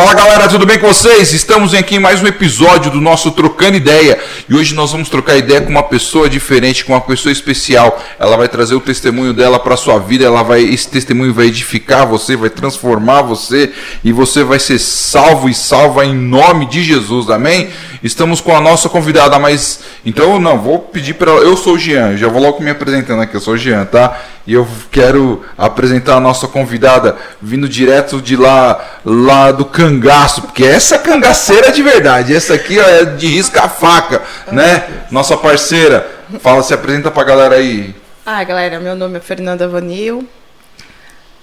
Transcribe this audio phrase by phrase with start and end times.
[0.00, 1.34] Fala galera, tudo bem com vocês?
[1.34, 4.18] Estamos aqui em mais um episódio do nosso Trocando Ideia
[4.48, 8.02] e hoje nós vamos trocar ideia com uma pessoa diferente, com uma pessoa especial.
[8.18, 12.06] Ela vai trazer o testemunho dela para sua vida, ela vai esse testemunho vai edificar
[12.06, 17.28] você, vai transformar você e você vai ser salvo e salva em nome de Jesus.
[17.28, 17.68] Amém?
[18.02, 22.16] Estamos com a nossa convidada, mas então não, vou pedir para eu sou o Jean,
[22.16, 24.18] já vou logo me apresentando aqui, eu sou o Jean, tá?
[24.46, 30.64] E eu quero apresentar a nossa convidada vindo direto de lá lá do cangaço, porque
[30.64, 34.84] essa é cangaceira de verdade, essa aqui ó, é de risca a faca, né?
[35.10, 36.08] Nossa parceira,
[36.40, 37.94] fala, se apresenta pra galera aí.
[38.24, 40.26] Ah, galera, meu nome é Fernanda Vanil.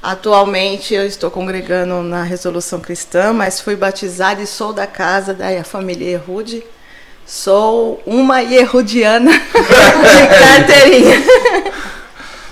[0.02, 5.64] Atualmente eu estou congregando na Resolução Cristã, mas fui batizada e sou da casa da
[5.64, 6.64] família Errude.
[7.26, 11.22] Sou uma Errudiana de carteirinha.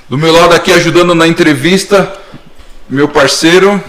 [0.10, 2.12] Do meu lado aqui ajudando na entrevista,
[2.90, 3.82] meu parceiro.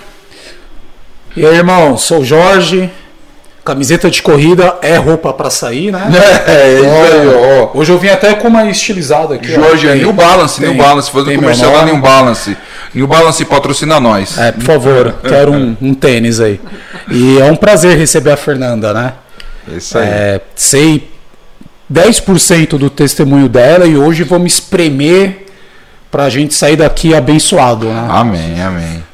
[1.37, 2.91] E aí, irmão, sou o Jorge.
[3.65, 6.09] Camiseta de corrida é roupa pra sair, né?
[6.47, 7.77] É, aí, ó.
[7.77, 9.51] Hoje eu vim até com uma estilizada aqui.
[9.51, 9.55] ó.
[9.61, 11.91] Jorge, é Tem- New Balance, tem- New Balance, fazendo tem comercial nome.
[11.91, 12.57] New Balance.
[12.97, 14.39] New Balance patrocina nós.
[14.39, 16.59] É, por favor, quero um, um tênis aí.
[17.11, 19.13] E é um prazer receber a Fernanda, né?
[19.69, 20.09] Isso aí.
[20.09, 21.11] É, sei
[21.93, 25.47] 10% do testemunho dela e hoje vou me espremer
[26.11, 28.09] pra gente sair daqui abençoado, né?
[28.11, 29.05] Amém, amém.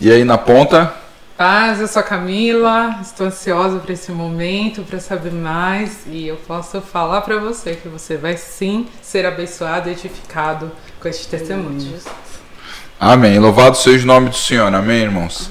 [0.00, 0.92] E aí na ponta?
[1.36, 6.36] Paz, eu sou a Camila, estou ansiosa para esse momento, para saber mais e eu
[6.48, 11.94] posso falar para você que você vai sim ser abençoado e edificado com este testemunho.
[12.98, 13.38] Amém.
[13.38, 14.72] Louvado seja o nome do Senhor.
[14.74, 15.50] Amém, irmãos.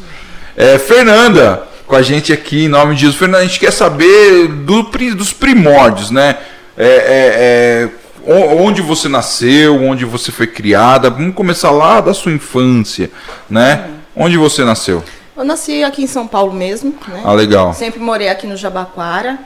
[0.55, 3.17] É, Fernanda, com a gente aqui em nome de Jesus.
[3.19, 4.83] Fernanda, a gente quer saber do
[5.15, 6.37] dos primórdios, né?
[6.77, 7.89] É, é,
[8.27, 11.09] é, onde você nasceu, onde você foi criada.
[11.09, 13.11] Vamos começar lá da sua infância,
[13.49, 13.89] né?
[14.15, 15.03] Onde você nasceu?
[15.35, 17.21] Eu nasci aqui em São Paulo mesmo, né?
[17.25, 17.73] Ah, legal.
[17.73, 19.39] Sempre morei aqui no Jabaquara,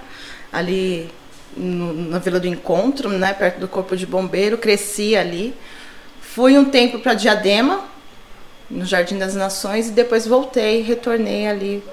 [0.51, 1.09] ali
[1.55, 4.57] no- na Vila do Encontro, né, perto do Corpo de Bombeiro.
[4.57, 5.53] Cresci ali.
[6.37, 7.83] Fui um tempo para Diadema,
[8.69, 11.83] no Jardim das Nações, e depois voltei, retornei ali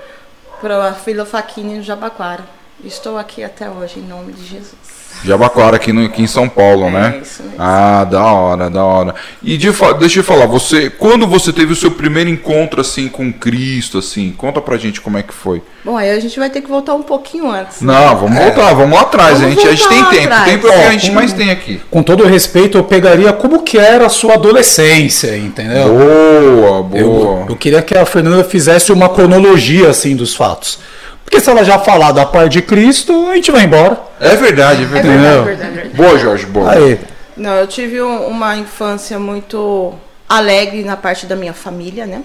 [0.60, 2.44] para a Vila Faquini, no Jabaquara.
[2.82, 4.94] Estou aqui até hoje, em nome de Jesus.
[5.24, 7.14] Jabaquara, aqui, no, aqui em São Paulo, né?
[7.16, 7.56] É isso mesmo.
[7.58, 9.14] Ah, da hora, da hora.
[9.42, 13.32] E de, deixa eu falar, você, quando você teve o seu primeiro encontro assim com
[13.32, 15.62] Cristo, assim, conta pra gente como é que foi.
[15.84, 17.80] Bom, aí a gente vai ter que voltar um pouquinho antes.
[17.80, 17.92] né?
[17.94, 19.40] Não, vamos voltar, vamos lá atrás.
[19.40, 20.24] Vamos a, gente, a gente tem tempo.
[20.24, 20.44] atrás.
[20.50, 21.80] Tempo é o que a gente com- mais tem aqui.
[21.90, 25.88] Com todo respeito, eu pegaria como que era a sua adolescência, entendeu?
[25.94, 26.98] Boa, boa.
[27.00, 30.80] Eu, eu queria que a Fernanda fizesse uma cronologia assim dos fatos.
[31.24, 34.00] Porque se ela já falar da parte de Cristo, a gente vai embora.
[34.20, 34.86] É verdade, é É verdade.
[34.86, 35.44] verdade, Entendeu?
[35.44, 35.96] verdade, verdade.
[35.96, 36.70] Boa, Jorge, boa.
[36.72, 37.00] Aí,
[37.36, 39.92] Não, eu tive um- uma infância muito
[40.28, 42.22] alegre na parte da minha família, né?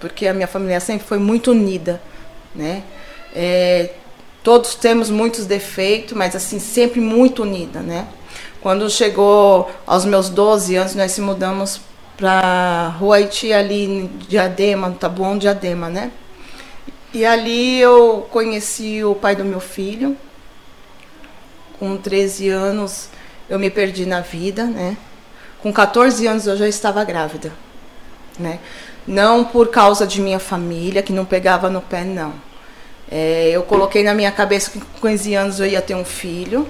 [0.00, 2.00] Porque a minha família sempre foi muito unida,
[2.54, 2.82] né?
[3.34, 3.90] É,
[4.42, 8.06] todos temos muitos defeitos, mas assim, sempre muito unida, né?
[8.60, 11.80] Quando chegou aos meus 12 anos, nós se mudamos
[12.16, 16.10] para Rua Haiti, ali em Diadema, no Tabuão Diadema, né?
[17.12, 20.16] E ali eu conheci o pai do meu filho.
[21.78, 23.08] Com 13 anos
[23.48, 24.96] eu me perdi na vida, né?
[25.62, 27.52] Com 14 anos eu já estava grávida,
[28.38, 28.58] né?
[29.06, 32.34] Não por causa de minha família, que não pegava no pé, não.
[33.10, 36.68] É, eu coloquei na minha cabeça que com 15 anos eu ia ter um filho.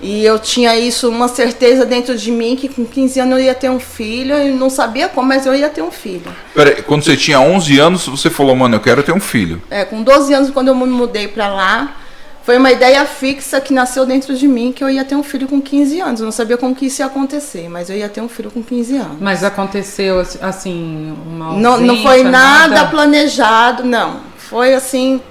[0.00, 3.54] E eu tinha isso, uma certeza dentro de mim que com 15 anos eu ia
[3.54, 4.34] ter um filho.
[4.34, 6.34] Eu não sabia como, mas eu ia ter um filho.
[6.54, 9.62] Peraí, quando você tinha 11 anos, você falou, mano, eu quero ter um filho.
[9.70, 11.96] É, com 12 anos, quando eu me mudei para lá,
[12.44, 15.48] foi uma ideia fixa que nasceu dentro de mim que eu ia ter um filho
[15.48, 16.20] com 15 anos.
[16.20, 18.62] Eu não sabia como que isso ia acontecer, mas eu ia ter um filho com
[18.62, 19.16] 15 anos.
[19.18, 24.20] Mas aconteceu assim, uma Não, não foi ausência, nada planejado, não.
[24.36, 25.22] Foi assim,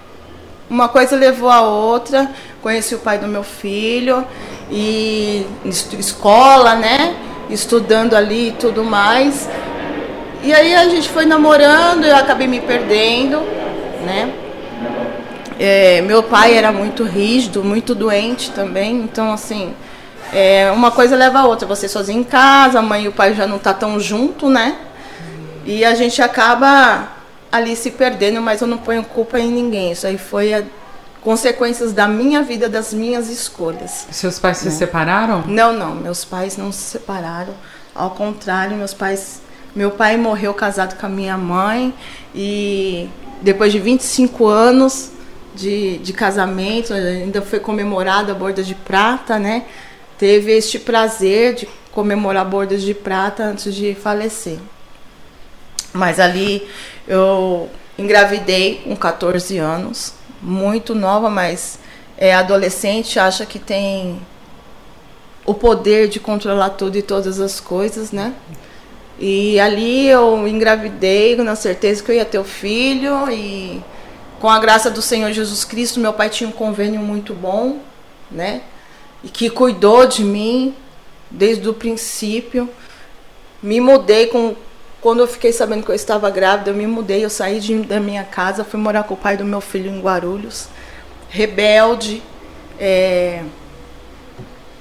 [0.74, 2.32] uma coisa levou a outra.
[2.64, 4.26] Conheci o pai do meu filho
[4.72, 7.16] e es- escola, né?
[7.48, 9.48] Estudando ali e tudo mais.
[10.42, 13.40] E aí a gente foi namorando, eu acabei me perdendo,
[14.04, 14.34] né?
[15.60, 19.74] É, meu pai era muito rígido, muito doente também, então assim,
[20.34, 21.68] é, uma coisa leva a outra.
[21.68, 24.76] Você sozinho em casa, a mãe e o pai já não tá tão junto, né?
[25.66, 27.13] E a gente acaba
[27.54, 29.92] ali se perdendo, mas eu não ponho culpa em ninguém.
[29.92, 30.64] Isso aí foi a
[31.22, 34.08] consequências da minha vida, das minhas escolhas.
[34.10, 35.44] Seus pais se separaram?
[35.48, 37.54] Não, não, meus pais não se separaram.
[37.94, 39.40] Ao contrário, meus pais,
[39.76, 41.94] meu pai morreu casado com a minha mãe
[42.34, 43.08] e
[43.44, 45.12] depois de 25 anos
[45.54, 49.66] de, de casamento, ainda foi comemorada a borda de prata, né?
[50.18, 54.58] Teve este prazer de comemorar bordas de prata antes de falecer.
[55.94, 56.68] Mas ali
[57.08, 61.80] eu engravidei com 14 anos, muito nova, mas
[62.18, 64.20] é adolescente, acha que tem
[65.46, 68.34] o poder de controlar tudo e todas as coisas, né?
[69.20, 73.82] E ali eu engravidei na certeza que eu ia ter o filho e
[74.40, 77.80] com a graça do Senhor Jesus Cristo, meu pai tinha um convênio muito bom,
[78.30, 78.62] né?
[79.24, 80.76] E que cuidou de mim
[81.32, 82.70] desde o princípio.
[83.62, 84.56] Me mudei com
[85.04, 88.00] quando eu fiquei sabendo que eu estava grávida, eu me mudei, eu saí de, da
[88.00, 90.70] minha casa, fui morar com o pai do meu filho em Guarulhos.
[91.28, 92.24] Rebelde,
[92.80, 93.44] é,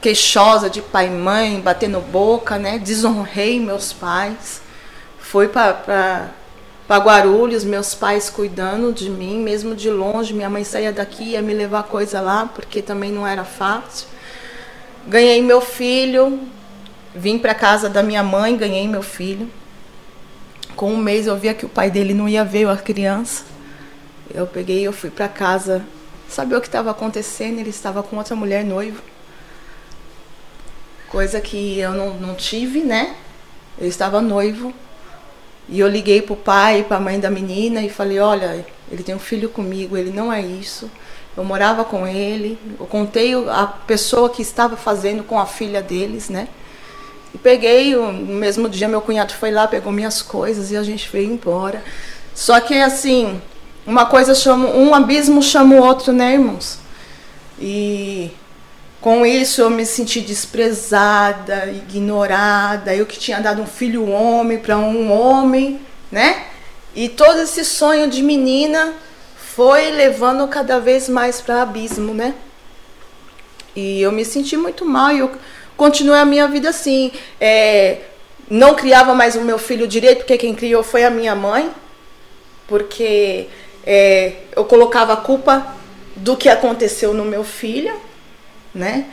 [0.01, 2.79] queixosa de pai e mãe, batendo boca, né?
[2.79, 4.63] Desonrei meus pais.
[5.19, 6.31] Fui para
[6.89, 10.33] Guarulhos, meus pais cuidando de mim, mesmo de longe.
[10.33, 14.07] Minha mãe saía daqui, ia me levar coisa lá, porque também não era fácil.
[15.05, 16.39] Ganhei meu filho,
[17.13, 19.51] vim para casa da minha mãe, ganhei meu filho.
[20.77, 23.45] Com um mês eu via que o pai dele não ia ver a criança.
[24.33, 25.85] Eu peguei, eu fui para casa,
[26.29, 27.59] saber o que estava acontecendo.
[27.59, 29.03] Ele estava com outra mulher noivo
[31.13, 33.15] coisa que eu não, não tive, né?
[33.79, 34.73] Eu estava noivo
[35.69, 39.19] e eu liguei pro pai pra mãe da menina e falei: Olha, ele tem um
[39.19, 40.91] filho comigo, ele não é isso.
[41.37, 46.31] Eu morava com ele, eu contei a pessoa que estava fazendo com a filha deles,
[46.31, 46.49] né?
[47.35, 51.09] E peguei, no mesmo dia meu cunhado foi lá, pegou minhas coisas e a gente
[51.11, 51.83] veio embora.
[52.35, 53.41] Só que assim,
[53.87, 56.79] uma coisa chama, um abismo chama o outro, né, irmãos?
[57.61, 58.31] E
[59.01, 62.95] com isso eu me senti desprezada, ignorada.
[62.95, 65.81] Eu que tinha dado um filho homem para um homem,
[66.11, 66.47] né?
[66.95, 68.93] E todo esse sonho de menina
[69.55, 72.35] foi levando cada vez mais para abismo, né?
[73.75, 75.31] E eu me senti muito mal e eu
[75.77, 77.13] continuei a minha vida assim.
[77.41, 77.99] É,
[78.49, 81.71] não criava mais o meu filho direito, porque quem criou foi a minha mãe,
[82.67, 83.47] porque
[83.87, 85.75] é, eu colocava a culpa
[86.15, 87.93] do que aconteceu no meu filho
[88.75, 89.07] né?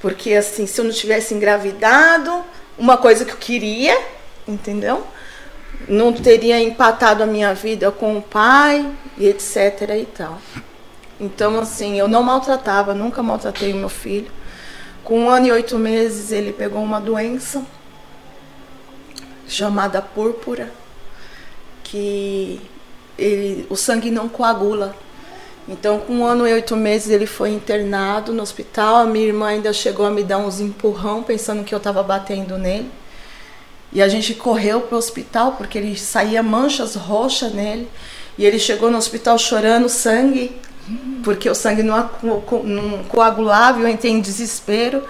[0.00, 2.44] Porque assim, se eu não tivesse engravidado,
[2.76, 3.98] uma coisa que eu queria,
[4.46, 5.06] entendeu?
[5.88, 10.38] Não teria empatado a minha vida com o pai e etc e tal.
[11.20, 14.30] Então, assim, eu não maltratava, nunca maltratei o meu filho.
[15.08, 17.64] Com um ano e oito meses, ele pegou uma doença
[19.48, 20.70] chamada púrpura,
[21.82, 22.60] que
[23.18, 24.94] ele, o sangue não coagula
[25.68, 28.96] então, com um ano e oito meses, ele foi internado no hospital.
[28.96, 32.56] A minha irmã ainda chegou a me dar uns empurrão, pensando que eu estava batendo
[32.56, 32.90] nele.
[33.92, 37.86] E a gente correu para o hospital, porque ele saía manchas roxas nele.
[38.38, 40.58] E ele chegou no hospital chorando sangue,
[41.22, 42.10] porque o sangue não,
[42.64, 43.80] não coagulava.
[43.80, 45.04] Eu entrei em desespero.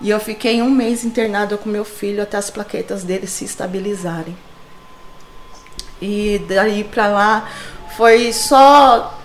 [0.00, 4.36] E eu fiquei um mês internada com meu filho até as plaquetas dele se estabilizarem.
[6.00, 7.50] E daí para lá
[7.96, 9.18] foi só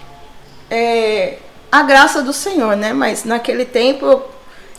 [0.70, 1.40] é,
[1.70, 2.94] a graça do Senhor, né?
[2.94, 4.30] Mas naquele tempo eu,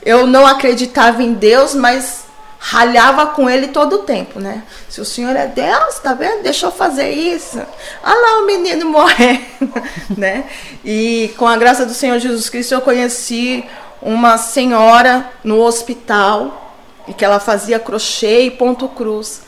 [0.02, 2.24] eu não acreditava em Deus, mas
[2.64, 4.62] ralhava com ele todo o tempo, né?
[4.88, 6.44] Se o Senhor é Deus, tá vendo?
[6.44, 7.60] Deixa eu fazer isso.
[8.00, 9.42] Ah lá o menino morrendo,
[10.16, 10.44] né?
[10.84, 13.64] E com a graça do Senhor Jesus Cristo eu conheci
[14.00, 16.76] uma senhora no hospital
[17.08, 19.42] e que ela fazia crochê e ponto cruz.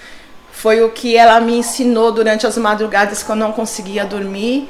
[0.50, 4.68] Foi o que ela me ensinou durante as madrugadas que eu não conseguia dormir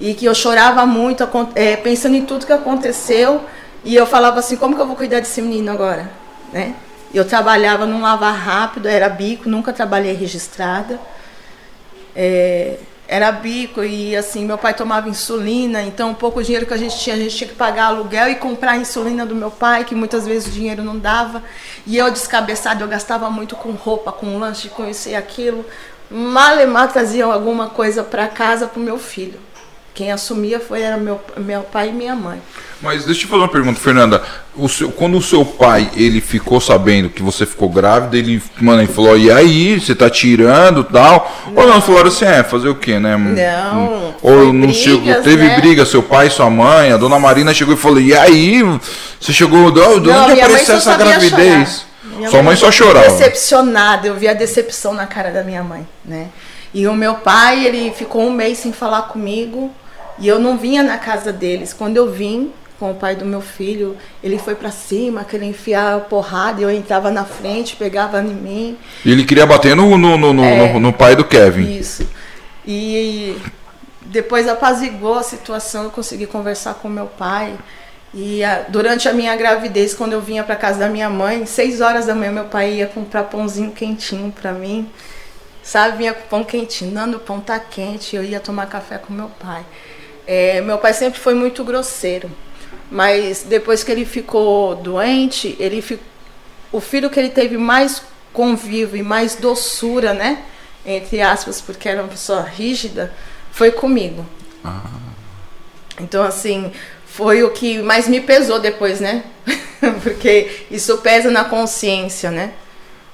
[0.00, 3.42] e que eu chorava muito, é, pensando em tudo que aconteceu.
[3.84, 6.10] E eu falava assim, como que eu vou cuidar desse menino agora?
[6.52, 6.74] Né?
[7.14, 10.98] Eu trabalhava num lavar rápido, era bico, nunca trabalhei registrada.
[12.14, 16.76] É, era bico e assim, meu pai tomava insulina, então o pouco dinheiro que a
[16.76, 19.84] gente tinha, a gente tinha que pagar aluguel e comprar a insulina do meu pai,
[19.84, 21.42] que muitas vezes o dinheiro não dava.
[21.86, 25.64] E eu descabeçado, eu gastava muito com roupa, com lanche, com isso e aquilo.
[26.10, 29.38] Malemar traziam alguma coisa para casa para o meu filho.
[29.96, 32.38] Quem assumia foi era meu, meu pai e minha mãe.
[32.82, 34.22] Mas deixa eu te fazer uma pergunta, Fernanda.
[34.54, 38.82] O seu, quando o seu pai ele ficou sabendo que você ficou grávida, ele, mano,
[38.82, 41.34] ele falou, e aí, você tá tirando tal?
[41.46, 41.62] Não.
[41.62, 43.16] Ou não, falaram assim, é, fazer o quê, né?
[43.16, 44.14] Não.
[44.20, 45.60] Ou não brigas, chegou, teve né?
[45.60, 48.62] briga, seu pai e sua mãe, a dona Marina chegou e falou, e aí,
[49.18, 51.86] você chegou, de onde apareceu essa gravidez?
[52.28, 53.08] Sua mãe, mãe só chorava.
[53.08, 56.26] Decepcionada, eu vi a decepção na cara da minha mãe, né?
[56.74, 59.72] E o meu pai, ele ficou um mês sem falar comigo.
[60.18, 61.72] E eu não vinha na casa deles.
[61.72, 66.00] Quando eu vim com o pai do meu filho, ele foi para cima, queria enfiar
[66.02, 68.78] porrada, e eu entrava na frente, pegava em mim.
[69.04, 71.78] E ele queria bater no, no, no, é, no, no pai do Kevin.
[71.78, 72.06] Isso.
[72.66, 73.36] E
[74.02, 77.54] depois apazigou a situação, eu consegui conversar com meu pai.
[78.12, 81.80] E a, durante a minha gravidez, quando eu vinha para casa da minha mãe, seis
[81.80, 84.88] horas da manhã meu pai ia comprar pãozinho quentinho para mim
[85.66, 85.98] sabe?
[85.98, 89.28] Vinha com pão quentinho, dando o pão tá quente, eu ia tomar café com meu
[89.28, 89.66] pai.
[90.26, 92.30] É, meu pai sempre foi muito grosseiro,
[92.90, 96.00] mas depois que ele ficou doente, ele fi-
[96.72, 98.02] o filho que ele teve mais
[98.32, 100.42] convívio e mais doçura, né?
[100.84, 103.12] Entre aspas, porque era uma pessoa rígida,
[103.52, 104.24] foi comigo.
[106.00, 106.72] Então, assim,
[107.06, 109.24] foi o que mais me pesou depois, né?
[110.02, 112.52] Porque isso pesa na consciência, né?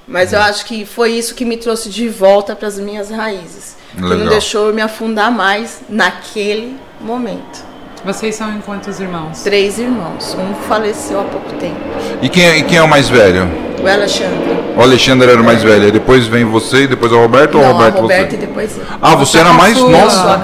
[0.07, 3.77] Mas eu acho que foi isso que me trouxe de volta para as minhas raízes.
[3.95, 4.17] Que Legal.
[4.19, 7.63] não deixou eu me afundar mais naquele momento.
[8.05, 9.43] Vocês são em quantos irmãos?
[9.43, 10.35] Três irmãos.
[10.37, 11.79] Um faleceu há pouco tempo.
[12.21, 13.47] E quem é, e quem é o mais velho?
[13.81, 14.57] O Alexandre.
[14.75, 15.85] O Alexandre era o mais velho.
[15.85, 18.29] Aí depois vem você e depois é o Roberto ou o Não, Roberto a Roberta
[18.31, 18.35] você?
[18.35, 18.83] e depois eu.
[19.01, 20.41] Ah, você era mais nossa.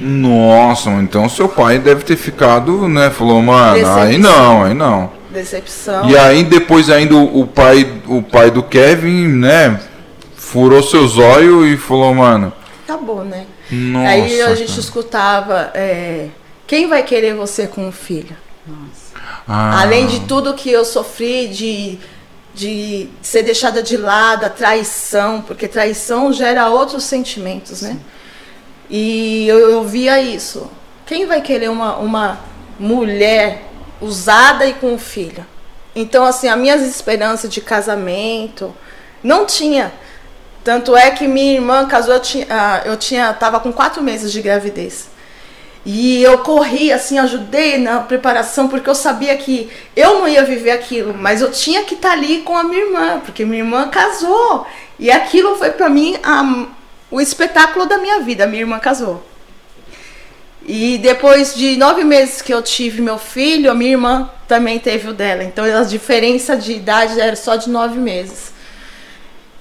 [0.00, 3.10] Nossa, então seu pai deve ter ficado, né?
[3.10, 4.20] Falou, mano, aí Decepção.
[4.20, 5.10] não, aí não.
[5.30, 6.08] Decepção.
[6.08, 9.80] E aí depois ainda o o pai, o pai do Kevin, né?
[10.36, 12.52] Furou seus olhos e falou, mano.
[12.86, 13.44] Acabou, né?
[13.70, 14.08] Nossa.
[14.08, 14.80] Aí a gente cara.
[14.80, 16.28] escutava, é,
[16.66, 18.36] quem vai querer você com um filho?
[19.48, 21.98] Ah, Além de tudo que eu sofri de,
[22.54, 27.98] de ser deixada de lado, a traição, porque traição gera outros sentimentos, né?
[28.90, 30.70] E eu, eu via isso.
[31.04, 32.40] Quem vai querer uma, uma
[32.78, 33.62] mulher
[34.00, 35.46] usada e com um filho?
[35.94, 38.74] Então, assim, as minhas esperanças de casamento
[39.22, 39.92] não tinha.
[40.66, 44.32] Tanto é que minha irmã casou, eu tinha, ah, eu tinha, tava com quatro meses
[44.32, 45.06] de gravidez.
[45.84, 50.72] E eu corri, assim, ajudei na preparação, porque eu sabia que eu não ia viver
[50.72, 54.66] aquilo, mas eu tinha que estar ali com a minha irmã, porque minha irmã casou.
[54.98, 56.66] E aquilo foi para mim a-
[57.12, 58.44] o espetáculo da minha vida.
[58.44, 59.24] Minha irmã casou.
[60.66, 65.10] E depois de nove meses que eu tive meu filho, a minha irmã também teve
[65.10, 65.44] o dela.
[65.44, 68.55] Então a diferença de idade era só de nove meses.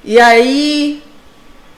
[0.06, 1.04] E aí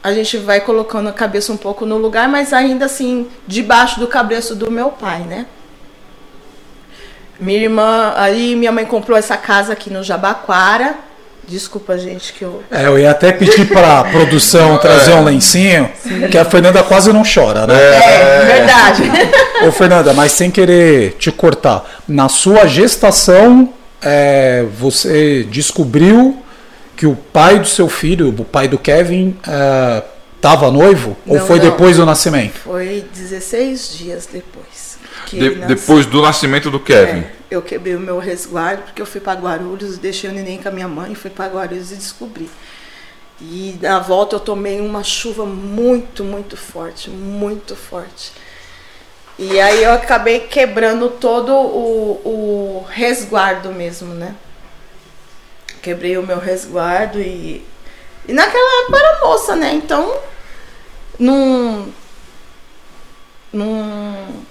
[0.04, 4.08] a gente vai colocando a cabeça um pouco no lugar, mas ainda assim, debaixo do
[4.08, 5.46] cabreço do meu pai, né?
[7.40, 10.96] Minha irmã, aí minha mãe comprou essa casa aqui no Jabaquara.
[11.48, 12.62] Desculpa, gente, que eu.
[12.70, 15.90] É, eu ia até pedir pra produção trazer um lencinho,
[16.30, 17.76] que a Fernanda quase não chora, né?
[17.76, 19.04] É, verdade.
[19.66, 23.70] Ô Fernanda, mas sem querer te cortar, na sua gestação,
[24.02, 26.44] é, você descobriu
[26.98, 29.38] que o pai do seu filho, o pai do Kevin,
[30.36, 31.16] estava noivo?
[31.26, 31.66] ou Não, foi não.
[31.66, 32.56] depois do nascimento?
[32.60, 34.98] Foi 16 dias depois.
[35.32, 37.20] De- depois do nascimento do Kevin.
[37.20, 40.70] É, eu quebrei o meu resguardo porque eu fui para Guarulhos, deixei o neném com
[40.70, 42.50] a minha mãe, fui para Guarulhos e descobri.
[43.40, 48.32] E na volta eu tomei uma chuva muito, muito forte, muito forte.
[49.38, 52.22] E aí eu acabei quebrando todo o,
[52.82, 54.34] o resguardo mesmo, né?
[55.82, 57.66] Quebrei o meu resguardo e.
[58.28, 59.74] E naquela época era moça, né?
[59.74, 60.18] Então.
[61.20, 61.88] Não.
[63.52, 64.48] Não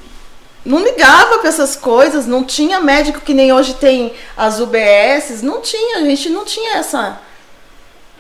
[0.67, 5.61] não ligava para essas coisas, não tinha médico que nem hoje tem as UBSs, não
[5.61, 7.21] tinha, a gente não tinha essa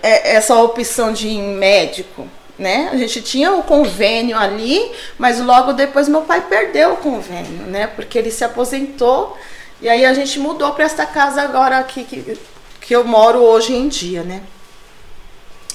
[0.03, 2.89] é- essa opção de ir médico, né?
[2.93, 7.89] A gente tinha o convênio ali, mas logo depois meu pai perdeu o convênio, né?
[7.89, 9.37] Porque ele se aposentou
[9.81, 12.39] e aí a gente mudou para esta casa agora aqui que,
[12.87, 14.45] que eu moro hoje em dia, né?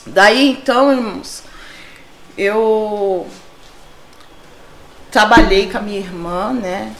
[0.06, 1.44] Daí então, irmãos,
[2.38, 3.27] eu
[5.12, 6.96] trabalhei com a minha irmã, né?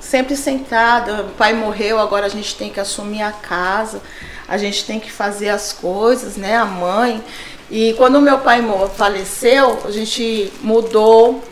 [0.00, 1.24] Sempre sentada.
[1.24, 4.00] O pai morreu, agora a gente tem que assumir a casa,
[4.48, 6.56] a gente tem que fazer as coisas, né?
[6.56, 7.22] A mãe.
[7.70, 8.62] E quando meu pai
[8.96, 11.44] faleceu, a gente mudou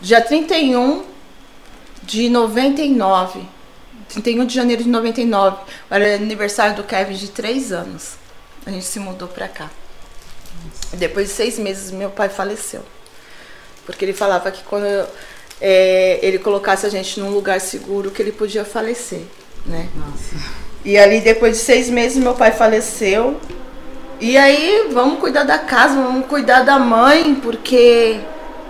[0.00, 1.04] dia 31
[2.02, 3.53] de 99.
[4.14, 5.56] 31 de janeiro de 99.
[5.90, 8.12] Era aniversário do Kevin de três anos.
[8.64, 9.70] A gente se mudou pra cá.
[10.92, 12.82] Depois de seis meses, meu pai faleceu.
[13.84, 14.86] Porque ele falava que quando
[15.60, 19.22] é, ele colocasse a gente num lugar seguro, que ele podia falecer,
[19.66, 19.88] né?
[19.94, 20.64] Nossa.
[20.84, 23.38] E ali, depois de seis meses, meu pai faleceu.
[24.20, 28.20] E aí, vamos cuidar da casa, vamos cuidar da mãe, porque,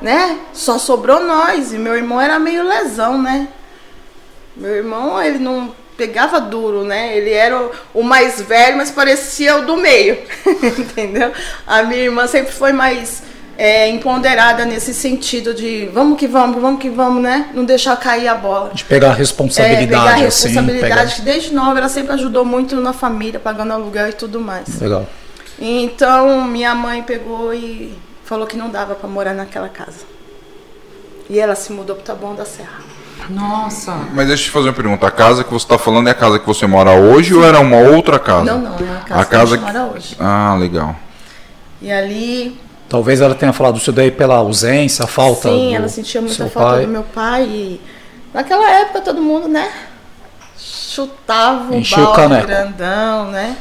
[0.00, 1.72] né, só sobrou nós.
[1.72, 3.48] E meu irmão era meio lesão, né?
[4.56, 7.16] Meu irmão, ele não pegava duro, né?
[7.16, 10.18] Ele era o, mais velho, mas parecia o do meio,
[10.78, 11.32] entendeu?
[11.66, 13.22] A minha irmã sempre foi mais
[13.56, 17.50] é, empoderada nesse sentido de vamos que vamos, vamos que vamos, né?
[17.54, 18.70] Não deixar cair a bola.
[18.74, 20.24] De pegar a É, responsabilidade, pegar a assim.
[20.48, 24.64] responsabilidade, que desde nova ela sempre ajudou muito na família, pagando aluguel e tudo mais.
[24.68, 25.06] pegar- Legal.
[25.60, 30.00] Então minha mãe pegou e falou que não dava para morar naquela casa.
[31.30, 32.82] E ela se mudou pro Taboão da Serra.
[33.28, 33.92] Nossa.
[34.12, 35.06] Mas deixa eu te fazer uma pergunta.
[35.06, 37.58] A casa que você está falando é a casa que você mora hoje ou era
[37.60, 38.44] uma outra casa?
[38.44, 40.16] Não, não, é a casa, A casa que a gente mora hoje.
[40.20, 40.96] Ah, legal.
[41.80, 45.88] E ali Talvez ela tenha falado isso daí pela ausência, a falta Sim, do ela
[45.88, 46.86] sentia muita falta pai.
[46.86, 47.42] do meu pai.
[47.44, 47.80] E
[48.32, 49.72] naquela época todo mundo, né?
[50.56, 52.46] Chutava um Enchia o balde caneco.
[52.46, 53.56] grandão, né?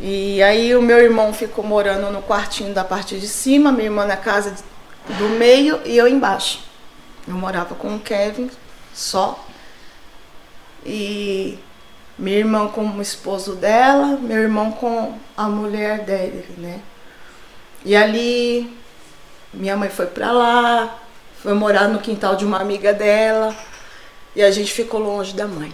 [0.00, 4.04] E aí o meu irmão ficou morando no quartinho da parte de cima, minha irmã
[4.06, 4.54] na casa
[5.06, 6.60] do meio e eu embaixo.
[7.26, 8.50] Eu morava com o Kevin
[8.94, 9.44] só.
[10.84, 11.58] E
[12.18, 16.80] minha irmã com o esposo dela, meu irmão com a mulher dele, né?
[17.84, 18.72] E ali
[19.52, 20.98] minha mãe foi pra lá,
[21.42, 23.54] foi morar no quintal de uma amiga dela
[24.34, 25.72] e a gente ficou longe da mãe.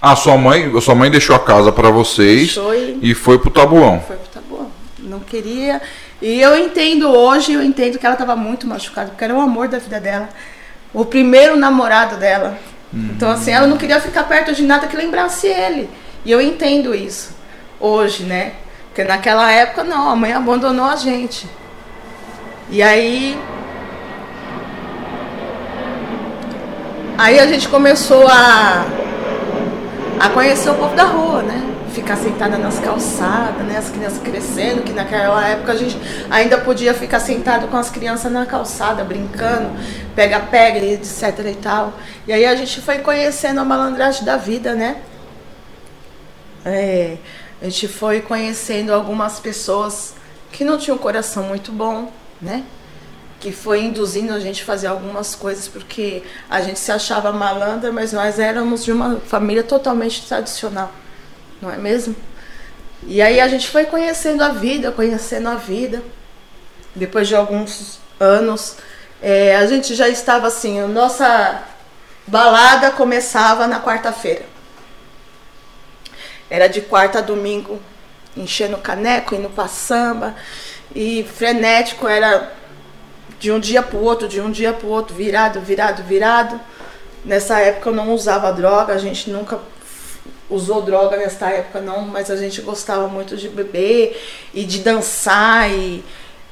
[0.00, 4.00] Ah, sua mãe, sua mãe deixou a casa pra vocês Foi, e foi pro Tabuão.
[4.00, 4.70] foi pro Taboão.
[4.98, 5.80] Não queria.
[6.20, 9.68] E eu entendo hoje, eu entendo que ela estava muito machucada, porque era o amor
[9.68, 10.28] da vida dela.
[10.92, 12.58] O primeiro namorado dela.
[12.92, 15.88] Então, assim, ela não queria ficar perto de nada que lembrasse ele.
[16.24, 17.36] E eu entendo isso
[17.78, 18.54] hoje, né?
[18.86, 21.46] Porque naquela época, não, a mãe abandonou a gente.
[22.70, 23.38] E aí.
[27.16, 28.84] Aí a gente começou a.
[30.18, 31.77] a conhecer o povo da rua, né?
[31.92, 33.76] Ficar sentada nas calçadas, né?
[33.76, 35.98] As crianças crescendo, que naquela época a gente
[36.30, 39.70] ainda podia ficar sentado com as crianças na calçada, brincando,
[40.14, 41.92] pega-pega, etc e tal.
[42.26, 45.02] E aí a gente foi conhecendo a malandragem da vida, né?
[46.64, 47.16] É,
[47.60, 50.14] a gente foi conhecendo algumas pessoas
[50.52, 52.64] que não tinham um coração muito bom, né?
[53.40, 57.92] Que foi induzindo a gente a fazer algumas coisas porque a gente se achava malandra,
[57.92, 60.92] mas nós éramos de uma família totalmente tradicional,
[61.60, 62.14] não é mesmo?
[63.06, 66.02] E aí a gente foi conhecendo a vida, conhecendo a vida.
[66.94, 68.76] Depois de alguns anos,
[69.22, 71.62] é, a gente já estava assim, a nossa
[72.26, 74.44] balada começava na quarta-feira.
[76.50, 77.80] Era de quarta a domingo,
[78.36, 80.34] enchendo caneco, indo pra samba.
[80.94, 82.52] E frenético, era
[83.38, 86.60] de um dia pro outro, de um dia pro outro, virado, virado, virado.
[87.24, 89.60] Nessa época eu não usava droga, a gente nunca
[90.50, 94.20] usou droga nessa época não, mas a gente gostava muito de beber
[94.54, 96.02] e de dançar e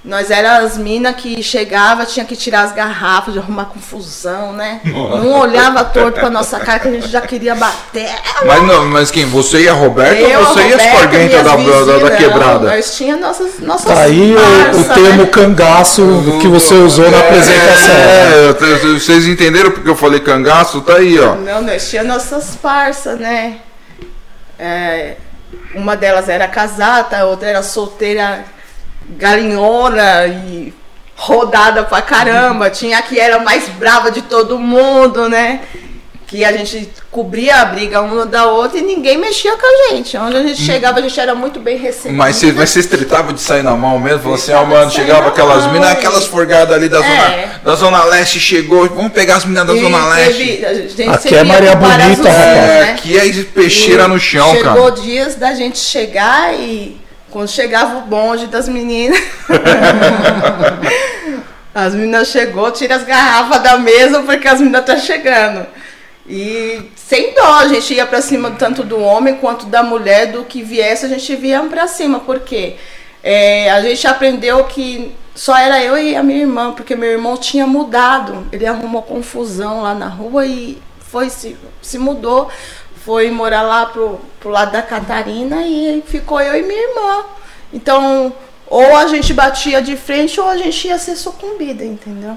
[0.04, 4.80] nós era as minas que chegava, tinha que tirar as garrafas, de arrumar confusão, né?
[4.84, 8.08] Não olhava torto pra nossa cara que a gente já queria bater.
[8.46, 9.24] Mas não, mas quem?
[9.26, 12.68] Você e a Roberta Eu, ou você e as Roberta, porguentas da, da, da quebrada?
[12.68, 15.28] Não, nós tinha nossas, nossas Tá aí o, o parça, termo né?
[15.28, 16.02] cangaço
[16.40, 17.94] que você usou na apresentação.
[17.96, 18.54] É,
[18.84, 20.82] eu- vocês entenderam porque eu falei cangaço?
[20.82, 21.34] Tá aí, ó.
[21.34, 23.56] Não, nós tinha nossas parças, né?
[24.58, 25.16] É,
[25.74, 28.44] uma delas era casada, outra era solteira
[29.10, 30.74] galinhona e
[31.16, 32.70] rodada pra caramba.
[32.70, 35.62] Tinha a que era mais brava de todo mundo, né?
[36.26, 40.16] Que a gente cobria a briga uma da outra e ninguém mexia com a gente.
[40.16, 42.18] Onde a gente chegava, a gente era muito bem recebido.
[42.18, 44.18] Mas vocês, mas vocês tretavam de sair na mão mesmo?
[44.18, 47.02] Falou assim, ó, Tretava de mano, chegava aquelas minas, aquelas forgadas ali da, É.
[47.02, 50.44] zona, da Zona Leste chegou, vamos pegar as meninas da E Zona Leste.
[50.46, 52.28] teve- a gente Aqui é ia Maria Bonita.
[52.28, 52.82] É, né?
[52.90, 54.90] aqui é peixeira E no chão, chegou cara.
[55.00, 59.20] dias da gente chegar e quando chegava o bonde das meninas,
[61.74, 65.66] as meninas chegou, tira as garrafas da mesa porque as meninas estão chegando.
[66.28, 70.44] E sem dó, a gente ia pra cima tanto do homem quanto da mulher, do
[70.44, 72.76] que viesse, a gente via pra cima, porque
[73.22, 77.36] é, a gente aprendeu que só era eu e a minha irmã, porque meu irmão
[77.36, 78.46] tinha mudado.
[78.50, 82.48] Ele arrumou confusão lá na rua e foi se, se mudou,
[83.04, 87.24] foi morar lá pro, pro lado da Catarina e ficou eu e minha irmã.
[87.72, 88.32] Então,
[88.66, 92.36] ou a gente batia de frente ou a gente ia ser sucumbida, entendeu?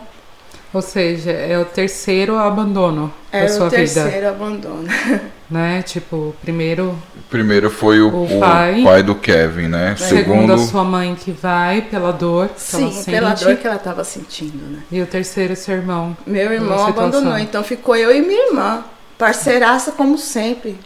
[0.71, 4.87] Ou seja, é o terceiro abandono da Era sua o terceiro vida, abandono.
[5.49, 5.81] né?
[5.81, 6.95] Tipo, primeiro,
[7.27, 8.83] Primeiro foi o, O o pai.
[8.83, 9.01] pai.
[9.03, 9.95] do Kevin, né?
[9.97, 13.09] segundo, Segundo, a sua mãe que vai pela dor que ela Sim, sente.
[13.11, 14.83] pela dor que ela estava sentindo, né?
[14.91, 16.15] E o terceiro, seu irmão.
[16.25, 18.83] Meu irmão abandonou, então ficou eu e minha irmã,
[19.17, 20.77] parceiraça como sempre.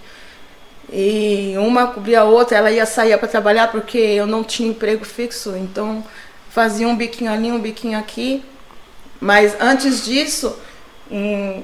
[0.91, 5.04] E uma cobria a outra, ela ia sair para trabalhar porque eu não tinha emprego
[5.04, 6.04] fixo, então
[6.50, 8.43] fazia um biquinho ali, um biquinho aqui.
[9.24, 10.54] Mas antes disso,
[11.10, 11.64] hum,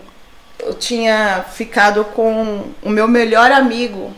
[0.58, 4.13] eu tinha ficado com o meu melhor amigo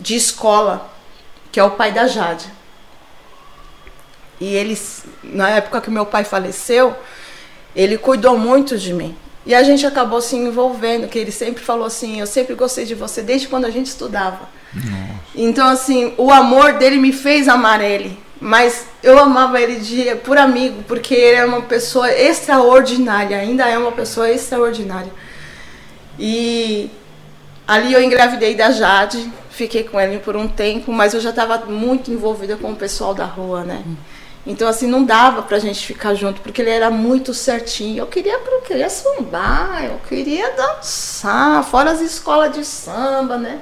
[0.00, 0.90] de escola,
[1.52, 2.46] que é o pai da Jade.
[4.40, 4.80] E ele,
[5.22, 6.96] na época que meu pai faleceu,
[7.76, 9.14] ele cuidou muito de mim.
[9.44, 12.94] E a gente acabou se envolvendo, que ele sempre falou assim, eu sempre gostei de
[12.94, 14.48] você desde quando a gente estudava.
[15.34, 20.38] Então assim, o amor dele me fez amar ele, mas eu amava ele de por
[20.38, 25.12] amigo, porque ele é uma pessoa extraordinária, ainda é uma pessoa extraordinária.
[26.18, 26.90] E
[27.66, 31.58] ali eu engravidei da Jade, fiquei com ele por um tempo, mas eu já estava
[31.66, 33.82] muito envolvida com o pessoal da rua, né?
[34.46, 37.98] Então, assim, não dava pra gente ficar junto, porque ele era muito certinho.
[37.98, 43.60] Eu queria, eu queria sambar, eu queria dançar, fora as escolas de samba, né?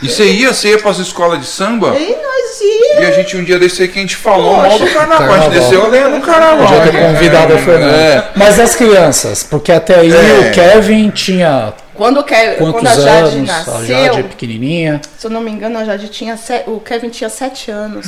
[0.00, 1.96] E você ia, você ia pras escolas de samba?
[1.98, 3.00] E nós ia.
[3.00, 4.68] E a gente um dia desse aí que a gente falou Poxa.
[4.68, 5.16] mal do carnaval.
[5.16, 5.50] A gente Carnaval.
[5.60, 6.66] desceu a lenha no carnaval.
[6.68, 7.96] Podia ter convidado a Fernanda.
[7.96, 8.28] É.
[8.36, 10.48] Mas as crianças, porque até aí É.
[10.50, 13.48] o Kevin tinha Quando, o Ke- quando a Jade anos?
[13.48, 15.00] nasceu, A Jade é pequenininha.
[15.18, 18.06] se eu não me engano, a Jade tinha se- o Kevin tinha sete anos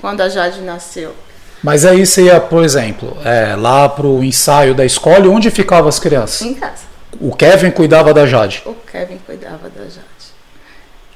[0.00, 1.12] quando a Jade nasceu.
[1.60, 5.98] Mas aí você ia, por exemplo, é, lá pro ensaio da escola, onde ficavam as
[5.98, 6.42] crianças?
[6.42, 6.86] Em casa.
[7.20, 8.62] O Kevin cuidava da Jade.
[8.64, 10.06] O Kevin cuidava da Jade.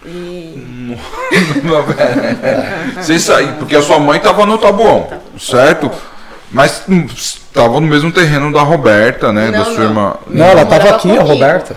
[0.04, 0.96] E
[2.96, 5.90] Vocês saíram, porque a sua mãe tava no Tabuão, certo?
[6.50, 7.06] Mas hum,
[7.52, 9.50] tava no mesmo terreno da Roberta, né?
[9.50, 9.82] da Não, sua não.
[9.84, 10.14] irmã.
[10.26, 11.24] Não, ela estava aqui, a comigo.
[11.24, 11.76] Roberta.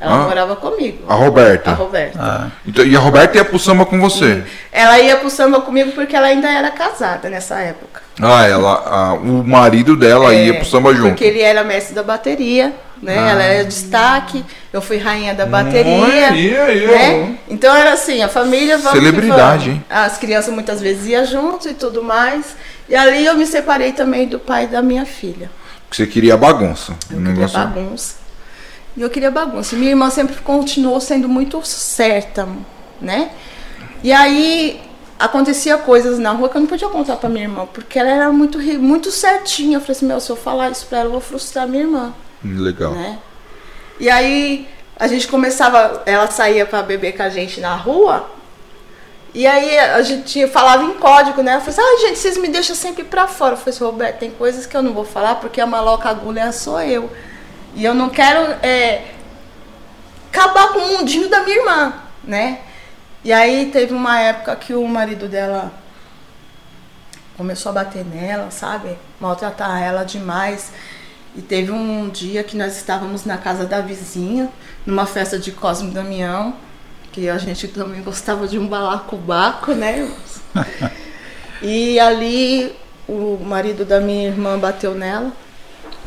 [0.00, 0.18] ela Ah.
[0.24, 1.04] morava comigo.
[1.08, 1.70] A Roberta.
[1.70, 2.18] A Roberta.
[2.20, 4.42] Ah, Então, e a Roberta ia pro samba com você.
[4.72, 7.97] Ela ia pro samba comigo porque ela ainda era casada nessa época.
[8.20, 11.06] Ah, ela, a- o marido dela ia pro samba junto.
[11.06, 13.16] É, Porque ele era mestre da bateria, né?
[13.18, 13.28] Ah.
[13.30, 16.28] Ela era destaque, eu fui rainha da bateria.
[16.30, 17.38] Aí, aí, né?
[17.48, 19.84] Então era assim, a família vamos Celebridade, hein?
[19.88, 22.56] As crianças muitas vezes iam junto e tudo mais.
[22.88, 25.50] E ali eu me separei também do pai da minha filha.
[25.88, 26.92] Porque você queria bagunça.
[27.10, 28.14] Eu queria negócio- bagunça.
[28.96, 29.76] E eu queria bagunça.
[29.76, 32.48] Minha irmã sempre continuou sendo muito certa,
[33.00, 33.30] né?
[34.02, 34.80] E aí
[35.18, 38.32] acontecia coisas na rua que eu não podia contar pra minha irmã, porque ela era
[38.32, 39.76] muito, muito certinha.
[39.76, 42.14] Eu falei assim, meu, se eu falar isso pra ela, eu vou frustrar minha irmã,
[42.44, 42.92] Legal.
[42.92, 43.18] né?
[43.98, 48.30] E aí a gente começava, ela saía pra beber com a gente na rua,
[49.34, 51.52] e aí a gente falava em código, né?
[51.52, 53.52] Ela falou assim, ah, gente, vocês me deixam sempre pra fora.
[53.52, 56.50] Eu falei assim, Roberto, tem coisas que eu não vou falar porque a maloca agulha
[56.50, 57.10] sou eu.
[57.74, 59.02] E eu não quero é,
[60.32, 61.92] acabar com o mundinho da minha irmã,
[62.24, 62.60] né?
[63.24, 65.72] E aí teve uma época que o marido dela
[67.36, 68.96] começou a bater nela, sabe?
[69.20, 70.72] Maltratar ela demais.
[71.36, 74.48] E teve um dia que nós estávamos na casa da vizinha,
[74.84, 76.54] numa festa de Cosme Damião,
[77.12, 80.10] que a gente também gostava de um balacobaco, né?
[81.62, 82.74] e ali
[83.08, 85.32] o marido da minha irmã bateu nela.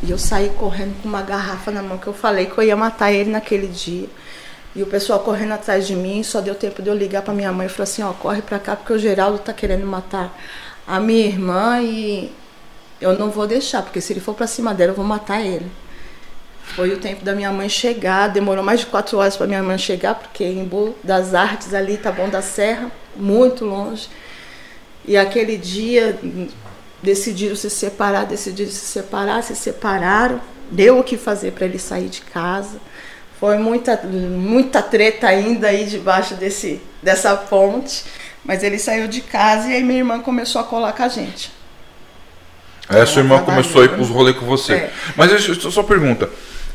[0.02, 2.76] E eu saí correndo com uma garrafa na mão, que eu falei que eu ia
[2.76, 4.08] matar ele naquele dia.
[4.74, 7.52] E o pessoal correndo atrás de mim, só deu tempo de eu ligar pra minha
[7.52, 10.34] mãe e falar assim, ó, corre pra cá porque o Geraldo tá querendo matar
[10.86, 12.32] a minha irmã e
[13.00, 15.70] eu não vou deixar, porque se ele for pra cima dela, eu vou matar ele.
[16.64, 19.76] Foi o tempo da minha mãe chegar, demorou mais de quatro horas para minha mãe
[19.76, 24.08] chegar, porque em Embu das Artes ali, tá bom da Serra, muito longe.
[25.04, 26.18] E aquele dia
[27.02, 30.40] decidiram se separar, decidiram se separar, se separaram.
[30.70, 32.80] Deu o que fazer para ele sair de casa.
[33.42, 38.04] Foi muita, muita treta ainda aí debaixo desse, dessa ponte.
[38.44, 41.50] Mas ele saiu de casa e aí minha irmã começou a colar com a gente.
[42.88, 44.74] Aí a sua irmã começou a ir trabalhou, pros rolês com você.
[44.74, 44.90] É.
[45.16, 46.30] Mas deixa eu só pergunta.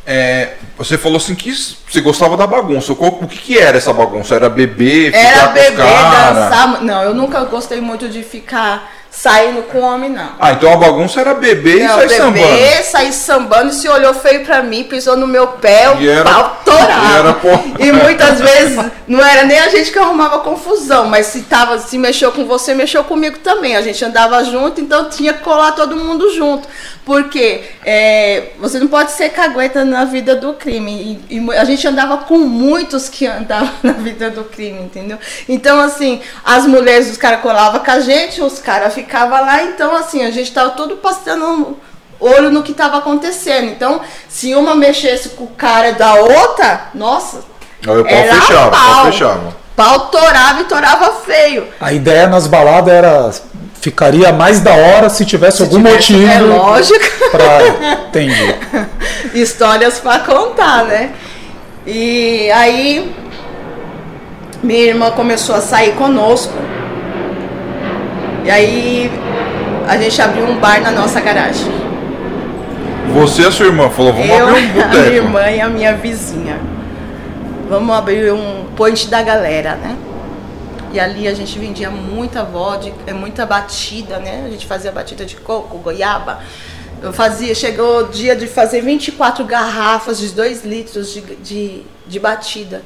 [0.06, 2.94] É, você falou assim que você gostava da bagunça.
[2.96, 4.36] Qual- o que, que era essa bagunça?
[4.36, 6.82] Era beber, ficar Era os beber, dançar.
[6.84, 10.30] Não, eu nunca gostei muito de ficar saindo com homem, não.
[10.40, 12.34] Ah, então a bagunça era beber Não, e sair sambando.
[12.48, 16.24] beber, sair sambando, se olhou feio pra mim, pisou no meu pé, o E era-
[16.24, 17.40] pau torava.
[17.80, 18.78] e E muitas vezes
[19.08, 22.76] não era nem a gente que arrumava confusão, mas se tava, se mexeu com você,
[22.76, 23.76] mexeu comigo também.
[23.76, 26.68] A gente andava junto, então tinha que colar todo mundo junto.
[27.04, 31.22] Porque é, você não pode ser cagueta na vida do crime.
[31.30, 35.18] E, e a gente andava com muitos que andavam na vida do crime, entendeu?
[35.48, 39.07] Então, assim, as mulheres, os caras colavam com a gente, os caras ficavam
[39.42, 41.78] lá, então, assim, a gente tava tudo passando
[42.20, 43.66] olho no que estava acontecendo.
[43.68, 47.40] Então, se uma mexesse com o cara da outra, nossa,
[47.88, 49.06] Aí o pau era fechava, pau pau.
[49.06, 49.56] fechava.
[49.76, 51.68] pau torava e torava feio.
[51.80, 53.32] A ideia nas baladas era.
[53.80, 56.32] Ficaria mais da hora se tivesse algum tivesse- motivo.
[56.32, 57.06] É lógico.
[57.32, 57.68] Pra.
[58.08, 58.56] Entendi.
[59.36, 61.12] Histórias pra contar, né?
[61.86, 63.16] E aí
[64.64, 66.54] minha irmã começou a sair conosco.
[68.48, 69.12] E aí
[69.90, 71.70] a gente abriu um bar na nossa garagem.
[73.14, 75.16] Você e a sua irmã falou, vamos Eu, abrir um a minha boteco.
[75.16, 76.58] irmã e a minha vizinha.
[77.68, 79.98] Vamos abrir um point da galera, né?
[80.94, 84.46] E ali a gente vendia muita vodka, muita batida, né?
[84.46, 86.40] A gente fazia batida de coco, goiaba.
[87.02, 92.18] Eu fazia, chegou o dia de fazer 24 garrafas de 2 litros de, de, de
[92.18, 92.82] batida.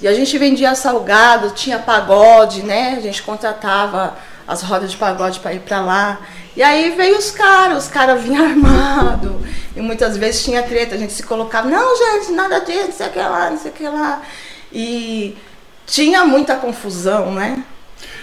[0.00, 2.94] E a gente vendia salgado, tinha pagode, né?
[2.96, 4.14] A gente contratava
[4.46, 6.18] as rodas de pagode para ir para lá.
[6.56, 9.32] E aí veio os caras, os caras vinham armados.
[9.74, 13.06] E muitas vezes tinha treta, a gente se colocava, não, gente, nada disso, não sei
[13.06, 14.22] o que lá, não sei o que lá.
[14.72, 15.36] E
[15.86, 17.62] tinha muita confusão, né?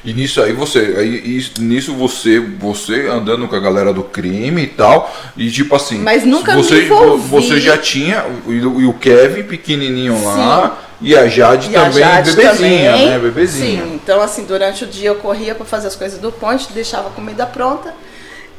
[0.06, 4.63] E nisso aí você, aí, isso- nisso você, você andando com a galera do crime
[4.63, 6.88] e tal, e tipo assim, Mas nunca você,
[7.30, 11.84] você já tinha e o, e o Kevin pequenininho lá e a Jade E a
[11.86, 13.10] também Jade bebezinha, também.
[13.10, 13.84] né, bebezinha.
[13.86, 17.08] Sim, então assim, durante o dia eu corria para fazer as coisas do ponte, deixava
[17.08, 17.94] a comida pronta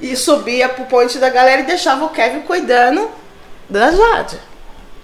[0.00, 3.08] e subia pro ponte da galera e deixava o Kevin cuidando
[3.68, 4.38] da Jade,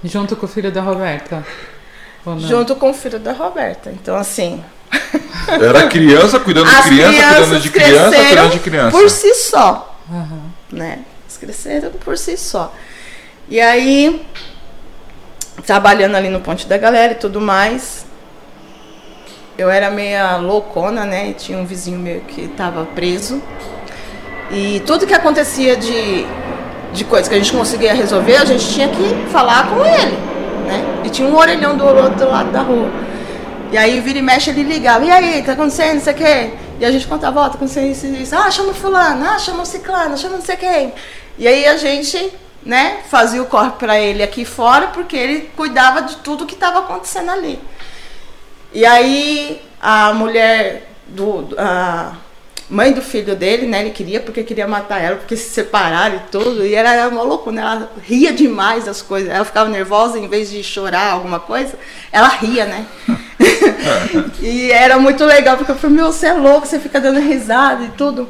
[0.02, 1.44] Junto com o filho da Roberta.
[2.38, 3.90] Junto com o filho da Roberta.
[3.90, 4.62] Então assim,
[5.48, 8.90] Era criança cuidando de criança, cuidando de criança, cresceram cuidando de criança.
[8.90, 10.40] por si só, Aham.
[10.70, 11.00] né?
[11.24, 12.72] Eles cresceram por si só.
[13.48, 14.24] E aí,
[15.66, 18.06] trabalhando ali no Ponte da Galera e tudo mais,
[19.58, 21.30] eu era meia loucona, né?
[21.30, 23.42] E tinha um vizinho meu que estava preso.
[24.50, 26.26] E tudo que acontecia de,
[26.92, 30.16] de coisa que a gente conseguia resolver, a gente tinha que falar com ele,
[30.66, 31.02] né?
[31.04, 32.90] E tinha um orelhão do outro lado da rua.
[33.72, 36.52] E aí vira e mexe ele ligava, e aí, tá acontecendo isso aqui?
[36.80, 38.34] E a gente contava, ó, tá acontecendo isso isso.
[38.34, 40.92] Ah, chama o fulano, ah, chama o ciclano, chama não sei quem.
[41.38, 42.32] E aí a gente,
[42.64, 46.80] né, fazia o corre pra ele aqui fora, porque ele cuidava de tudo que estava
[46.80, 47.60] acontecendo ali.
[48.72, 51.48] E aí a mulher do.
[51.56, 52.12] A
[52.68, 53.80] mãe do filho dele, né?
[53.80, 56.64] Ele queria porque queria matar ela, porque se separaram e tudo.
[56.64, 57.62] E ela era uma loucura, né?
[57.62, 59.28] Ela ria demais das coisas.
[59.28, 61.76] Ela ficava nervosa, em vez de chorar alguma coisa,
[62.12, 62.86] ela ria, né?
[64.40, 67.84] e era muito legal, porque eu falei, meu, você é louco, você fica dando risada
[67.84, 68.28] e tudo.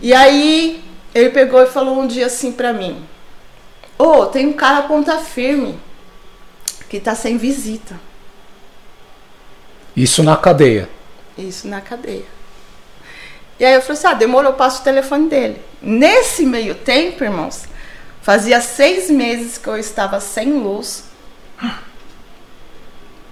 [0.00, 0.82] E aí
[1.14, 3.04] ele pegou e falou um dia assim pra mim:
[3.98, 5.78] Ô, tem um cara ponta firme
[6.88, 7.98] que tá sem visita.
[9.96, 10.88] Isso na cadeia.
[11.36, 12.24] Isso na cadeia.
[13.58, 15.60] E aí eu falei assim, ah, demorou, eu passo o telefone dele.
[15.82, 17.64] Nesse meio tempo, irmãos,
[18.22, 21.04] fazia seis meses que eu estava sem luz.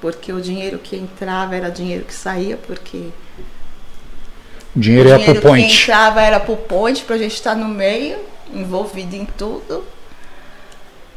[0.06, 3.08] Porque o dinheiro que entrava era dinheiro que saía, porque
[4.76, 5.82] O dinheiro o é dinheiro pro que point.
[5.82, 8.16] entrava era pro ponte, pra gente estar no meio,
[8.54, 9.82] envolvido em tudo.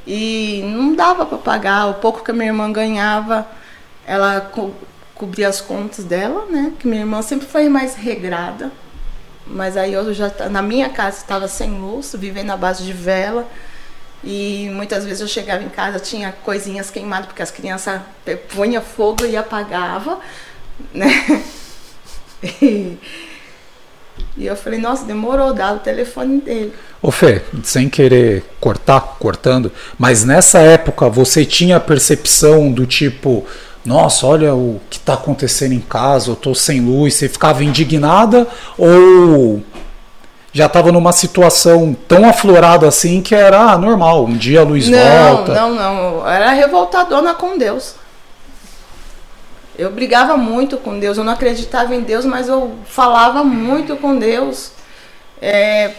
[0.08, 1.86] E não dava para pagar.
[1.88, 3.46] O pouco que a minha irmã ganhava,
[4.08, 4.72] ela co
[5.14, 6.72] cobria as contas dela, né?
[6.80, 8.72] Que minha irmã sempre foi mais regrada.
[9.46, 12.94] Mas aí eu já, ta- na minha casa, estava sem luz, vivendo na base de
[12.94, 13.46] vela.
[14.24, 18.02] E muitas vezes eu chegava em casa, tinha coisinhas queimadas, porque as crianças
[18.54, 20.20] punham fogo e apagava,
[20.94, 21.44] né?
[22.62, 22.98] E,
[24.38, 26.74] e eu falei, nossa, demorou, dá o telefone dele.
[27.02, 33.46] Ô Fê, sem querer cortar, cortando, mas nessa época você tinha a percepção do tipo,
[33.86, 38.48] nossa, olha o que está acontecendo em casa, eu tô sem luz, você ficava indignada
[38.78, 39.62] ou
[40.52, 44.88] já estava numa situação tão aflorada assim que era ah, normal, um dia a luz
[44.88, 45.54] não, volta.
[45.54, 46.20] não, não.
[46.20, 47.96] Eu era revoltadona com Deus.
[49.78, 51.18] Eu brigava muito com Deus.
[51.18, 54.72] Eu não acreditava em Deus, mas eu falava muito com Deus.
[55.42, 55.92] É,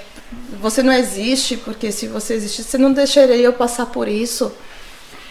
[0.61, 4.53] você não existe, porque se você existisse, você não deixaria eu passar por isso.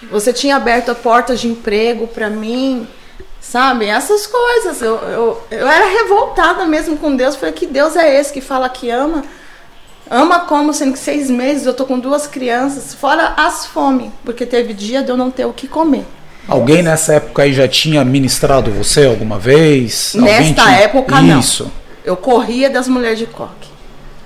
[0.10, 2.88] Você tinha aberto a porta de emprego para mim,
[3.41, 3.86] sabe?
[3.86, 4.82] Essas coisas.
[4.82, 7.36] Eu, eu, eu era revoltada mesmo com Deus.
[7.36, 9.23] Falei, que Deus é esse que fala que ama?
[10.10, 14.43] Ama como, sendo que seis meses eu tô com duas crianças, fora as fome, porque
[14.43, 16.04] teve dia de eu não ter o que comer.
[16.47, 20.15] Alguém nessa época aí já tinha ministrado você alguma vez?
[20.15, 21.39] Nesta tinha- época, não.
[21.39, 21.71] Isso.
[22.04, 23.69] Eu corria das mulheres de coque.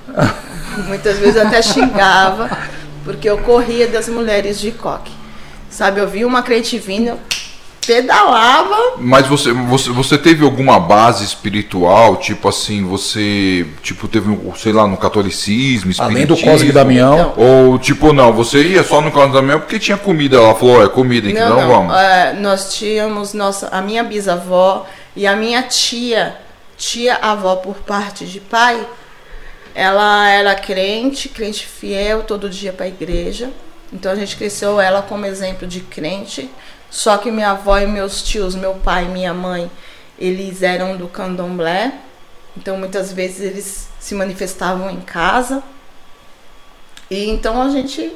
[0.87, 2.49] Muitas vezes eu até xingava,
[3.03, 5.11] porque eu corria das mulheres de coque.
[5.69, 7.19] Sabe, eu via uma crente vindo, eu
[7.85, 8.95] pedalava.
[8.97, 14.71] Mas você, você, você teve alguma base espiritual, tipo assim, você tipo teve, um, sei
[14.71, 16.37] lá, no catolicismo, Além do?
[16.37, 17.13] Cosme Damião.
[17.13, 17.33] Então.
[17.37, 20.89] Ou tipo, não, você ia só no Cosme Damião porque tinha comida, ela falou, é
[20.89, 21.75] comida, então Não, não, não.
[21.75, 21.95] vamos.
[21.95, 26.37] É, nós tínhamos nossa, a minha bisavó e a minha tia,
[26.77, 28.85] tia avó por parte de pai,
[29.75, 33.49] ela era crente, crente fiel, todo dia para a igreja.
[33.91, 36.49] Então a gente cresceu ela como exemplo de crente.
[36.93, 39.69] Só que minha avó e meus tios, meu pai e minha mãe,
[40.19, 41.91] eles eram do candomblé.
[42.55, 45.63] Então muitas vezes eles se manifestavam em casa.
[47.09, 48.15] E então a gente.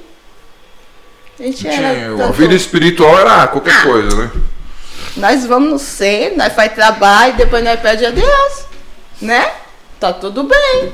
[1.40, 1.76] A gente era.
[1.96, 3.84] Tinha- a tanto- vida espiritual era qualquer Ah.
[3.84, 4.32] coisa, né?
[5.16, 8.66] nós vamos no ser, nós faz trabalho, depois nós pede a Deus,
[9.20, 9.52] né?
[10.00, 10.94] Tá tudo bem.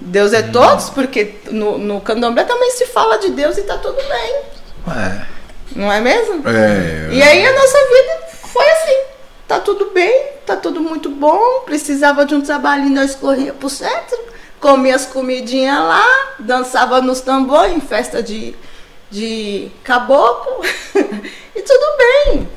[0.00, 3.96] Deus é todos, porque no, no candomblé também se fala de Deus e tá tudo
[3.96, 4.40] bem,
[4.96, 5.35] É.
[5.74, 6.42] não é mesmo?
[6.48, 7.08] É.
[7.12, 9.16] E aí a nossa vida foi assim.
[9.48, 11.60] Tá tudo bem, tá tudo muito bom.
[11.64, 14.18] Precisava de um trabalhinho, nós corria pro centro,
[14.60, 16.04] comia as comidinhas lá,
[16.38, 18.54] dançava nos tambores em festa de,
[19.10, 20.64] de caboclo.
[21.54, 22.48] e tudo bem.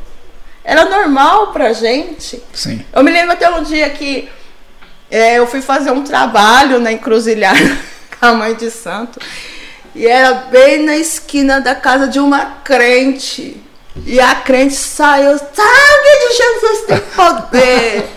[0.63, 2.41] Era normal pra gente.
[2.53, 2.83] Sim.
[2.93, 4.29] Eu me lembro até um dia que
[5.11, 7.59] É, eu fui fazer um trabalho na encruzilhada
[8.19, 9.19] com a mãe de santo.
[9.95, 13.61] E era bem na esquina da casa de uma crente.
[14.05, 18.09] E a crente saiu, sangue de Jesus tem poder.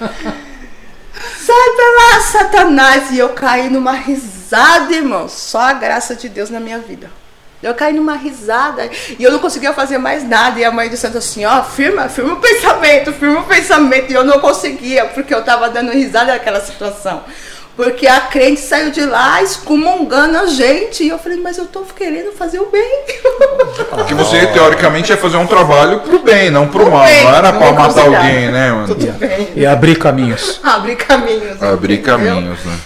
[1.45, 3.11] Sai pra lá, Satanás.
[3.11, 5.29] E eu caí numa risada, irmão.
[5.29, 7.11] Só a graça de Deus na minha vida.
[7.63, 10.59] Eu caí numa risada e eu não conseguia fazer mais nada.
[10.59, 14.11] E a mãe de santo assim, ó, firma, firma o pensamento, firma o pensamento.
[14.11, 17.23] E eu não conseguia, porque eu tava dando risada naquela situação.
[17.75, 21.05] Porque a crente saiu de lá excomungando a gente.
[21.05, 23.05] E eu falei, mas eu tô querendo fazer o bem.
[23.89, 27.05] Porque você, teoricamente, ia fazer um trabalho pro bem, não pro, Pro mal.
[27.07, 28.87] bem, Não era não pra é matar alguém, né, mano?
[28.89, 29.49] Tudo bem.
[29.57, 30.61] E abrir caminhos.
[30.65, 31.63] Abrir caminhos.
[31.63, 32.19] Abrir entendeu?
[32.19, 32.79] caminhos, né?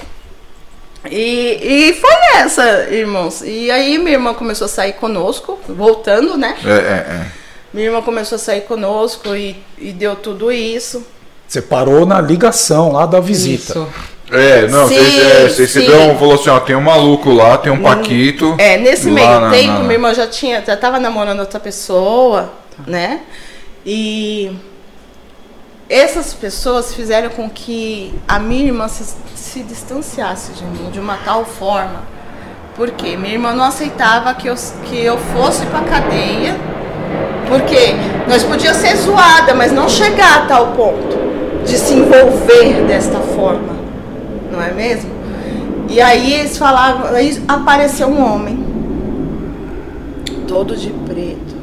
[1.10, 3.42] E, e foi essa, irmãos.
[3.42, 6.56] E aí minha irmã começou a sair conosco, voltando, né?
[6.64, 7.26] É, é, é.
[7.72, 11.04] Minha irmã começou a sair conosco e, e deu tudo isso.
[11.46, 13.72] Você parou na ligação lá da visita.
[13.72, 13.88] Isso.
[14.32, 17.80] É, não, vocês é, se dão, falou assim, ó, tem um maluco lá, tem um
[17.82, 18.56] Paquito.
[18.58, 22.52] É, nesse meio na- tempo, na- minha irmã já tinha, já tava namorando outra pessoa,
[22.86, 23.20] né?
[23.84, 24.50] E
[25.88, 29.04] essas pessoas fizeram com que a minha irmã se,
[29.36, 32.02] se distanciasse de mim de uma tal forma.
[32.74, 36.56] Porque minha irmã não aceitava que eu, que eu fosse pra cadeia.
[37.48, 37.94] Porque
[38.28, 41.16] nós podíamos ser zoada, mas não chegar a tal ponto
[41.64, 43.75] de se envolver desta forma.
[44.50, 45.10] Não é mesmo?
[45.88, 48.58] E aí eles falavam, aí apareceu um homem,
[50.48, 51.56] todo de preto.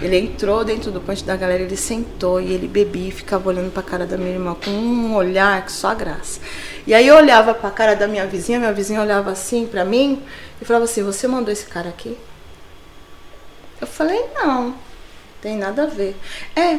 [0.00, 3.72] Ele entrou dentro do ponte da galera, ele sentou e ele bebia e ficava olhando
[3.72, 6.40] pra cara da minha irmã com um olhar que só graça.
[6.86, 10.22] E aí eu olhava pra cara da minha vizinha, minha vizinha olhava assim pra mim
[10.60, 12.16] e falava assim: Você mandou esse cara aqui?
[13.80, 14.74] Eu falei: Não,
[15.40, 16.16] tem nada a ver.
[16.56, 16.78] É,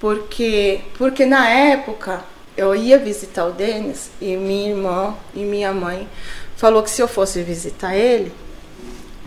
[0.00, 2.24] porque, porque na época
[2.58, 6.08] eu ia visitar o Denis e minha irmã e minha mãe
[6.56, 8.32] falou que se eu fosse visitar ele,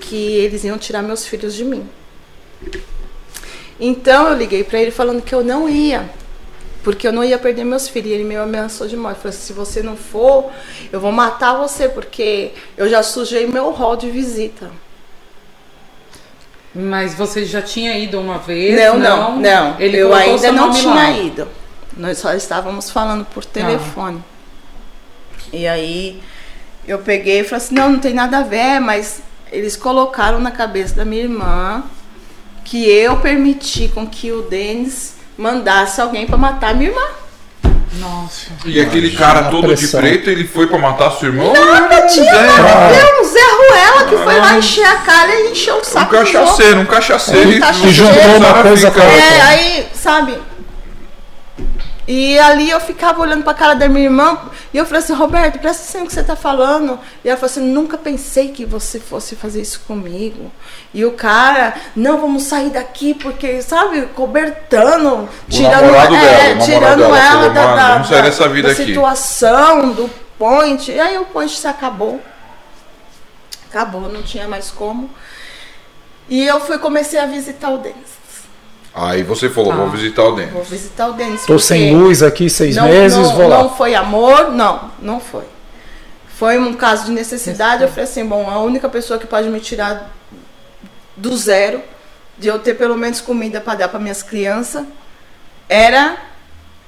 [0.01, 1.89] que eles iam tirar meus filhos de mim.
[3.79, 6.09] Então eu liguei pra ele falando que eu não ia,
[6.83, 8.11] porque eu não ia perder meus filhos.
[8.11, 9.21] E ele me ameaçou de morte.
[9.21, 10.51] Falou assim, se você não for,
[10.91, 14.69] eu vou matar você, porque eu já sujei meu rol de visita.
[16.75, 18.77] Mas você já tinha ido uma vez?
[18.77, 19.79] Não, não, não.
[19.79, 21.47] Ele eu ainda não tinha ido.
[21.97, 24.23] Nós só estávamos falando por telefone.
[25.51, 26.21] E aí
[26.87, 30.51] eu peguei e falei assim, não, não tem nada a ver, mas eles colocaram na
[30.51, 31.83] cabeça da minha irmã
[32.63, 37.05] que eu permiti com que o Denis mandasse alguém para matar minha irmã.
[37.99, 38.47] Nossa.
[38.65, 41.51] E aquele cara todo de preto, ele foi pra matar seu irmão?
[41.51, 43.19] Nada, tinha Zé.
[43.19, 46.15] um Zé Ruela que foi lá encher a cara e encheu o Um saco.
[46.15, 46.31] outros.
[46.33, 47.49] cachaceiro, um cachaceiro.
[47.49, 47.87] Um e- cachaceiro.
[47.89, 49.19] Que juntou uma coisa com a outra.
[49.19, 50.37] É, aí, sabe?
[52.07, 54.37] E ali eu ficava olhando pra cara da minha irmã
[54.73, 56.99] e eu falei assim, Roberto, presta atenção no que você tá falando.
[57.23, 60.51] E ela falou assim, nunca pensei que você fosse fazer isso comigo.
[60.93, 67.19] E o cara, não, vamos sair daqui, porque, sabe, cobertando, tirando, é, dela, tirando dela
[67.19, 67.99] ela da, "Mano, da,
[68.67, 70.91] da aqui." situação, do point.
[70.91, 72.19] E aí o point se acabou.
[73.69, 75.09] Acabou, não tinha mais como.
[76.27, 78.20] E eu fui comecei a visitar o Denis.
[78.93, 79.77] Aí você falou, Tá.
[79.77, 80.53] vou visitar o Denis.
[80.53, 81.45] Vou visitar o Denis.
[81.45, 83.63] Tô sem luz aqui seis não, meses, não, vou lá.
[83.63, 85.45] Não foi amor, não, não foi.
[86.35, 87.83] Foi um caso de necessidade.
[87.83, 90.11] Eu falei assim, bom, a única pessoa que pode me tirar
[91.15, 91.81] do zero,
[92.37, 94.85] de eu ter pelo menos comida para dar para minhas crianças,
[95.69, 96.17] era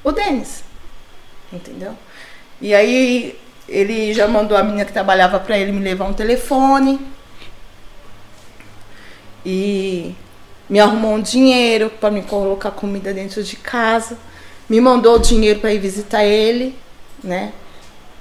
[0.04, 0.64] o Denis.
[1.54, 1.96] Entendeu?
[2.60, 3.40] E aí
[3.70, 7.00] ele já mandou a menina que trabalhava para ele me levar um telefone.
[9.46, 10.16] E
[10.74, 14.18] me arrumou um dinheiro para me colocar comida dentro de casa.
[14.68, 16.76] Me mandou o dinheiro para ir visitar ele,
[17.24, 17.54] né?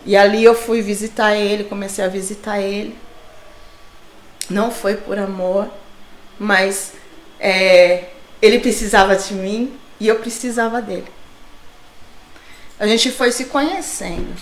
[0.05, 2.95] E ali eu fui visitar ele, comecei a visitar ele.
[4.51, 5.67] Não foi por amor,
[6.39, 6.93] mas
[7.41, 8.09] é,
[8.43, 11.09] ele precisava de mim e eu precisava dele.
[12.79, 14.37] A gente foi se conhecendo.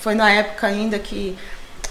[0.00, 1.34] Foi na época ainda que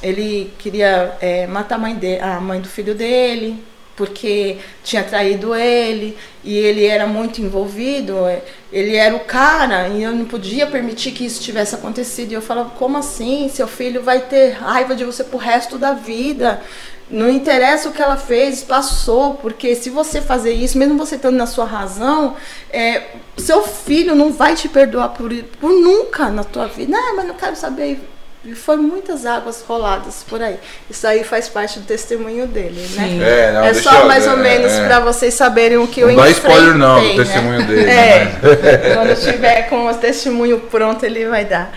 [0.04, 5.54] ele queria é, matar a mãe, de, a mãe do filho dele, porque tinha traído
[5.56, 8.26] ele e ele era muito envolvido.
[8.28, 8.42] é,
[8.72, 12.32] Ele era o cara e eu não podia permitir que isso tivesse acontecido.
[12.32, 13.50] E eu falava: como assim?
[13.50, 16.62] Seu filho vai ter raiva de você pro resto da vida.
[17.10, 21.36] Não interessa o que ela fez, passou, porque se você fazer isso, mesmo você estando
[21.36, 22.36] na sua razão,
[22.72, 23.04] é,
[23.38, 26.92] seu filho não vai te perdoar por, por nunca na tua vida.
[26.92, 28.00] Não, mas não quero saber.
[28.46, 30.60] E foi muitas águas roladas por aí.
[30.90, 33.08] Isso aí faz parte do testemunho dele, né?
[33.08, 33.24] Sim.
[33.24, 34.86] É, não, é só eu- mais ou é, menos é.
[34.86, 37.16] para vocês saberem o que eu Não dá spoiler não, do né?
[37.24, 38.40] testemunho dele, É, né?
[38.96, 41.72] quando tiver com o testemunho pronto ele vai dar.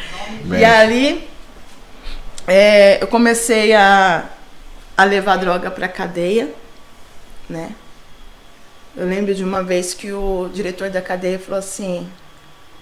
[0.44, 0.60] Bem.
[0.60, 1.28] E ali
[2.48, 4.24] é, eu comecei a,
[4.96, 6.48] a levar droga pra cadeia,
[7.48, 7.70] né?
[8.96, 12.08] Eu lembro de uma vez que o diretor da cadeia falou assim,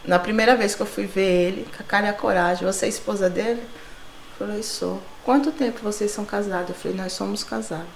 [0.06, 2.86] na primeira vez que eu fui ver ele, com a cara e a coragem, você
[2.86, 3.60] é esposa dele?
[3.60, 5.02] Eu falei, sou.
[5.24, 6.70] Quanto tempo vocês são casados?
[6.70, 7.86] Eu falei, nós somos casados.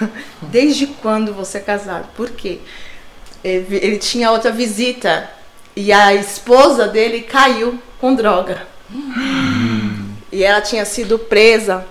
[0.42, 2.08] Desde quando você é casado?
[2.14, 2.60] Por quê?
[3.42, 5.30] Ele, ele tinha outra visita
[5.74, 8.66] e a esposa dele caiu com droga.
[10.30, 11.86] E ela tinha sido presa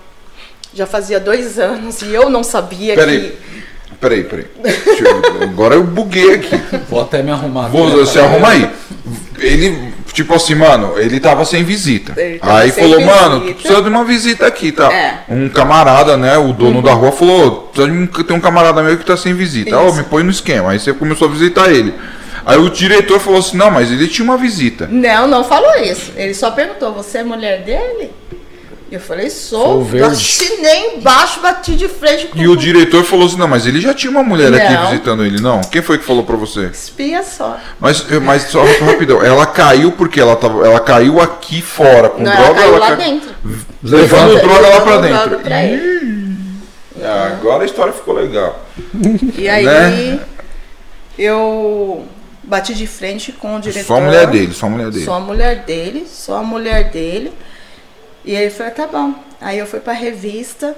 [0.72, 3.30] já fazia dois anos e eu não sabia Peraí.
[3.30, 3.59] que.
[4.00, 4.46] Peraí, peraí.
[4.64, 6.58] Eu- agora eu buguei aqui.
[6.88, 7.68] Vou até me arrumar.
[7.68, 8.70] Vou, você arruma aí.
[9.38, 12.14] Ele, tipo assim, mano, ele tava sem visita.
[12.40, 13.20] Tava Aí sem falou, visita.
[13.20, 14.92] mano, tu precisa de uma visita aqui, tá?
[14.92, 15.20] É.
[15.28, 16.36] Um camarada, né?
[16.38, 19.34] O dono da rua falou, precisa de um, tem um camarada meu que tá sem
[19.34, 19.76] visita.
[19.78, 19.96] Ó, Isso.
[19.98, 20.70] me põe no esquema.
[20.70, 21.94] Aí você começou a visitar ele.
[22.44, 24.88] Aí o diretor falou assim, não, mas ele tinha uma visita.
[24.90, 26.12] Não, não falou isso.
[26.16, 28.10] Ele só perguntou: você é mulher dele?
[28.90, 29.84] E eu falei: sou.
[29.84, 29.98] verde.
[30.06, 33.80] Eu assinei embaixo, bati de frente com E o diretor falou assim, não, mas ele
[33.80, 34.90] já tinha uma mulher aqui Não.
[34.90, 35.60] visitando ele, não?
[35.60, 36.66] Quem foi que falou pra você?
[36.66, 37.56] espia só.
[37.78, 40.66] Mas, mas só rapidão, ela caiu porque ela tava.
[40.66, 43.30] Ela caiu aqui fora com Não, droga ela caiu ela lá cai- dentro.
[43.82, 45.38] Levando droga lá pra dentro.
[45.38, 45.56] pra.
[47.02, 48.66] Ah, agora a história ficou legal.
[49.38, 50.20] E aí Né?
[51.18, 52.04] eu
[52.42, 53.86] bati de frente com o diretor.
[53.86, 55.04] Só a mulher dele, só a mulher dele.
[55.04, 57.32] Só a mulher dele, só a mulher dele.
[58.24, 59.14] E ele falou, tá bom.
[59.40, 60.76] Aí eu fui pra revista.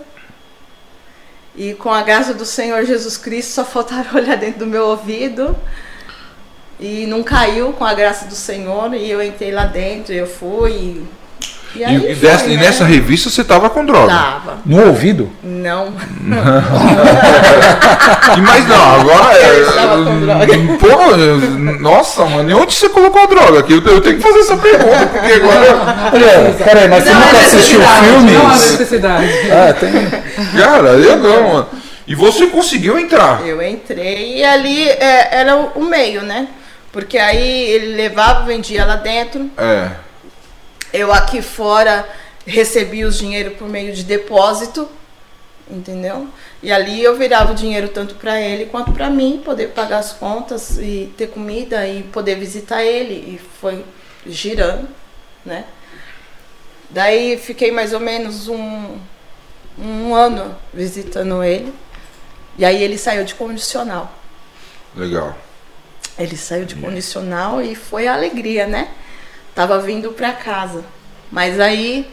[1.55, 5.57] E com a graça do Senhor Jesus Cristo, só faltava olhar dentro do meu ouvido.
[6.78, 8.95] E não caiu com a graça do Senhor.
[8.95, 10.72] E eu entrei lá dentro, eu fui.
[10.72, 11.07] E,
[11.74, 12.62] e aí E, e foi, dessa- e né?
[12.64, 14.08] nessa revista você tava com droga.
[14.12, 14.58] Tava.
[14.64, 15.30] No ouvido?
[15.42, 15.92] Não.
[18.36, 19.64] E, mas não, agora é.
[20.78, 21.16] Pô,
[21.80, 23.60] nossa, mano, e onde você colocou a droga?
[23.60, 26.10] Aqui eu, eu tenho que fazer essa pergunta, porque agora.
[26.12, 28.70] Olha, peraí, mas você Não, nunca é assistiu Necessidade, Não há filmes?
[28.70, 29.28] necessidade.
[29.50, 30.62] Ah, tem.
[30.62, 31.66] Cara, eu não, mano.
[32.06, 33.46] E você conseguiu entrar.
[33.46, 36.48] Eu entrei e ali é, era o meio, né?
[36.92, 39.48] Porque aí ele levava, vendia lá dentro.
[39.56, 39.88] É.
[40.93, 42.07] Eu aqui fora
[42.47, 44.88] recebia os dinheiro por meio de depósito,
[45.70, 46.28] entendeu?
[46.62, 50.12] E ali eu virava o dinheiro tanto para ele quanto para mim, poder pagar as
[50.12, 53.14] contas e ter comida e poder visitar ele.
[53.14, 53.84] E foi
[54.26, 54.88] girando,
[55.45, 55.64] né?
[56.90, 58.99] Daí fiquei mais ou menos um,
[59.78, 61.72] um ano visitando ele.
[62.59, 64.12] E aí ele saiu de condicional.
[64.95, 65.34] Legal.
[66.18, 68.90] Ele saiu de condicional e foi a alegria, né?
[69.55, 70.84] Tava vindo pra casa.
[71.30, 72.11] Mas aí,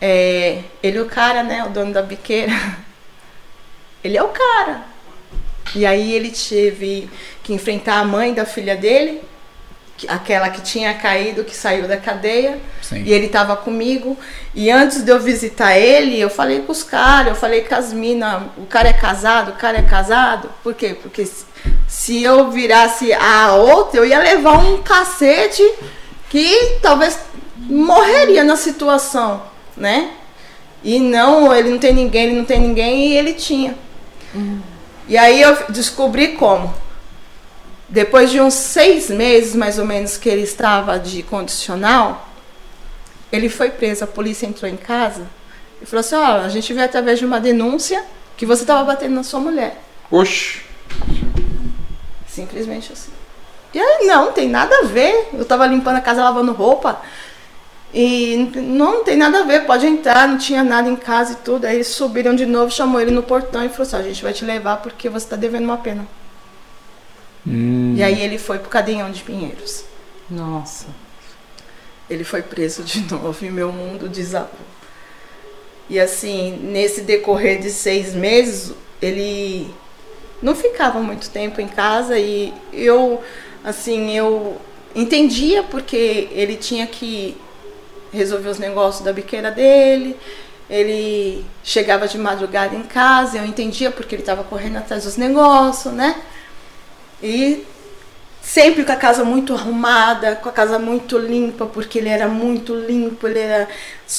[0.00, 1.64] é, ele é o cara, né?
[1.64, 2.52] O dono da biqueira.
[4.04, 4.82] Ele é o cara.
[5.74, 7.10] E aí ele teve
[7.42, 9.20] que enfrentar a mãe da filha dele,
[9.96, 12.60] que- aquela que tinha caído, que saiu da cadeia.
[12.82, 13.02] Sim.
[13.04, 14.16] E ele tava comigo.
[14.54, 17.92] E antes de eu visitar ele, eu falei com os caras, eu falei com as
[17.92, 20.50] minas, o cara é casado, o cara é casado.
[20.62, 20.96] Por quê?
[21.02, 21.44] Porque se,
[21.88, 25.64] se eu virasse a outra, eu ia levar um cacete
[26.28, 27.18] que talvez
[27.56, 29.42] morreria na situação,
[29.76, 30.12] né?
[30.82, 33.76] E não, ele não tem ninguém, ele não tem ninguém, e ele tinha.
[35.08, 36.72] E aí eu descobri como.
[37.88, 42.28] Depois de uns seis meses, mais ou menos, que ele estava de condicional,
[43.32, 44.04] ele foi preso.
[44.04, 45.26] A polícia entrou em casa
[45.80, 48.04] e falou assim: Ó, a gente veio através de uma denúncia
[48.36, 49.80] que você estava batendo na sua mulher.
[50.10, 50.62] Oxi.
[52.28, 53.15] Simplesmente assim.
[53.76, 55.28] E aí, não, não tem nada a ver.
[55.34, 56.98] Eu tava limpando a casa, lavando roupa.
[57.92, 61.36] E não, não tem nada a ver, pode entrar, não tinha nada em casa e
[61.36, 61.66] tudo.
[61.66, 64.22] Aí eles subiram de novo, chamou ele no portão e falou assim: "Ó, a gente
[64.22, 66.06] vai te levar porque você tá devendo uma pena.
[67.96, 69.84] E aí ele foi pro Cadeirão de Pinheiros.
[70.30, 70.86] Nossa.
[72.08, 74.66] Ele foi preso de novo e meu mundo desabou.
[75.88, 78.72] E assim, nesse decorrer de seis meses,
[79.02, 79.70] ele
[80.42, 83.22] não ficava muito tempo em casa e eu,
[83.66, 84.60] assim, eu
[84.94, 87.36] entendia porque ele tinha que
[88.12, 90.16] resolver os negócios da biqueira dele.
[90.70, 95.92] Ele chegava de madrugada em casa, eu entendia porque ele estava correndo atrás dos negócios,
[95.92, 96.22] né?
[97.20, 97.64] E
[98.40, 102.74] sempre com a casa muito arrumada, com a casa muito limpa, porque ele era muito
[102.74, 103.68] limpo, ele era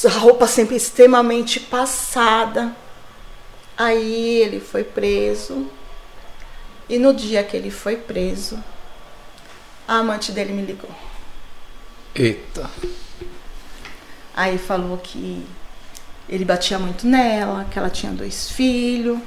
[0.05, 2.75] a roupa sempre extremamente passada.
[3.77, 5.67] Aí ele foi preso.
[6.89, 8.57] E no dia que ele foi preso,
[9.87, 10.89] a amante dele me ligou.
[12.13, 12.69] Eita.
[14.35, 15.45] Aí falou que
[16.27, 19.19] ele batia muito nela, que ela tinha dois filhos,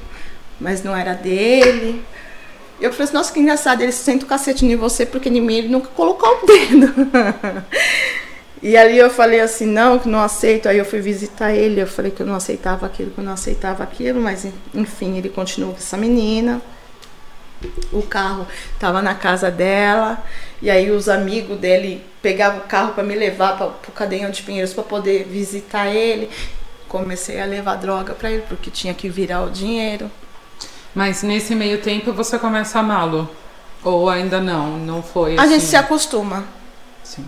[0.60, 2.04] mas não era dele.
[2.80, 5.54] Eu falei assim, nossa, que engraçado, ele senta o cacete em você porque em mim
[5.54, 6.94] ele nunca colocou o dedo.
[8.62, 10.68] E ali eu falei assim, não, que não aceito.
[10.68, 13.32] Aí eu fui visitar ele, eu falei que eu não aceitava aquilo, que eu não
[13.32, 16.60] aceitava aquilo, mas enfim, ele continuou com essa menina.
[17.92, 20.22] O carro estava na casa dela,
[20.62, 24.42] e aí os amigos dele pegavam o carro para me levar para o Cadenhão de
[24.42, 26.30] Pinheiros para poder visitar ele.
[26.88, 30.10] Comecei a levar droga para ele, porque tinha que virar o dinheiro.
[30.94, 33.30] Mas nesse meio tempo você começa a amá-lo?
[33.84, 34.76] Ou ainda não?
[34.78, 35.54] Não foi A assim?
[35.54, 36.44] gente se acostuma.
[37.02, 37.24] Sim.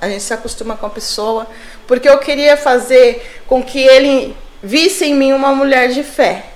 [0.00, 1.46] A gente se acostuma com a pessoa,
[1.86, 6.46] porque eu queria fazer com que ele visse em mim uma mulher de fé.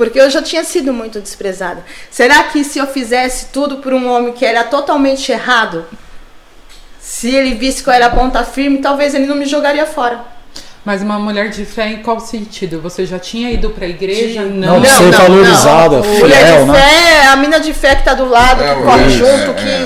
[0.00, 1.84] Porque eu já tinha sido muito desprezada.
[2.10, 5.84] Será que se eu fizesse tudo por um homem que era totalmente errado,
[6.98, 10.22] se ele visse que eu era ponta firme, talvez ele não me jogaria fora.
[10.82, 12.80] Mas uma mulher de fé em qual sentido?
[12.80, 14.42] Você já tinha ido pra igreja?
[14.42, 16.78] De- Não, ser valorizada, fiel, Mulher de né?
[16.80, 19.50] fé é a mina de fé que tá do lado, É, que corre é, junto,
[19.50, 19.68] é, que.
[19.68, 19.84] é,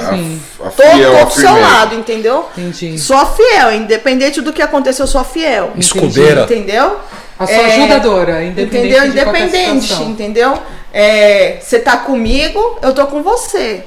[0.65, 2.49] a- a fiel, tô a do seu lado, entendeu?
[2.57, 2.97] Entendi.
[3.01, 5.73] Sou fiel, independente do que aconteceu, eu sou fiel.
[5.77, 6.45] Escudeira.
[6.45, 7.01] Entendeu?
[7.39, 9.07] A sua É, ajudadora, independente Entendeu?
[9.07, 10.59] Independente, entendeu?
[10.93, 13.85] É, Você tá comigo, eu tô com você.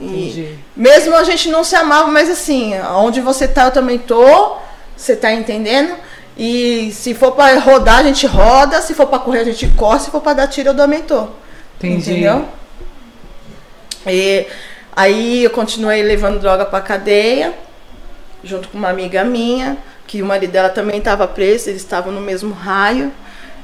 [0.00, 0.58] Entendi.
[0.76, 4.56] mesmo a gente não se amava, mas assim, onde você tá, eu também tô.
[4.96, 5.94] Você tá entendendo?
[6.36, 8.80] E se for pra rodar, a gente roda.
[8.82, 10.00] Se for pra correr, a gente corre.
[10.00, 11.28] Se for pra dar tiro, eu também tô.
[11.78, 12.10] Entendi.
[12.10, 12.44] Entendeu?
[14.06, 14.46] E
[14.94, 17.52] aí eu continuei levando droga pra cadeia,
[18.42, 19.76] junto com uma amiga minha,
[20.06, 23.12] que o marido dela também estava preso, eles estavam no mesmo raio.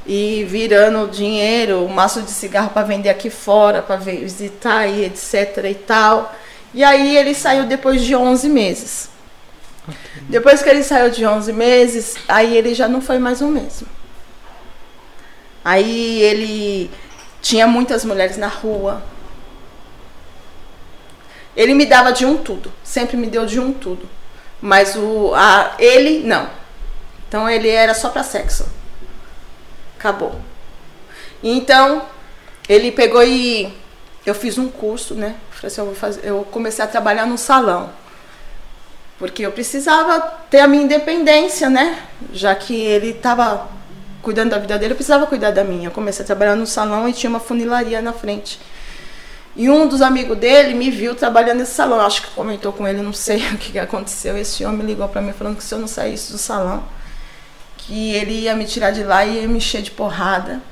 [0.07, 5.65] E virando dinheiro, um maço de cigarro para vender aqui fora, para visitar e etc
[5.71, 6.35] e tal.
[6.73, 9.11] E aí ele saiu depois de 11 meses.
[10.23, 13.87] Depois que ele saiu de 11 meses, aí ele já não foi mais o mesmo.
[15.65, 16.91] Aí ele
[17.43, 19.03] tinha muitas mulheres na rua.
[21.57, 24.09] Ele me dava de um tudo, sempre me deu de um tudo.
[24.61, 26.49] Mas o a, ele não.
[27.29, 28.67] Então ele era só para sexo.
[29.99, 30.35] Acabou.
[31.43, 32.03] Então
[32.69, 33.73] ele pegou e
[34.27, 35.37] eu fiz um curso, né?
[35.51, 37.91] Falei assim, eu, vou fazer, eu comecei a trabalhar no salão.
[39.19, 42.05] Porque eu precisava ter a minha independência, né?
[42.33, 43.69] Já que ele estava
[44.23, 45.89] cuidando da vida dele, eu precisava cuidar da minha.
[45.89, 48.61] Eu comecei a trabalhar no salão e tinha uma funilaria na frente.
[49.59, 52.01] E um dos amigos dele me viu trabalhando nesse salão.
[52.01, 54.39] Acho que comentou com ele, não sei o que aconteceu.
[54.39, 56.85] Esse homem ligou para mim falando que se eu não saísse do salão,
[57.77, 60.63] que ele ia me tirar de lá e ia me encher de porrada.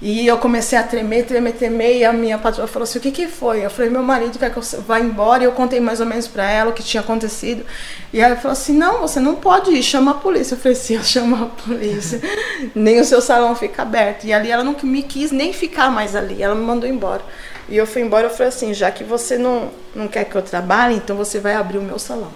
[0.00, 3.10] E eu comecei a tremer, tremer, tremer, e a minha patroa falou assim, o que
[3.10, 3.64] que foi?
[3.64, 6.28] Eu falei, meu marido quer que eu vá embora, e eu contei mais ou menos
[6.28, 7.66] para ela o que tinha acontecido.
[8.12, 10.54] E ela falou assim, não, você não pode ir, chama a polícia.
[10.54, 12.20] Eu falei, se eu chamar a polícia,
[12.76, 14.24] nem o seu salão fica aberto.
[14.24, 17.22] E ali ela não me quis nem ficar mais ali, ela me mandou embora.
[17.68, 20.42] E eu fui embora, eu falei assim, já que você não, não quer que eu
[20.42, 22.32] trabalhe, então você vai abrir o meu salão.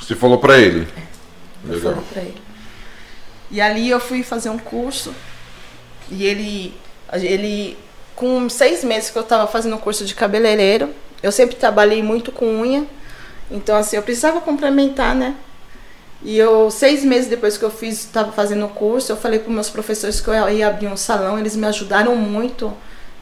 [0.00, 0.88] Você falou pra ele.
[1.64, 1.92] Eu Legal.
[1.92, 2.42] falei pra ele.
[3.50, 5.14] E ali eu fui fazer um curso
[6.10, 6.74] e ele,
[7.12, 7.76] ele
[8.14, 10.90] com seis meses que eu estava fazendo o curso de cabeleireiro,
[11.22, 12.86] eu sempre trabalhei muito com unha,
[13.50, 15.34] então assim eu precisava complementar, né?
[16.22, 19.52] E eu seis meses depois que eu fiz, estava fazendo o curso, eu falei para
[19.52, 22.72] meus professores que eu ia abrir um salão, eles me ajudaram muito,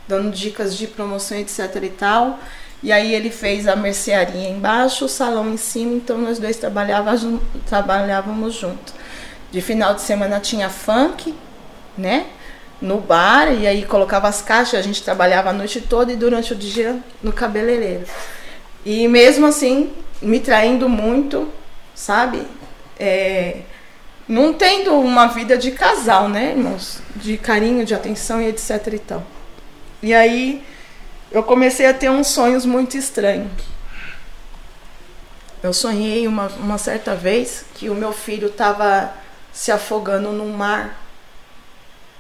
[0.09, 2.39] dando dicas de promoção, etc e tal.
[2.83, 7.13] E aí ele fez a mercearia embaixo, o salão em cima, então nós dois trabalhava
[7.67, 8.95] trabalhávamos juntos.
[9.51, 11.35] De final de semana tinha funk,
[11.97, 12.27] né?
[12.81, 16.53] No bar, e aí colocava as caixas, a gente trabalhava a noite toda e durante
[16.53, 18.05] o dia no cabeleireiro.
[18.87, 19.93] E mesmo assim,
[20.23, 21.49] me traindo muito,
[21.95, 22.47] sabe?
[22.99, 23.63] É,
[24.29, 27.01] não tendo uma vida de casal, né, irmãos?
[27.17, 29.27] De carinho, de atenção e etc e tal.
[30.03, 30.63] E aí
[31.31, 33.51] eu comecei a ter uns sonhos muito estranhos.
[35.63, 39.13] Eu sonhei uma, uma certa vez que o meu filho estava
[39.53, 40.97] se afogando no mar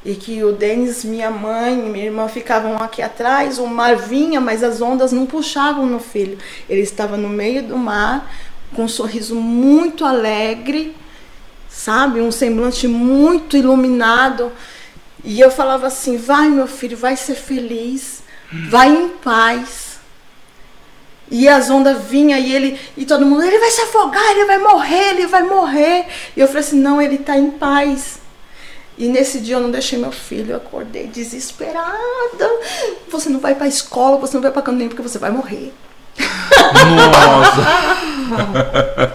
[0.05, 4.62] e que o Denis, minha mãe minha irmã ficavam aqui atrás, o mar vinha, mas
[4.62, 6.39] as ondas não puxavam no filho.
[6.68, 8.29] Ele estava no meio do mar,
[8.74, 10.97] com um sorriso muito alegre,
[11.68, 12.20] sabe?
[12.20, 14.53] Um semblante muito iluminado.
[15.25, 18.23] E eu falava assim: vai, meu filho, vai ser feliz,
[18.69, 19.99] vai em paz.
[21.31, 24.59] E as ondas vinham e ele e todo mundo, ele vai se afogar, ele vai
[24.59, 26.07] morrer, ele vai morrer.
[26.37, 28.19] E eu falei assim: não, ele está em paz.
[28.97, 32.51] E nesse dia eu não deixei meu filho, eu acordei desesperada.
[33.09, 35.73] Você não vai para a escola, você não vai para canto porque você vai morrer.
[36.97, 37.69] Nossa.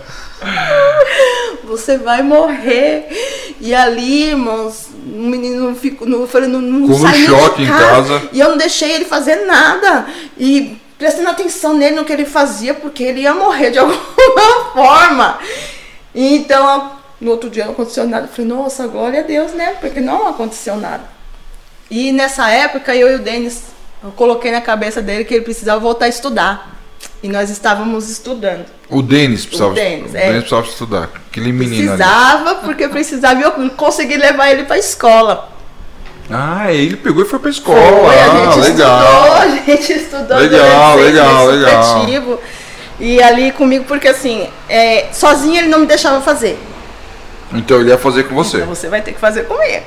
[1.64, 3.08] Você vai morrer.
[3.60, 4.90] E ali, irmãos,
[5.24, 8.30] o menino ficou, não, não, não nem de choque em casa.
[8.34, 10.06] E eu não deixei ele fazer nada.
[10.38, 14.00] E prestando atenção nele, no que ele fazia, porque ele ia morrer de alguma
[14.74, 15.40] forma.
[16.14, 18.26] E então, no outro dia não aconteceu nada.
[18.26, 19.78] Eu falei, nossa, glória a Deus, né?
[19.80, 21.04] Porque não aconteceu nada.
[21.90, 23.64] E nessa época, eu e o Denis,
[24.04, 26.73] eu coloquei na cabeça dele que ele precisava voltar a estudar.
[27.24, 28.66] E nós estávamos estudando.
[28.90, 30.28] O Denis precisava, O Denis, o é.
[30.28, 31.10] Denis precisava estudar.
[31.30, 32.04] Aquele menino ali.
[32.04, 35.50] Precisava, porque precisava e eu consegui levar ele para a escola.
[36.30, 37.80] Ah, ele pegou e foi pra escola.
[37.80, 39.00] Foi, a ah, gente legal.
[39.00, 42.40] estudou, a gente estudou Legal, legal, legal.
[43.00, 46.60] E ali comigo, porque assim, é, sozinho ele não me deixava fazer.
[47.54, 48.58] Então ele ia fazer com você.
[48.58, 49.84] Então você vai ter que fazer comigo.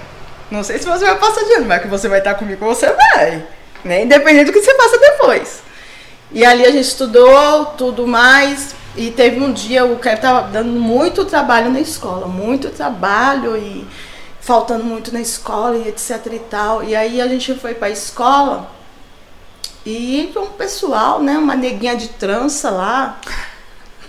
[0.50, 2.90] Não sei se você vai passar de ano, mas que você vai estar comigo, você
[2.90, 3.44] vai.
[3.84, 4.04] Né?
[4.04, 5.65] Independente do que você faça depois.
[6.30, 8.74] E ali a gente estudou tudo mais.
[8.96, 13.86] E teve um dia, o cara tava dando muito trabalho na escola, muito trabalho e
[14.40, 16.82] faltando muito na escola e etc e tal.
[16.82, 18.70] E aí a gente foi pra escola
[19.84, 23.20] e um pessoal, né, uma neguinha de trança lá.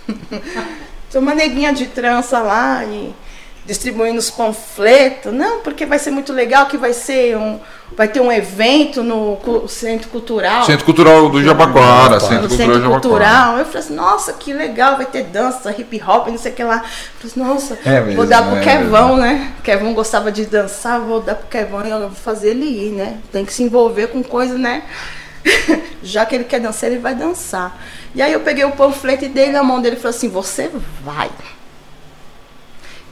[1.14, 3.14] Uma neguinha de trança lá e
[3.68, 5.32] distribuindo os panfletos.
[5.32, 7.60] Não, porque vai ser muito legal que vai ser um
[7.96, 10.64] vai ter um evento no Centro Cultural.
[10.64, 13.00] Centro Cultural do Jabaquara, No Centro Cultural Centro Jabaquara.
[13.00, 13.58] Cultural.
[13.58, 16.62] Eu falei assim, nossa, que legal, vai ter dança, hip hop, não sei o que
[16.62, 16.76] lá.
[16.76, 19.52] Eu falei assim, nossa, É mesmo, vou dar pro é Kevão, né?
[19.64, 23.18] Kevão gostava de dançar, vou dar pro Kevão e eu vou fazer ele ir, né?
[23.32, 24.82] Tem que se envolver com coisa, né?
[26.02, 27.76] Já que ele quer dançar, ele vai dançar.
[28.14, 30.70] E aí eu peguei o panfleto e dei na mão dele e falei assim, você
[31.02, 31.30] vai.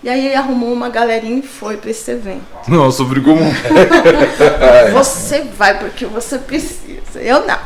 [0.07, 2.45] E aí ele arrumou uma galerinha e foi pra esse evento.
[2.69, 3.61] Nossa, brigou muito.
[4.95, 7.21] Você vai porque você precisa.
[7.21, 7.59] Eu não.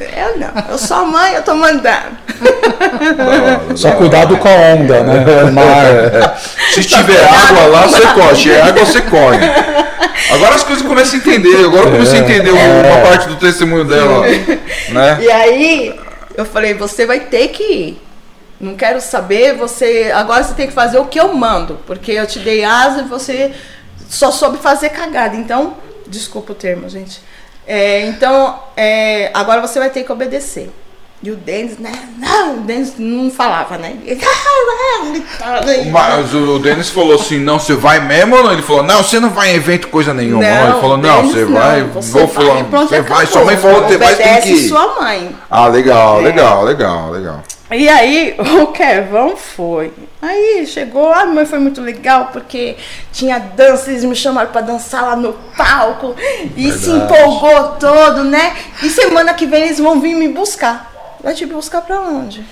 [0.00, 0.52] Eu não.
[0.68, 2.18] Eu sou a mãe, eu tô mandando.
[3.76, 5.44] Só cuidado com a onda, né?
[5.44, 6.36] O mar.
[6.72, 8.34] Se tiver água lá, você corre.
[8.34, 9.38] Se é água, você corre.
[10.32, 11.66] Agora as coisas começam a entender.
[11.66, 14.24] Agora eu comecei a entender uma parte do testemunho dela.
[14.90, 15.18] Né?
[15.20, 16.00] E aí
[16.36, 18.02] eu falei, você vai ter que ir.
[18.60, 20.10] Não quero saber, você.
[20.14, 21.80] Agora você tem que fazer o que eu mando.
[21.86, 23.52] Porque eu te dei asa e você
[24.08, 25.36] só soube fazer cagada.
[25.36, 25.76] Então,
[26.06, 27.20] desculpa o termo, gente.
[27.66, 30.70] É, então, é, agora você vai ter que obedecer.
[31.24, 31.90] E o Denis, né?
[32.18, 33.96] Não, o Denis não falava, né?
[34.04, 38.44] Ele, "Ah, não", gritava, e- Mas o Denis falou assim: não, você vai mesmo ou
[38.44, 38.52] não?
[38.52, 40.42] Ele falou: não, você não vai em evento coisa nenhuma.
[40.44, 43.26] Não, ele falou: não, você vai, vou falar, você vai.
[43.26, 44.68] Sua mãe falou: você vai, tem que ir.
[44.68, 45.34] sua mãe.
[45.50, 46.24] Ah, legal, É.
[46.24, 47.42] legal, legal, legal.
[47.72, 49.90] E aí o Kevão foi.
[50.20, 52.76] Aí chegou, a mãe foi muito legal porque
[53.12, 56.14] tinha dança, eles me chamaram pra dançar lá no palco
[56.56, 58.54] e se empolgou todo, né?
[58.82, 60.92] E semana que vem eles vão vir me buscar.
[61.24, 62.44] Vai te buscar pra onde?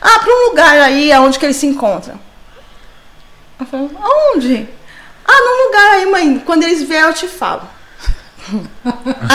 [0.00, 2.20] Ah, pra um lugar aí aonde que eles se encontram.
[3.58, 4.68] Eu falei, aonde?
[5.26, 6.42] Ah, num lugar aí, mãe.
[6.44, 7.62] Quando eles vierem eu te falo.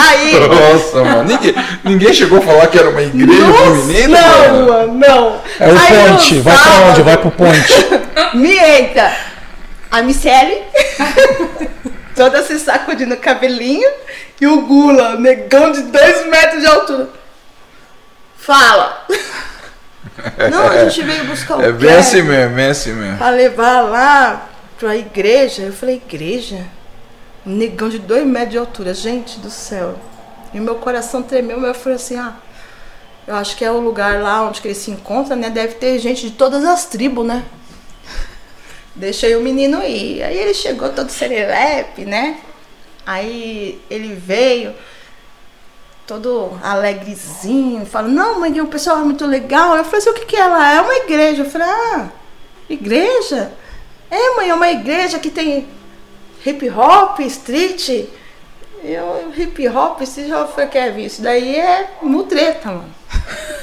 [0.08, 0.38] Aí.
[0.38, 1.24] Nossa, mano.
[1.24, 4.94] Ninguém, ninguém chegou a falar que era uma igreja Nossa, feminina, não, mano.
[4.94, 5.40] não.
[5.58, 6.38] É o Aí, ponte.
[6.38, 7.02] Vai pra sábado, onde?
[7.02, 7.72] Vai pro ponte.
[8.38, 9.16] Me entra
[9.90, 10.62] a Michelle,
[12.14, 13.90] toda se sacudindo o cabelinho,
[14.40, 17.19] e o Gula, negão de dois metros de altura.
[18.50, 19.06] Fala.
[20.50, 23.16] Não, a gente veio buscar o É bem assim mesmo, bem assim mesmo.
[23.16, 25.62] Pra levar lá pra igreja.
[25.62, 26.66] Eu falei, igreja?
[27.46, 28.92] Um negão de dois metros de altura.
[28.92, 29.96] Gente do céu.
[30.52, 32.34] E meu coração tremeu, mas eu falei assim, ah,
[33.24, 35.48] eu acho que é o lugar lá onde que eles se encontram, né?
[35.48, 37.44] Deve ter gente de todas as tribos, né?
[38.96, 40.24] Deixei o menino ir.
[40.24, 42.40] Aí ele chegou todo serelepe, né?
[43.06, 44.74] Aí ele veio
[46.10, 49.76] todo alegrezinho, fala, não, mãe, o pessoal é muito legal.
[49.76, 50.74] Eu falei assim, o que, que é lá?
[50.74, 51.42] É uma igreja.
[51.42, 52.08] Eu falei, ah,
[52.68, 53.52] igreja?
[54.10, 55.68] É, mãe, é uma igreja que tem
[56.44, 58.08] hip hop, street.
[58.82, 62.92] Eu, hip hop, street, eu falei, Kevin, isso daí é mutreta, mano.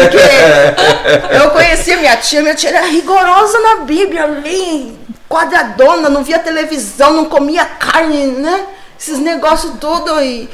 [0.00, 4.98] Porque eu conhecia minha tia, minha tia era rigorosa na Bíblia ali,
[5.28, 8.68] quadradona, não via televisão, não comia carne, né?
[8.98, 10.48] Esses negócios tudo e.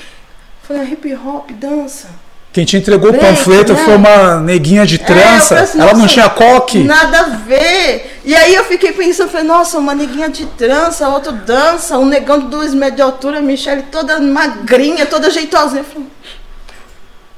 [0.70, 2.06] Falei, hip hop, dança.
[2.52, 3.84] Quem te entregou o panfleto né?
[3.84, 5.58] foi uma neguinha de É, trança.
[5.58, 6.78] assim, Ela não tinha coque.
[6.84, 8.20] Nada a ver.
[8.24, 12.38] E aí eu fiquei pensando, falei, nossa, uma neguinha de trança, outro dança, um negão
[12.38, 15.80] de dois metros de altura, a Michelle toda magrinha, toda jeitosinha.
[15.80, 16.06] Eu falei,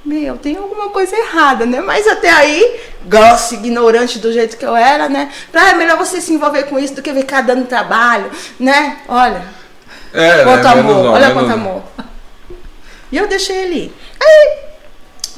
[0.04, 1.80] meu, tem alguma coisa errada, né?
[1.80, 5.30] Mas até aí, grossa, ignorante do jeito que eu era, né?
[5.50, 8.30] Pra, é melhor você se envolver com isso do que ficar dando trabalho,
[8.60, 8.98] né?
[9.08, 9.42] Olha,
[10.12, 11.82] É, quanto né, amor, menos olha menos quanto amor.
[13.12, 13.92] E eu deixei ele ir.
[14.18, 14.58] Aí,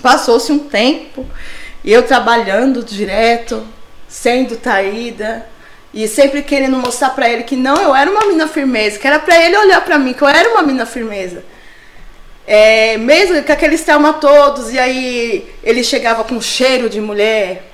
[0.01, 1.27] passou-se um tempo,
[1.83, 3.67] e eu trabalhando direto,
[4.09, 5.45] sendo traída,
[5.93, 9.19] e sempre querendo mostrar pra ele que não, eu era uma mina firmeza, que era
[9.19, 11.45] pra ele olhar pra mim, que eu era uma mina firmeza.
[12.47, 17.71] É, mesmo com aqueles trauma todos, e aí ele chegava com cheiro de mulher.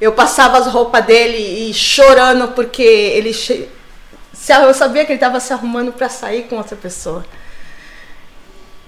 [0.00, 3.68] Eu passava as roupas dele e chorando porque ele che...
[4.48, 7.24] eu sabia que ele estava se arrumando para sair com outra pessoa.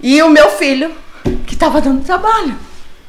[0.03, 0.93] E o meu filho,
[1.47, 2.55] que estava dando trabalho.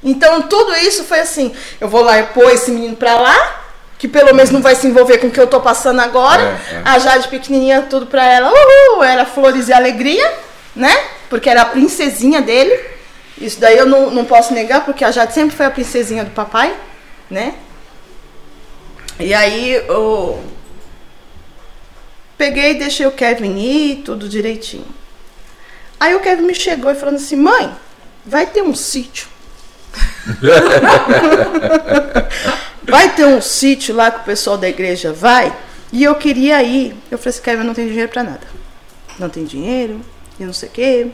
[0.02, 3.64] Então tudo isso foi assim: eu vou lá e pôr esse menino para lá,
[3.98, 6.42] que pelo menos não vai se envolver com o que eu tô passando agora.
[6.70, 6.82] É, é.
[6.84, 10.32] A Jade pequenininha, tudo pra ela, uhul, era flores e alegria,
[10.76, 10.96] né?
[11.28, 12.78] Porque era a princesinha dele.
[13.40, 16.30] Isso daí eu não, não posso negar, porque a Jade sempre foi a princesinha do
[16.30, 16.72] papai,
[17.28, 17.54] né?
[19.18, 20.40] E aí eu
[22.38, 24.86] peguei e deixei o Kevin ir, tudo direitinho.
[26.04, 27.74] Aí o Kevin me chegou e falando assim, mãe,
[28.26, 29.26] vai ter um sítio.
[32.86, 35.50] vai ter um sítio lá que o pessoal da igreja vai.
[35.90, 36.94] E eu queria ir.
[37.10, 38.46] Eu falei assim, Kevin, eu não tenho dinheiro para nada.
[39.18, 39.98] Não tem dinheiro,
[40.38, 41.10] e não sei o quê.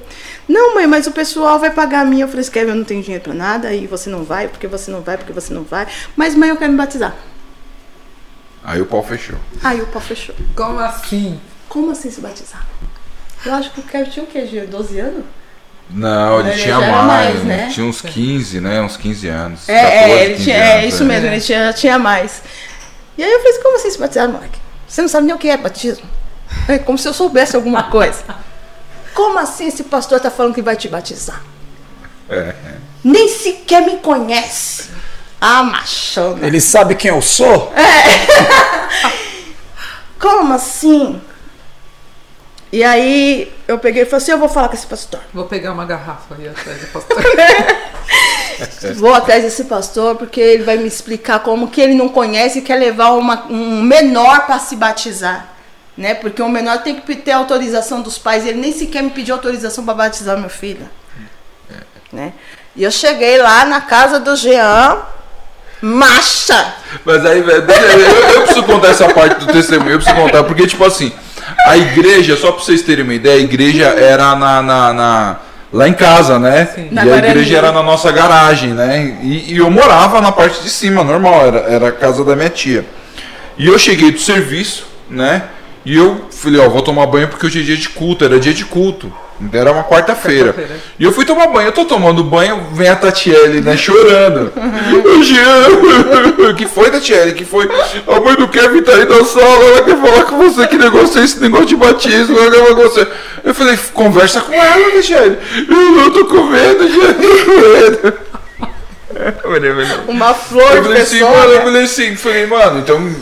[0.49, 2.23] Não, mãe, mas o pessoal vai pagar a mim.
[2.23, 3.73] Eu falei assim, Kevin, eu não tenho dinheiro para nada.
[3.73, 5.87] E você não vai, porque você não vai, porque você não vai.
[6.17, 7.15] Mas, mãe, eu quero me batizar.
[8.65, 9.39] Aí o pau fechou.
[9.63, 10.35] Aí o pau fechou.
[10.57, 11.41] Como assim?
[11.69, 12.67] Como assim se batizar?
[13.45, 15.25] Eu acho que o Kevin tinha o quê, 12 anos?
[15.89, 17.71] Não, ele, ele tinha mais, mais né?
[17.73, 18.81] Tinha uns 15, né?
[18.81, 19.69] Uns 15 anos.
[19.69, 21.07] É, 14, é, ele tinha, anos, é isso é.
[21.07, 22.43] mesmo, ele tinha, tinha mais.
[23.19, 24.59] E aí eu falei assim, como assim se batizar, moleque?
[24.87, 26.07] Você não sabe nem o que é batismo?
[26.69, 28.23] É como se eu soubesse alguma coisa.
[29.15, 31.43] Como assim esse pastor está falando que vai te batizar?
[32.29, 32.55] É.
[33.03, 34.91] Nem sequer me conhece.
[35.41, 36.47] Ah, machona.
[36.47, 37.73] Ele sabe quem eu sou?
[37.75, 39.11] É.
[40.19, 41.21] Como assim?
[42.73, 45.21] E aí eu peguei e falei assim, eu vou falar com esse pastor.
[45.35, 47.23] Vou pegar uma garrafa e atrás do pastor.
[48.95, 52.63] vou atrás desse pastor porque ele vai me explicar como que ele não conhece e
[52.63, 55.49] quer levar uma, um menor para se batizar.
[55.97, 56.15] Né?
[56.15, 58.47] Porque o menor tem que ter autorização dos pais.
[58.47, 60.89] Ele nem sequer me pediu autorização para batizar meu filho.
[62.13, 62.33] Né?
[62.77, 65.03] E eu cheguei lá na casa do Jean,
[65.83, 66.75] Macha!
[67.07, 70.67] Mas aí, velho, eu, eu, preciso contar essa parte do testemunho, eu preciso contar, porque,
[70.67, 71.11] tipo assim,
[71.67, 75.41] a igreja, só pra vocês terem uma ideia, a igreja era na, na, na
[75.73, 76.67] lá em casa, né?
[76.67, 76.89] Sim.
[76.91, 79.19] E na a igreja era na nossa garagem, né?
[79.23, 82.51] E, e, eu morava na parte de cima, normal, era, era a casa da minha
[82.51, 82.85] tia.
[83.57, 85.45] E eu cheguei do serviço, né?
[85.85, 88.53] E eu falei, ó, vou tomar banho porque hoje é dia de culto, era dia
[88.53, 89.13] de culto.
[89.53, 90.53] Era uma quarta-feira.
[90.53, 94.53] Quarta e eu fui tomar banho, eu tô tomando banho, vem a Tatiele, né, chorando.
[96.51, 97.33] O que foi, Tatiele?
[97.33, 97.69] Que foi?
[98.07, 101.21] A mãe do Kevin tá aí na sala, ela quer falar com você, que negócio
[101.21, 103.07] é esse negócio de batismo, ela quer falar com você.
[103.45, 105.39] Eu falei, conversa com ela, Tatiele.
[105.69, 106.85] Eu não tô com medo,
[109.75, 110.03] medo.
[110.09, 111.61] Uma flor eu falei assim, mano, eu né?
[111.63, 113.15] falei assim, falei, mano, então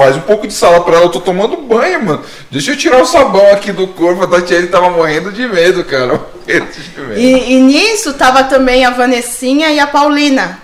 [0.00, 2.24] Faz um pouco de sala pra ela, eu tô tomando banho, mano.
[2.50, 4.24] Deixa eu tirar o sabão aqui do corpo.
[4.24, 6.18] A Tatiane tava morrendo de medo, cara.
[6.46, 7.20] De medo.
[7.20, 10.58] E, e, nisso tava também a Vanessinha e a Paulina.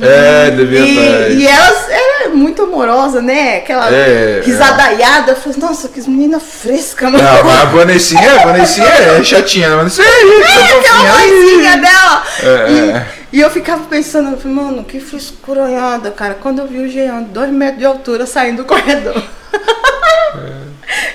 [0.00, 1.30] É, devia e, estar.
[1.30, 3.56] E elas eram muito amorosa, né?
[3.56, 5.32] Aquela é, risadaiada.
[5.32, 5.34] É.
[5.34, 7.22] Eu falei, nossa, que menina fresca, mano.
[7.22, 9.76] Não, mas a Vanessinha, a Vanessinha é chatinha, né?
[9.76, 12.22] Vanessinha é, é aquela vozinha dela.
[12.42, 13.06] É, e, é.
[13.32, 16.34] E eu ficava pensando, eu falei, mano, que frescuranhada, cara.
[16.40, 19.20] Quando eu vi o Jean, dois metros de altura, saindo do corredor.
[19.56, 20.62] É.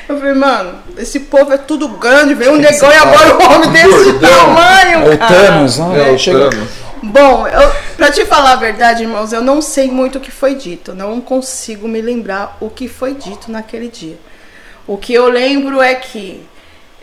[0.09, 3.69] Eu falei, mano, esse povo é tudo grande, veio um negão e agora o homem
[3.69, 5.35] desse tamanho, é cara.
[5.35, 6.13] Thanos, né?
[6.13, 6.49] É, chega...
[7.07, 10.55] Bom, eu, pra te falar a verdade, irmãos, eu não sei muito o que foi
[10.55, 10.93] dito.
[10.93, 14.17] Não consigo me lembrar o que foi dito naquele dia.
[14.85, 16.45] O que eu lembro é que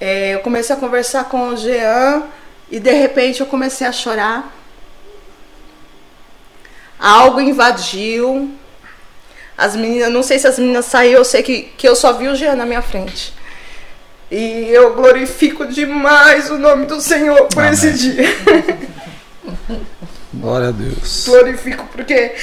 [0.00, 2.24] é, eu comecei a conversar com o Jean
[2.70, 4.54] e de repente eu comecei a chorar
[6.98, 8.50] algo invadiu.
[9.56, 12.28] As meninas, não sei se as meninas saíram, eu sei que, que eu só vi
[12.28, 13.32] o Jean na minha frente.
[14.30, 17.72] E eu glorifico demais o nome do Senhor por Amém.
[17.72, 18.24] esse dia.
[20.32, 21.26] Glória a Deus.
[21.26, 22.34] Glorifico porque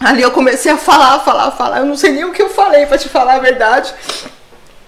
[0.00, 1.78] ali eu comecei a falar, falar, falar.
[1.78, 3.94] Eu não sei nem o que eu falei para te falar a verdade.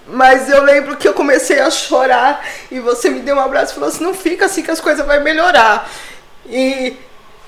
[0.07, 3.75] Mas eu lembro que eu comecei a chorar e você me deu um abraço e
[3.75, 5.89] falou assim: não fica assim que as coisas vão melhorar.
[6.47, 6.97] E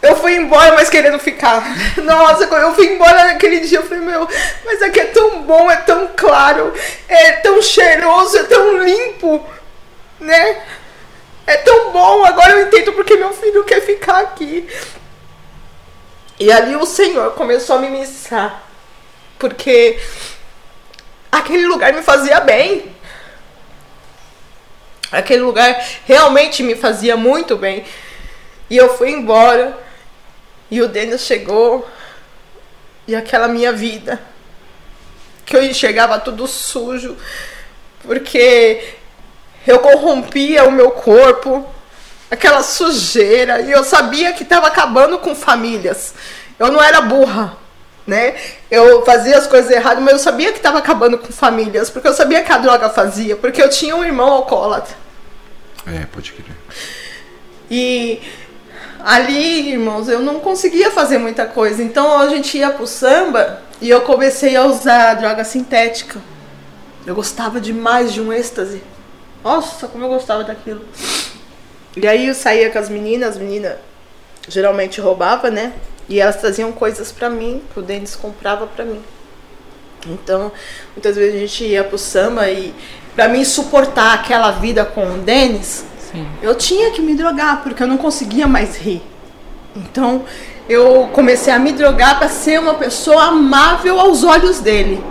[0.04, 1.64] eu fui embora, mas querendo ficar.
[2.04, 4.28] Nossa, quando eu fui embora naquele dia, eu falei, meu,
[4.66, 6.74] mas aqui é tão bom, é tão claro,
[7.08, 9.46] é tão cheiroso, é tão limpo,
[10.20, 10.62] né?
[11.46, 14.68] É tão bom, agora eu entendo porque meu filho quer ficar aqui.
[16.40, 18.64] E ali o Senhor começou a me ministrar.
[19.38, 20.00] Porque
[21.32, 22.94] aquele lugar me fazia bem.
[25.12, 25.76] Aquele lugar
[26.06, 27.86] realmente me fazia muito bem.
[28.70, 29.78] E eu fui embora.
[30.72, 31.88] E o Denis chegou
[33.08, 34.22] e aquela minha vida,
[35.46, 37.18] que eu enxergava tudo sujo,
[38.02, 38.96] porque
[39.66, 41.66] eu corrompia o meu corpo,
[42.30, 46.14] aquela sujeira, e eu sabia que estava acabando com famílias.
[46.60, 47.58] Eu não era burra,
[48.06, 48.36] né?
[48.70, 52.14] Eu fazia as coisas erradas, mas eu sabia que estava acabando com famílias, porque eu
[52.14, 54.96] sabia que a droga fazia, porque eu tinha um irmão alcoólatra.
[55.86, 56.56] É, pode crer.
[57.70, 58.22] E
[59.04, 61.84] ali, irmãos, eu não conseguia fazer muita coisa.
[61.84, 66.20] Então a gente ia pro samba e eu comecei a usar droga sintética.
[67.06, 68.82] Eu gostava demais de um êxtase.
[69.44, 70.82] Nossa, como eu gostava daquilo.
[71.96, 73.78] E aí eu saía com as meninas, as meninas
[74.48, 75.74] geralmente roubava, né?
[76.08, 79.02] E elas traziam coisas para mim, que o Denis comprava para mim.
[80.08, 80.52] Então,
[80.96, 82.74] muitas vezes a gente ia pro samba e
[83.16, 86.28] para mim suportar aquela vida com o Denis, Sim.
[86.42, 89.02] eu tinha que me drogar, porque eu não conseguia mais rir.
[89.76, 90.26] Então,
[90.68, 95.04] eu comecei a me drogar para ser uma pessoa amável aos olhos dele.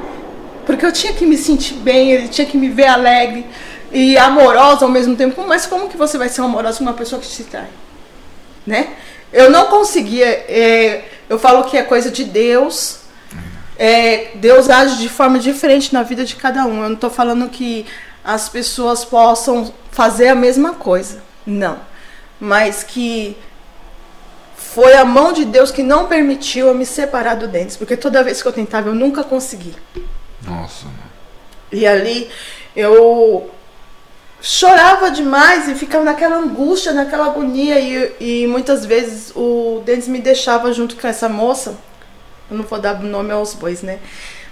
[0.66, 3.46] Porque eu tinha que me sentir bem, ele tinha que me ver alegre
[3.92, 5.44] e amorosa ao mesmo tempo.
[5.46, 7.68] Mas como que você vai ser amorosa com uma pessoa que te trai?
[8.66, 8.94] Né?
[9.32, 10.26] Eu não conseguia.
[10.26, 13.00] é, eu falo que é coisa de Deus.
[13.78, 16.82] É, Deus age de forma diferente na vida de cada um.
[16.82, 17.86] Eu não estou falando que
[18.24, 21.22] as pessoas possam fazer a mesma coisa.
[21.46, 21.78] Não.
[22.38, 23.36] Mas que
[24.54, 27.76] foi a mão de Deus que não permitiu eu me separar do Denis.
[27.76, 29.74] Porque toda vez que eu tentava, eu nunca consegui.
[30.42, 30.86] Nossa.
[31.70, 32.30] E ali
[32.76, 33.50] eu
[34.42, 37.78] chorava demais e ficava naquela angústia, naquela agonia.
[37.78, 41.76] E, e muitas vezes o Denis me deixava junto com essa moça.
[42.50, 44.00] Eu não vou dar nome aos bois, né?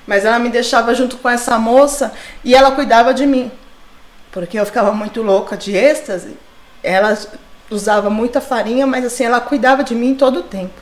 [0.06, 2.12] Mas ela me deixava junto com essa moça
[2.44, 3.50] e ela cuidava de mim.
[4.30, 6.36] Porque eu ficava muito louca de êxtase.
[6.82, 7.18] Ela
[7.68, 10.80] usava muita farinha, mas assim, ela cuidava de mim todo o tempo.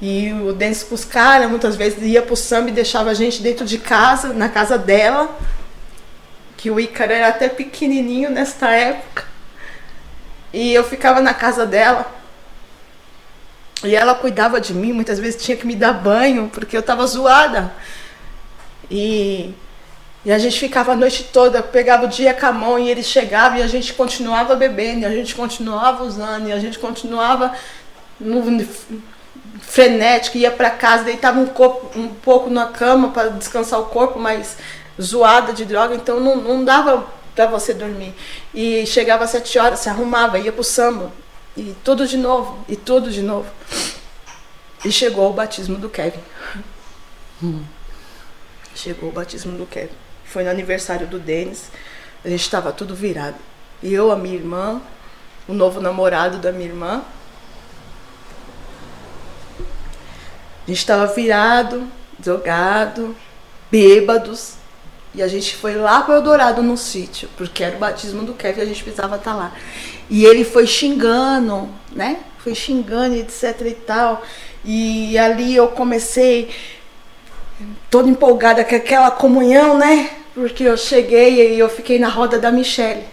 [0.00, 3.78] E o Denis caras, muitas vezes ia pro samba e deixava a gente dentro de
[3.78, 5.28] casa, na casa dela.
[6.58, 9.24] Que o Ícaro era até pequenininho nesta época.
[10.52, 12.06] E eu ficava na casa dela.
[13.82, 17.06] E ela cuidava de mim, muitas vezes tinha que me dar banho, porque eu tava
[17.06, 17.72] zoada.
[18.90, 19.54] E,
[20.24, 23.02] e a gente ficava a noite toda, pegava o dia com a mão e ele
[23.02, 27.54] chegava e a gente continuava bebendo, a gente continuava usando, e a gente continuava
[28.18, 28.42] no,
[29.60, 34.18] frenético, ia para casa, deitava um, corpo, um pouco na cama para descansar o corpo,
[34.18, 34.56] mas
[35.00, 38.14] zoada de droga, então não, não dava para você dormir.
[38.52, 41.12] E chegava às sete horas, se arrumava, ia pro samba,
[41.56, 43.48] e tudo de novo, e tudo de novo.
[44.84, 46.20] E chegou o batismo do Kevin.
[48.74, 49.94] Chegou o batismo do Kevin.
[50.24, 51.70] Foi no aniversário do Denis.
[52.24, 53.36] A gente estava tudo virado.
[53.82, 54.80] E eu, a minha irmã,
[55.48, 57.02] o novo namorado da minha irmã.
[59.58, 61.88] A gente estava virado,
[62.18, 63.16] drogado,
[63.70, 64.57] bêbados.
[65.14, 68.60] E a gente foi lá para Eldorado no sítio, porque era o batismo do Kevin
[68.60, 69.52] e a gente precisava estar lá.
[70.10, 72.20] E ele foi xingando, né?
[72.38, 74.22] Foi xingando, etc e tal.
[74.64, 76.50] E ali eu comecei
[77.90, 80.10] toda empolgada com aquela comunhão, né?
[80.34, 83.04] Porque eu cheguei e eu fiquei na roda da Michelle,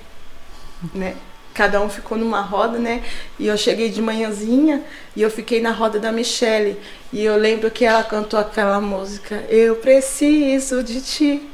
[0.94, 1.16] né?
[1.54, 3.02] Cada um ficou numa roda, né?
[3.40, 4.84] E eu cheguei de manhãzinha
[5.16, 6.78] e eu fiquei na roda da Michelle.
[7.14, 11.50] E eu lembro que ela cantou aquela música: Eu preciso de ti,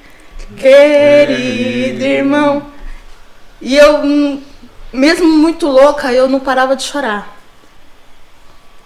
[0.57, 2.71] querido irmão.
[3.61, 4.01] E eu,
[4.91, 7.37] mesmo muito louca, eu não parava de chorar.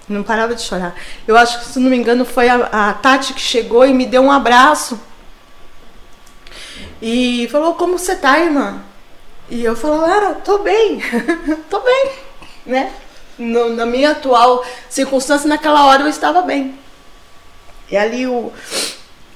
[0.08, 0.94] Não parava de chorar.
[1.28, 4.06] Eu acho que, se não me engano, foi a, a Tati que chegou e me
[4.06, 5.00] deu um abraço.
[7.02, 8.82] E falou, como você tá, irmã?
[9.50, 11.02] E eu falei, ah, tô bem,
[11.70, 12.12] tô bem,
[12.66, 12.92] né?
[13.38, 16.78] No- na minha atual circunstância, naquela hora eu estava bem.
[17.92, 18.52] E ali o,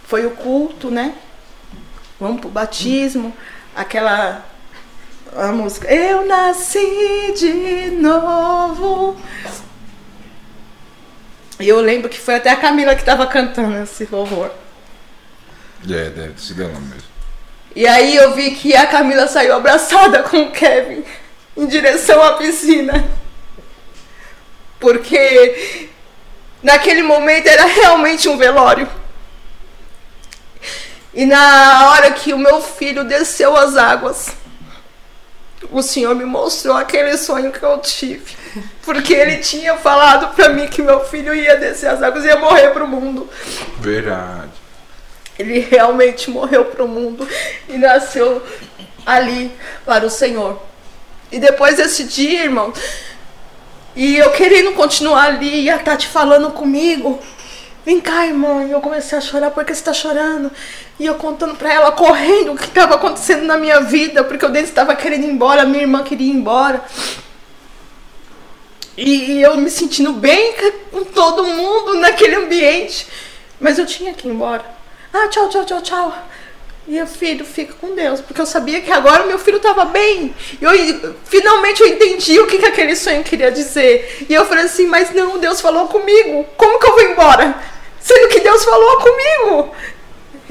[0.05, 1.13] foi o culto, né?
[2.19, 3.33] Vamos pro batismo,
[3.75, 4.43] aquela
[5.35, 9.15] a música Eu nasci de novo.
[11.59, 14.51] E eu lembro que foi até a Camila que estava cantando esse louvor.
[15.83, 17.09] É, deve ser dela mesmo.
[17.75, 21.03] E aí eu vi que a Camila saiu abraçada com o Kevin
[21.55, 23.07] em direção à piscina.
[24.79, 25.89] Porque
[26.63, 28.89] naquele momento era realmente um velório.
[31.13, 34.29] E na hora que o meu filho desceu as águas,
[35.71, 38.37] o Senhor me mostrou aquele sonho que eu tive.
[38.83, 42.37] Porque ele tinha falado pra mim que meu filho ia descer as águas e ia
[42.37, 43.29] morrer pro mundo.
[43.79, 44.51] Verdade.
[45.37, 47.27] Ele realmente morreu para o mundo
[47.67, 48.43] e nasceu
[49.05, 49.51] ali
[49.85, 50.61] para o Senhor.
[51.31, 52.73] E depois desse dia, irmão,
[53.95, 57.19] e eu querendo continuar ali, e a Tati falando comigo,
[57.89, 58.65] Vem cá, irmã.
[58.65, 60.51] E eu comecei a chorar, por que você tá chorando?
[60.99, 64.49] E eu contando pra ela, correndo, o que estava acontecendo na minha vida, porque o
[64.49, 66.83] Denis estava querendo ir embora, minha irmã queria ir embora.
[68.95, 70.53] E, e eu me sentindo bem
[70.91, 73.07] com todo mundo naquele ambiente.
[73.59, 74.63] Mas eu tinha que ir embora.
[75.11, 76.17] Ah, tchau, tchau, tchau, tchau.
[76.87, 80.35] E o filho fica com Deus, porque eu sabia que agora meu filho estava bem.
[80.61, 84.27] E eu finalmente eu entendi o que, que aquele sonho queria dizer.
[84.29, 86.45] E eu falei assim, mas não, Deus falou comigo.
[86.55, 87.78] Como que eu vou embora?
[88.09, 89.75] Sendo que Deus falou comigo.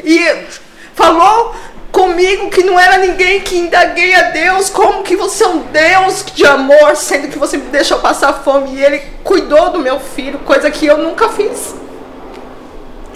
[0.04, 0.46] E
[0.94, 1.56] falou
[1.90, 6.24] comigo que não era ninguém que indaguei a Deus, como que você é um Deus
[6.32, 8.76] de amor, sendo que você me deixou passar fome.
[8.76, 11.74] E ele cuidou do meu filho, coisa que eu nunca fiz.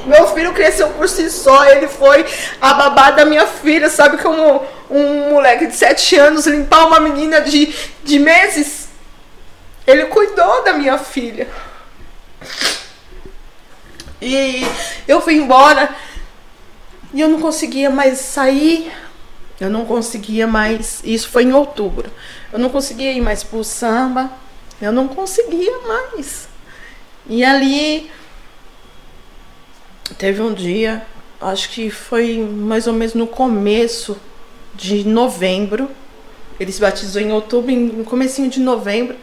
[0.04, 2.26] Meu filho cresceu por si só, ele foi
[2.60, 7.42] a babá da minha filha, sabe como um moleque de sete anos limpar uma menina
[7.42, 7.72] de,
[8.02, 8.88] de meses?
[9.86, 11.46] Ele cuidou da minha filha.
[14.22, 14.64] E
[15.08, 15.94] eu fui embora
[17.12, 18.90] e eu não conseguia mais sair,
[19.60, 21.02] eu não conseguia mais.
[21.04, 22.10] Isso foi em outubro.
[22.52, 24.30] Eu não conseguia ir mais pro samba,
[24.80, 26.48] eu não conseguia mais.
[27.26, 28.10] E ali
[30.18, 31.02] Teve um dia,
[31.40, 34.16] acho que foi mais ou menos no começo
[34.74, 35.90] de novembro.
[36.60, 39.16] Ele se batizou em outubro, no comecinho de novembro.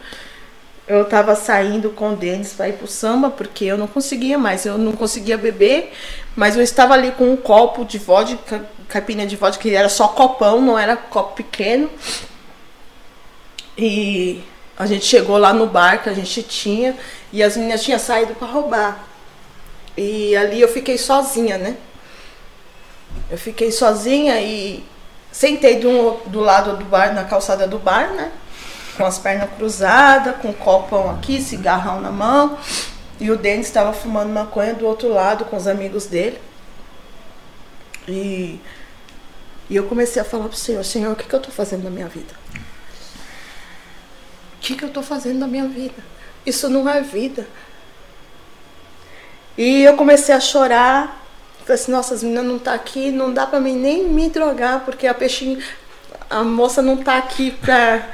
[0.90, 4.66] Eu estava saindo com o Denis para ir pro samba, porque eu não conseguia mais,
[4.66, 5.92] eu não conseguia beber,
[6.34, 10.08] mas eu estava ali com um copo de vodka, capinha de vodka, que era só
[10.08, 11.88] copão, não era copo pequeno.
[13.78, 14.42] E
[14.76, 16.96] a gente chegou lá no bar que a gente tinha,
[17.32, 19.04] e as meninas tinham saído para roubar.
[19.96, 21.76] E ali eu fiquei sozinha, né?
[23.30, 24.84] Eu fiquei sozinha e
[25.30, 28.32] sentei do, do lado do bar, na calçada do bar, né?
[29.00, 32.58] Com as pernas cruzadas, com o copão aqui, cigarrão na mão.
[33.18, 36.38] E o Denis estava fumando maconha do outro lado com os amigos dele.
[38.06, 38.60] E,
[39.70, 41.88] e eu comecei a falar pro Senhor, Senhor, o que, que eu estou fazendo na
[41.88, 42.34] minha vida?
[44.56, 46.04] O que, que eu estou fazendo na minha vida?
[46.44, 47.48] Isso não é vida.
[49.56, 51.24] E eu comecei a chorar.
[51.60, 54.80] Falei assim, nossa, as meninas não tá aqui, não dá para mim nem me drogar,
[54.84, 55.58] porque a peixinho,
[56.30, 58.08] a moça não tá aqui pra.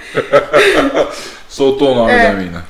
[1.49, 2.67] Soltou o nome é, da mina.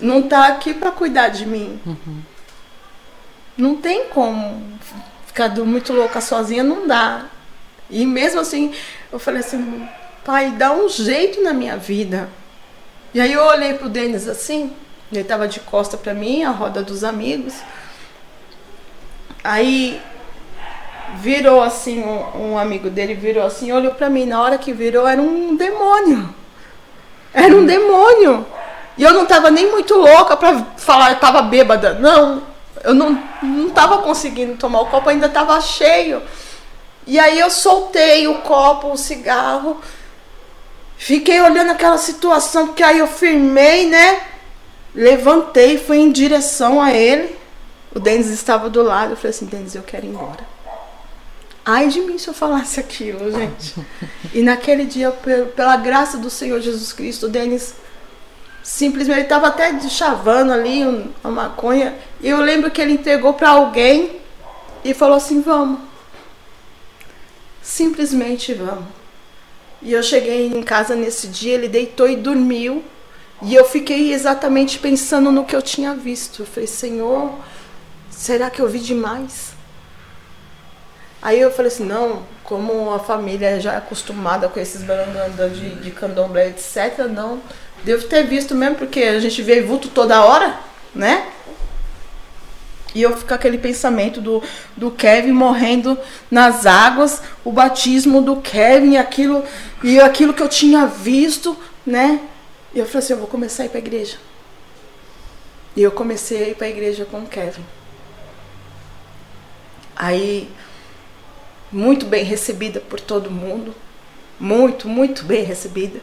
[0.00, 1.80] Não tá aqui para cuidar de mim.
[1.86, 2.22] Uhum.
[3.56, 4.76] Não tem como
[5.26, 7.26] ficar muito louca sozinha, não dá.
[7.88, 8.74] E mesmo assim,
[9.12, 9.88] eu falei assim,
[10.24, 12.28] pai, dá um jeito na minha vida.
[13.14, 14.72] E aí eu olhei pro Denis assim,
[15.12, 17.54] ele estava de costa para mim, a roda dos amigos.
[19.44, 20.00] Aí
[21.16, 24.26] virou assim, um, um amigo dele virou assim, olhou para mim.
[24.26, 26.34] Na hora que virou, era um demônio.
[27.32, 28.46] Era um demônio.
[28.96, 31.94] E eu não estava nem muito louca para falar, eu tava bêbada.
[31.94, 32.42] Não,
[32.84, 36.22] eu não, não tava conseguindo tomar o copo, ainda estava cheio.
[37.06, 39.80] E aí eu soltei o copo, o cigarro.
[40.96, 44.20] Fiquei olhando aquela situação, porque aí eu firmei, né?
[44.94, 47.36] Levantei, fui em direção a ele.
[47.94, 49.12] O Denis estava do lado.
[49.12, 50.51] Eu falei assim: Denis, eu quero ir embora.
[51.64, 53.74] Ai de mim se eu falasse aquilo, gente.
[54.34, 57.74] E naquele dia, pela graça do Senhor Jesus Cristo, o Denis
[58.62, 60.84] simplesmente ele estava até chavando ali
[61.22, 61.96] uma maconha.
[62.20, 64.20] E eu lembro que ele entregou para alguém
[64.84, 65.80] e falou assim: Vamos.
[67.62, 69.02] Simplesmente vamos.
[69.80, 72.84] E eu cheguei em casa nesse dia, ele deitou e dormiu.
[73.42, 76.42] E eu fiquei exatamente pensando no que eu tinha visto.
[76.42, 77.32] Eu falei, Senhor,
[78.08, 79.51] será que eu vi demais?
[81.22, 85.76] Aí eu falei assim, não, como a família já é acostumada com esses barangandas de,
[85.76, 87.40] de candomblé, etc., não.
[87.84, 90.58] Devo ter visto mesmo, porque a gente vê vulto toda hora,
[90.92, 91.28] né?
[92.94, 94.42] E eu fico aquele pensamento do,
[94.76, 95.96] do Kevin morrendo
[96.30, 99.44] nas águas, o batismo do Kevin, aquilo,
[99.82, 101.56] e aquilo que eu tinha visto,
[101.86, 102.20] né?
[102.74, 104.16] E eu falei assim, eu vou começar a ir para a igreja.
[105.76, 107.64] E eu comecei a ir para a igreja com o Kevin.
[109.96, 110.50] Aí,
[111.72, 113.74] muito bem recebida por todo mundo.
[114.38, 116.00] Muito, muito bem recebida.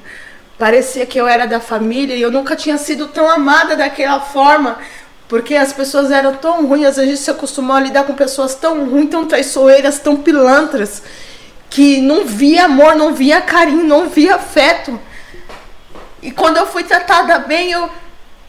[0.57, 4.80] Parecia que eu era da família e eu nunca tinha sido tão amada daquela forma.
[5.28, 8.89] Porque as pessoas eram tão ruins, a gente se acostumou a lidar com pessoas tão
[8.89, 11.03] ruins, tão traiçoeiras, tão pilantras,
[11.70, 14.99] que não via amor, não via carinho, não via afeto.
[16.22, 17.89] E quando eu fui tratada bem, eu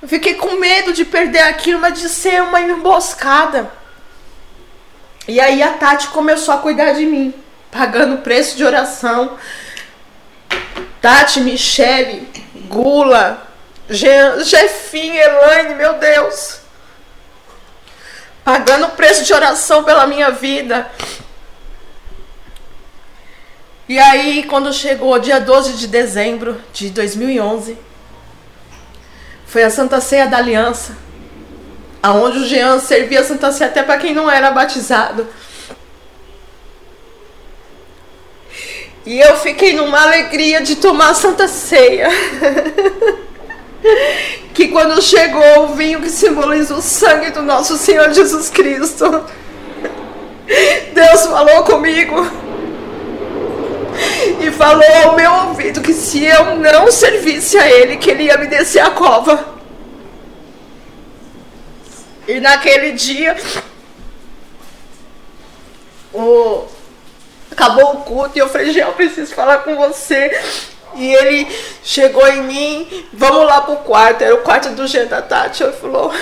[0.07, 3.71] fiquei com medo de perder aquilo, mas de ser uma emboscada.
[5.31, 7.33] E aí a Tati começou a cuidar de mim,
[7.71, 9.39] pagando preço de oração.
[11.01, 12.29] Tati, Michele,
[12.69, 13.41] Gula,
[13.89, 16.59] Jefinha, Elaine, meu Deus.
[18.43, 20.91] pagando preço de oração pela minha vida.
[23.89, 27.79] E aí, quando chegou dia 12 de dezembro de 2011,
[29.47, 30.97] foi a Santa Ceia da Aliança,
[32.03, 35.27] aonde o Jean servia a Santa Ceia até para quem não era batizado.
[39.05, 42.09] E eu fiquei numa alegria de tomar a Santa Ceia.
[44.53, 49.05] que quando chegou o vinho que simboliza o sangue do nosso Senhor Jesus Cristo,
[50.93, 52.31] Deus falou comigo
[54.41, 58.37] e falou ao meu ouvido que se eu não servisse a Ele, que Ele ia
[58.37, 59.60] me descer a cova.
[62.29, 63.37] E naquele dia,
[66.13, 66.67] o...
[67.51, 70.31] acabou o culto e eu falei, eu preciso falar com você.
[70.97, 71.49] E ele
[71.83, 75.63] chegou em mim, vamos lá pro quarto, era o quarto do Jean da Tati.
[75.63, 76.13] Ele falou,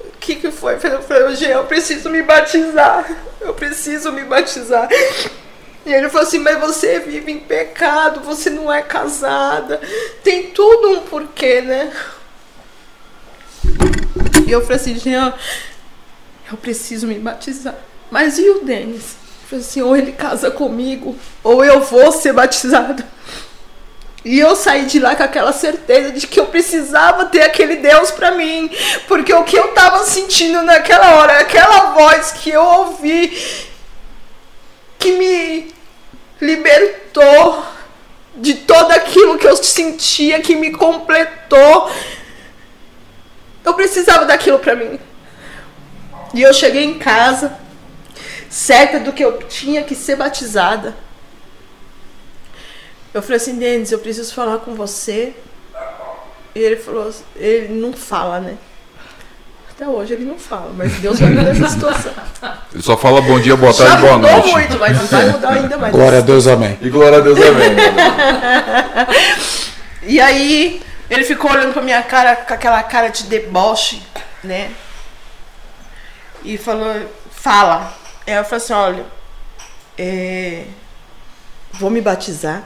[0.00, 0.74] o que que foi?
[0.74, 4.88] Eu falei, Jean, eu preciso me batizar, eu preciso me batizar.
[5.84, 9.80] E ele falou assim, mas você vive em pecado, você não é casada,
[10.22, 11.92] tem tudo um porquê, né?
[14.46, 15.34] E eu falei assim, Jean,
[16.50, 17.74] eu preciso me batizar.
[18.10, 19.16] Mas e o Denis?
[19.42, 23.06] Eu falei assim, ou ele casa comigo, ou eu vou ser batizada.
[24.24, 28.12] E eu saí de lá com aquela certeza de que eu precisava ter aquele Deus
[28.12, 28.70] para mim,
[29.08, 33.36] porque o que eu tava sentindo naquela hora, aquela voz que eu ouvi
[34.98, 35.74] que me
[36.40, 37.64] libertou
[38.36, 41.90] de todo aquilo que eu sentia, que me completou.
[43.64, 44.98] Eu precisava daquilo para mim.
[46.34, 47.52] E eu cheguei em casa,
[48.48, 50.94] certa do que eu tinha que ser batizada.
[53.12, 55.34] Eu falei assim, Denis, eu preciso falar com você.
[56.54, 58.56] E ele falou, ele não fala, né?
[59.70, 62.12] Até hoje ele não fala, mas Deus vai mudar essa situação.
[62.72, 64.36] Ele só fala bom dia, boa tarde, boa noite.
[64.36, 65.92] Mudou muito, mas vai mudar ainda mais.
[65.92, 66.78] Glória a Deus, amém.
[66.80, 67.76] E glória a Deus, amém.
[70.04, 70.82] e aí,
[71.12, 74.02] ele ficou olhando pra minha cara com aquela cara de deboche,
[74.42, 74.74] né?
[76.42, 77.94] E falou, fala.
[78.26, 79.06] Aí eu falei assim, olha,
[79.98, 80.66] é,
[81.72, 82.64] vou me batizar.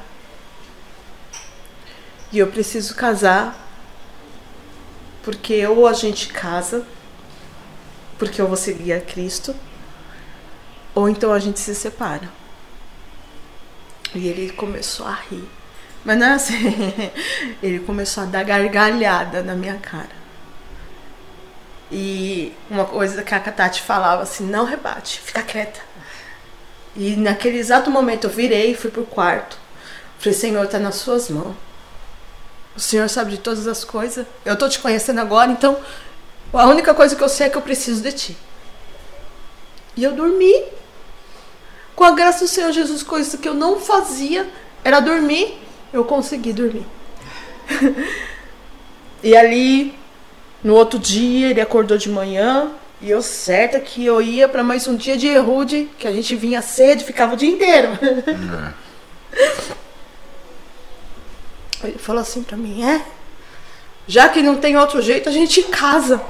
[2.30, 3.56] E eu preciso casar.
[5.22, 6.86] Porque ou a gente casa,
[8.16, 9.56] porque eu vou seguir a Cristo,
[10.94, 12.30] ou então a gente se separa.
[14.14, 15.55] E ele começou a rir.
[16.06, 16.54] Mas não é assim.
[17.60, 20.14] Ele começou a dar gargalhada na minha cara.
[21.90, 25.80] E uma coisa que a Katati falava assim: não rebate, fica quieta.
[26.94, 29.58] E naquele exato momento eu virei e fui pro quarto.
[30.20, 31.56] Falei: Senhor, tá nas suas mãos.
[32.76, 34.24] O Senhor sabe de todas as coisas.
[34.44, 35.76] Eu estou te conhecendo agora, então
[36.52, 38.36] a única coisa que eu sei é que eu preciso de ti.
[39.96, 40.54] E eu dormi.
[41.96, 44.48] Com a graça do Senhor Jesus, coisa que eu não fazia
[44.84, 45.65] era dormir.
[45.96, 46.84] Eu consegui dormir.
[49.24, 49.98] e ali,
[50.62, 52.70] no outro dia, ele acordou de manhã.
[53.00, 56.36] E eu certa que eu ia para mais um dia de Erude, que a gente
[56.36, 57.88] vinha cedo, ficava o dia inteiro.
[61.82, 61.88] É.
[61.88, 63.02] Ele falou assim pra mim: é?
[64.06, 66.20] Já que não tem outro jeito, a gente casa.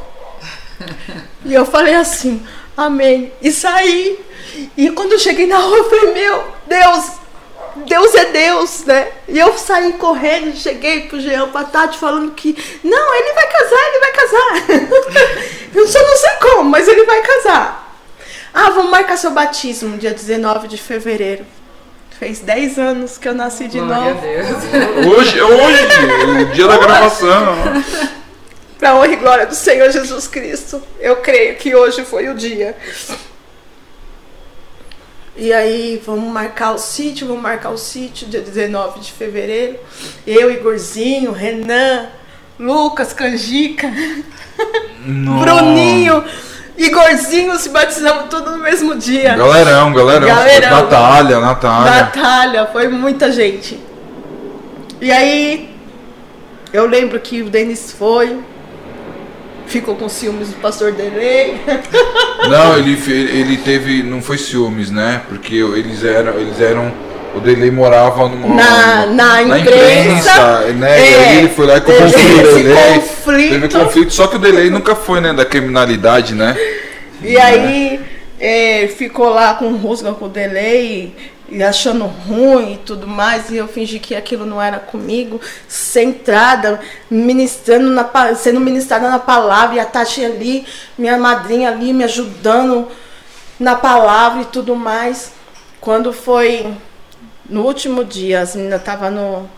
[1.44, 2.40] e eu falei assim:
[2.76, 3.32] Amém.
[3.42, 4.16] E saí.
[4.76, 7.25] E quando eu cheguei na rua, eu falei: Meu Deus,
[7.86, 9.08] Deus é Deus, né?
[9.28, 13.98] E eu saí correndo, cheguei pro Jean Patati falando que não, ele vai casar, ele
[14.00, 15.68] vai casar.
[15.74, 17.98] eu só não sei como, mas ele vai casar.
[18.54, 21.44] Ah, vamos marcar seu batismo dia 19 de fevereiro.
[22.18, 24.18] Fez 10 anos que eu nasci de Glória novo.
[24.18, 25.06] A Deus.
[25.18, 27.56] Hoje, hoje, o dia da gravação.
[28.78, 32.76] Para honra e glória do Senhor Jesus Cristo, eu creio que hoje foi o dia.
[35.38, 39.78] E aí, vamos marcar o sítio, vamos marcar o sítio, dia 19 de fevereiro.
[40.26, 42.06] Eu, Igorzinho, Renan,
[42.58, 43.92] Lucas, Canjica,
[45.04, 46.24] Bruninho.
[46.78, 49.36] Igorzinho se batizamos tudo no mesmo dia.
[49.36, 50.26] Galerão, galerão.
[50.26, 50.70] Galerão.
[50.70, 51.90] Natália, Natália.
[51.90, 53.78] Natália, foi muita gente.
[55.02, 55.70] E aí,
[56.72, 58.40] eu lembro que o Denis foi,
[59.66, 61.60] ficou com ciúmes do pastor Delay.
[62.48, 64.02] Não, ele, ele teve.
[64.02, 65.22] Não foi ciúmes, né?
[65.28, 66.34] Porque eles eram.
[66.38, 66.92] Eles eram
[67.34, 70.98] o Delay morava numa, Na- na imprensa, né?
[70.98, 72.94] é, e aí ele foi lá e teve confrontou o Delay.
[72.94, 73.50] conflito.
[73.50, 76.56] Teve conflito, só que o Delay nunca foi, né, da criminalidade, né?
[77.22, 78.00] E aí
[78.40, 81.14] é, ficou lá com rusga com o delay.
[81.48, 86.80] E achando ruim e tudo mais, e eu fingi que aquilo não era comigo, centrada,
[87.10, 90.66] ministrando na, sendo ministrada na palavra, e a Tati ali,
[90.98, 92.88] minha madrinha ali, me ajudando
[93.58, 95.32] na palavra e tudo mais.
[95.80, 96.74] Quando foi
[97.48, 99.50] no último dia, as meninas estavam no,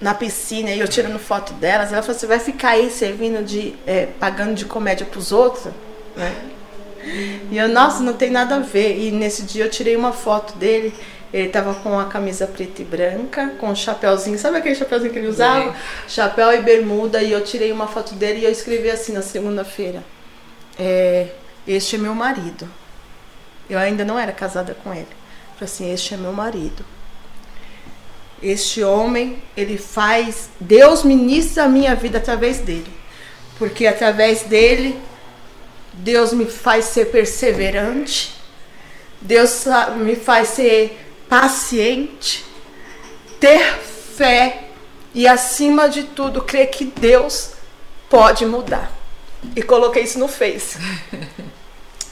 [0.00, 3.74] na piscina e eu tirando foto delas, ela falou: Você vai ficar aí servindo de.
[3.86, 5.72] É, pagando de comédia pros outros?
[6.16, 6.34] Né?
[7.50, 8.98] E eu, nossa, não tem nada a ver.
[8.98, 10.94] E nesse dia eu tirei uma foto dele.
[11.32, 15.18] Ele tava com a camisa preta e branca, com um chapéuzinho, sabe aquele chapéuzinho que
[15.18, 15.76] ele usava?
[16.08, 17.22] Chapéu e bermuda.
[17.22, 20.02] E eu tirei uma foto dele e eu escrevi assim na segunda-feira:
[20.78, 21.28] é,
[21.66, 22.68] Este é meu marido.
[23.68, 25.06] Eu ainda não era casada com ele.
[25.54, 26.84] Falei assim: Este é meu marido.
[28.42, 30.50] Este homem, ele faz.
[30.58, 32.90] Deus ministra a minha vida através dele.
[33.56, 34.98] Porque através dele
[36.00, 38.34] Deus me faz ser perseverante.
[39.20, 39.64] Deus
[39.98, 40.98] me faz ser
[41.28, 42.44] paciente,
[43.38, 43.78] ter
[44.16, 44.64] fé
[45.14, 47.50] e, acima de tudo, crer que Deus
[48.08, 48.90] pode mudar.
[49.54, 50.78] E coloquei isso no Face.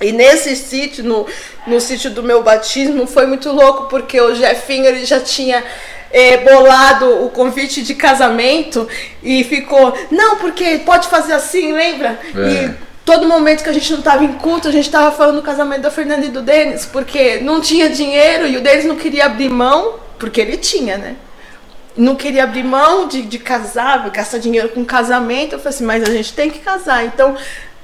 [0.01, 1.27] E nesse sítio, no,
[1.67, 5.65] no sítio do meu batismo, foi muito louco, porque o Jefinho ele já tinha
[6.13, 8.89] é, bolado o convite de casamento
[9.25, 12.17] e ficou, não, porque pode fazer assim, lembra?
[12.33, 12.49] É.
[12.49, 15.43] E todo momento que a gente não estava em culto, a gente estava falando do
[15.43, 19.25] casamento da Fernanda e do Denis, porque não tinha dinheiro e o Denis não queria
[19.25, 21.17] abrir mão, porque ele tinha, né?
[21.97, 25.55] Não queria abrir mão de, de casar, gastar dinheiro com casamento.
[25.55, 27.03] Eu falei assim, mas a gente tem que casar.
[27.07, 27.35] Então,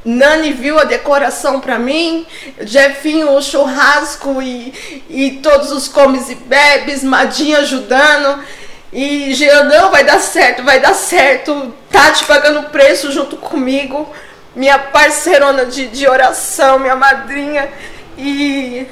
[0.04, 2.26] Nani viu a decoração para mim,
[2.60, 4.74] Jefinho o churrasco e,
[5.08, 8.44] e todos os comes e bebes, Madinha ajudando.
[8.92, 11.74] E Jean, não, vai dar certo, vai dar certo.
[11.90, 14.06] Tati pagando preço junto comigo
[14.54, 17.68] minha parceirona de, de oração, minha madrinha.
[18.16, 18.86] E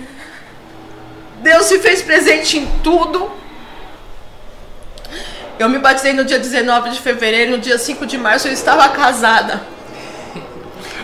[1.43, 3.31] Deus se fez presente em tudo.
[5.59, 8.89] Eu me batizei no dia 19 de fevereiro, no dia 5 de março eu estava
[8.89, 9.63] casada.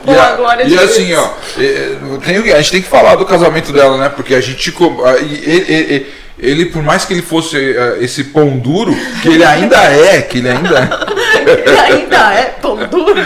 [0.07, 1.21] E, a, glória e de assim, Deus.
[1.21, 4.09] ó, tem, a gente tem que falar do casamento dela, né?
[4.09, 4.73] Porque a gente.
[5.19, 9.77] Ele, ele, ele por mais que ele fosse uh, esse pão duro, que ele ainda
[9.77, 11.51] é, que ele ainda é.
[11.51, 13.21] ele ainda é pão duro.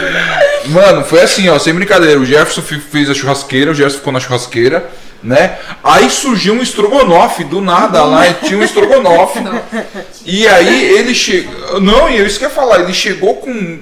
[0.66, 2.18] Mano, foi assim, ó, sem brincadeira.
[2.18, 4.88] O Jefferson fez a churrasqueira, o Jefferson ficou na churrasqueira,
[5.22, 5.58] né?
[5.84, 9.40] Aí surgiu um estrogonofe do nada lá, e tinha um estrogonofe.
[10.24, 11.80] e aí ele chegou.
[11.80, 13.80] Não, e eu isso que eu ia falar, ele chegou com.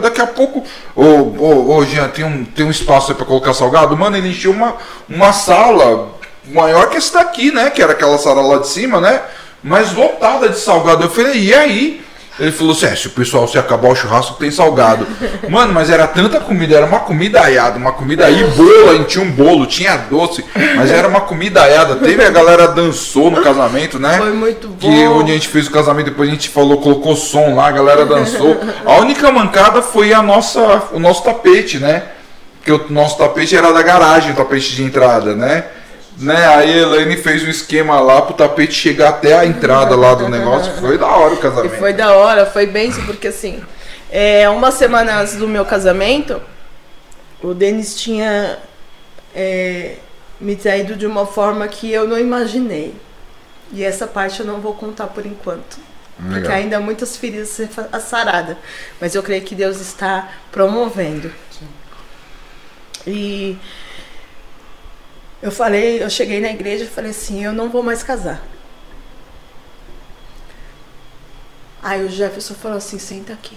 [0.00, 0.64] Daqui a pouco.
[0.94, 3.96] Ô, ô, ô, Jean, tem um, tem um espaço aí pra colocar salgado?
[3.96, 4.76] Mano, ele encheu uma,
[5.08, 6.19] uma sala
[6.52, 7.70] maior que essa daqui, né?
[7.70, 9.20] Que era aquela sala lá de cima, né?
[9.62, 11.04] Mas lotada de salgado.
[11.04, 12.04] Eu falei, e aí?
[12.40, 15.06] Ele falou assim: é, se o pessoal se acabar o churrasco, tem salgado.
[15.48, 19.08] Mano, mas era tanta comida, era uma comida aiada, uma comida aí, bolo, a gente
[19.08, 20.42] tinha um bolo, tinha doce,
[20.76, 21.96] mas era uma comida aiada.
[21.96, 24.16] Teve a galera dançou no casamento, né?
[24.16, 24.76] Foi muito bom.
[24.78, 27.72] Que onde a gente fez o casamento, depois a gente falou, colocou som lá, a
[27.72, 28.58] galera dançou.
[28.86, 32.04] A única mancada foi a nossa, o nosso tapete, né?
[32.56, 35.64] Porque o nosso tapete era da garagem, o tapete de entrada, né?
[36.18, 36.46] Né?
[36.48, 40.28] Aí a Elaine fez um esquema lá pro tapete chegar até a entrada lá do
[40.28, 40.72] negócio.
[40.74, 41.74] Foi da hora o casamento.
[41.74, 43.62] E foi da hora, foi bem porque assim,
[44.10, 46.40] é, uma semana antes do meu casamento,
[47.42, 48.58] o Denis tinha
[49.34, 49.96] é,
[50.40, 52.94] me traído de uma forma que eu não imaginei.
[53.72, 55.78] E essa parte eu não vou contar por enquanto.
[56.18, 56.40] Legal.
[56.40, 57.50] Porque ainda há muitas feridas
[57.92, 58.56] a ser saradas.
[59.00, 61.32] Mas eu creio que Deus está promovendo.
[63.06, 63.56] E
[65.42, 68.42] eu falei, eu cheguei na igreja e falei assim, eu não vou mais casar.
[71.82, 73.56] Aí o Jefferson falou assim, senta aqui.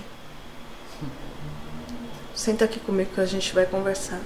[2.34, 4.22] Senta aqui comigo que a gente vai conversar.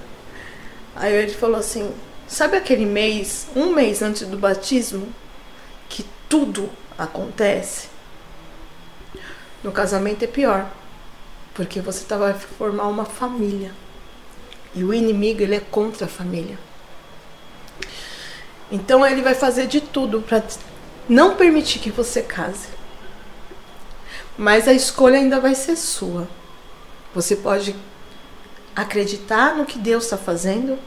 [0.94, 1.92] Aí ele falou assim,
[2.28, 5.12] sabe aquele mês, um mês antes do batismo,
[5.88, 7.88] que tudo acontece?
[9.64, 10.70] No casamento é pior.
[11.54, 13.72] Porque você tá, vai formar uma família.
[14.76, 16.56] E o inimigo, ele é contra a família.
[18.70, 20.42] Então ele vai fazer de tudo para
[21.08, 22.68] não permitir que você case.
[24.36, 26.28] Mas a escolha ainda vai ser sua.
[27.14, 27.74] Você pode
[28.76, 30.78] acreditar no que Deus está fazendo,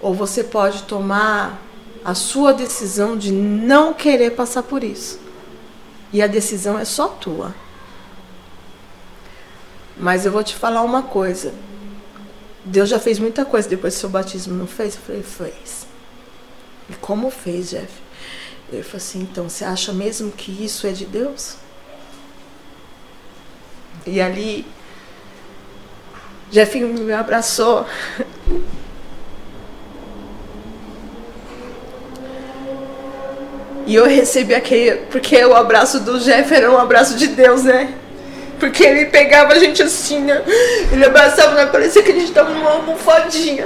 [0.00, 1.60] ou você pode tomar
[2.04, 5.18] a sua decisão de não querer passar por isso.
[6.12, 7.54] E a decisão é só tua.
[9.98, 11.52] Mas eu vou te falar uma coisa.
[12.64, 14.94] Deus já fez muita coisa depois do seu batismo, não fez?
[14.94, 15.85] Eu falei, fez.
[16.88, 17.92] E como fez, Jeff?
[18.72, 21.56] Ele falou assim: então, você acha mesmo que isso é de Deus?
[24.06, 24.64] E ali,
[26.50, 27.86] Jeff me abraçou.
[33.86, 34.96] E eu recebi aquele.
[35.06, 37.94] Porque o abraço do Jeff era um abraço de Deus, né?
[38.58, 40.42] Porque ele pegava a gente assim, né?
[40.90, 41.66] Ele abraçava, né?
[41.66, 43.64] parecia que a gente tava numa almofadinha.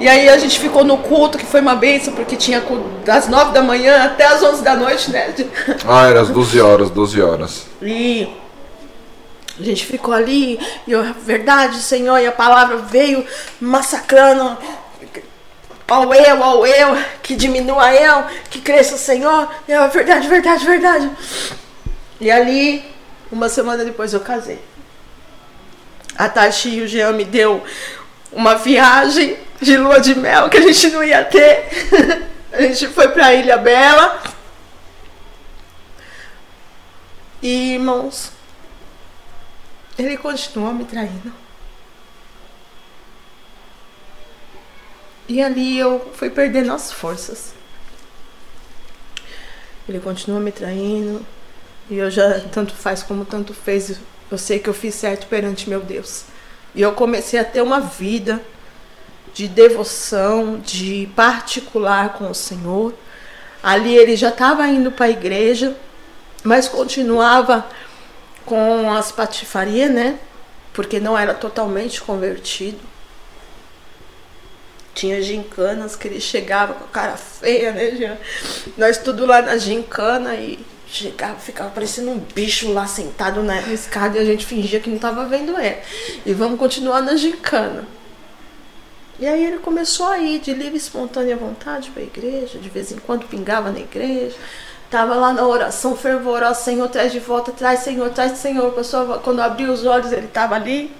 [0.00, 2.62] E aí a gente ficou no culto, que foi uma benção, porque tinha
[3.04, 5.34] das nove da manhã até as onze da noite, né?
[5.86, 7.66] Ah, era as 12 horas, 12 horas.
[7.82, 8.28] E
[9.58, 13.26] a gente ficou ali, e eu, verdade, Senhor, e a palavra veio
[13.60, 14.56] massacrando
[15.88, 19.48] ao eu, ao eu, que diminua eu, que cresça o Senhor.
[19.66, 21.10] E eu, verdade, verdade, verdade.
[22.20, 22.84] E ali,
[23.32, 24.60] uma semana depois eu casei.
[26.16, 27.62] A Tati e o Jean me deu
[28.32, 31.68] uma viagem de lua de mel que a gente não ia ter.
[32.52, 34.22] a gente foi pra Ilha Bela.
[37.42, 38.32] E, irmãos,
[39.98, 41.32] ele continuou me traindo.
[45.28, 47.52] E ali eu fui perdendo as forças.
[49.88, 51.24] Ele continua me traindo.
[51.90, 54.00] E eu já, tanto faz como tanto fez,
[54.30, 56.24] eu sei que eu fiz certo perante meu Deus.
[56.74, 58.40] E eu comecei a ter uma vida
[59.32, 62.94] de devoção, de particular com o Senhor.
[63.62, 65.76] Ali ele já estava indo para a igreja,
[66.42, 67.66] mas continuava
[68.44, 70.18] com as patifarias, né?
[70.72, 72.80] Porque não era totalmente convertido.
[74.94, 78.18] Tinha gincanas que ele chegava com a cara feia, né?
[78.76, 80.58] Nós tudo lá na gincana e
[80.90, 84.96] chegava, ficava parecendo um bicho lá sentado na escada e a gente fingia que não
[84.96, 85.78] estava vendo ele.
[86.24, 87.86] E vamos continuar na gincana.
[89.20, 92.70] E aí ele começou a ir de livre e espontânea vontade para a igreja, de
[92.70, 94.36] vez em quando pingava na igreja.
[94.90, 98.72] Tava lá na oração fervorosa, Senhor, traz de volta, traz, Senhor, traz, Senhor.
[98.72, 100.94] Pessoa, quando abriu os olhos, ele estava ali.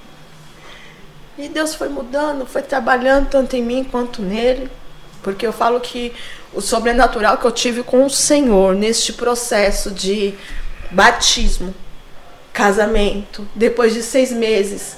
[1.38, 4.68] E Deus foi mudando, foi trabalhando tanto em mim quanto nele.
[5.22, 6.12] Porque eu falo que
[6.52, 10.34] o sobrenatural que eu tive com o Senhor neste processo de
[10.90, 11.74] batismo,
[12.52, 14.96] casamento, depois de seis meses,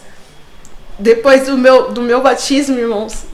[0.99, 3.25] depois do meu, do meu batismo, irmãos,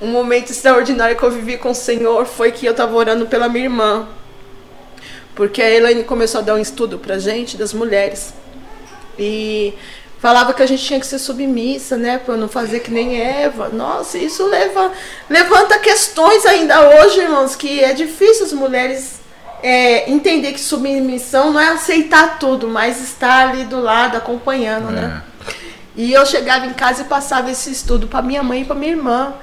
[0.00, 3.48] um momento extraordinário que eu vivi com o Senhor foi que eu estava orando pela
[3.48, 4.08] minha irmã.
[5.34, 8.32] Porque a Elaine começou a dar um estudo pra gente das mulheres.
[9.18, 9.74] E
[10.18, 13.68] falava que a gente tinha que ser submissa, né, para não fazer que nem Eva.
[13.68, 14.92] Nossa, isso leva
[15.28, 19.20] levanta questões ainda hoje, irmãos, que é difícil as mulheres
[19.62, 25.00] é, entender que submissão não é aceitar tudo, mas estar ali do lado acompanhando, né?
[25.00, 25.06] é.
[25.06, 25.22] né?
[25.96, 28.92] E eu chegava em casa e passava esse estudo para minha mãe e para minha
[28.92, 29.34] irmã.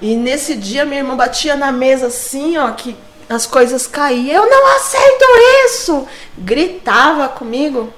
[0.00, 2.96] E nesse dia minha irmã batia na mesa assim, ó, que
[3.28, 4.42] as coisas caíam.
[4.42, 5.24] Eu não aceito
[5.66, 6.08] isso!
[6.38, 7.92] Gritava comigo.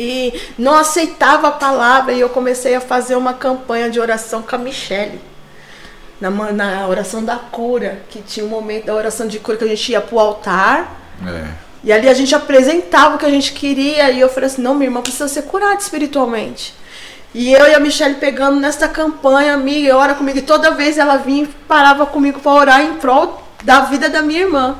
[0.00, 2.14] E não aceitava a palavra.
[2.14, 5.20] E eu comecei a fazer uma campanha de oração com a Michelle.
[6.18, 9.68] Na, na oração da cura, que tinha um momento da oração de cura que a
[9.68, 10.98] gente ia pro altar.
[11.26, 11.48] É.
[11.84, 14.10] E ali a gente apresentava o que a gente queria.
[14.10, 16.74] E eu falei assim: não, minha irmã precisa ser curada espiritualmente.
[17.34, 20.38] E eu e a Michelle pegando nesta campanha, amiga, ora comigo.
[20.38, 24.22] E toda vez ela vinha e parava comigo para orar em prol da vida da
[24.22, 24.78] minha irmã.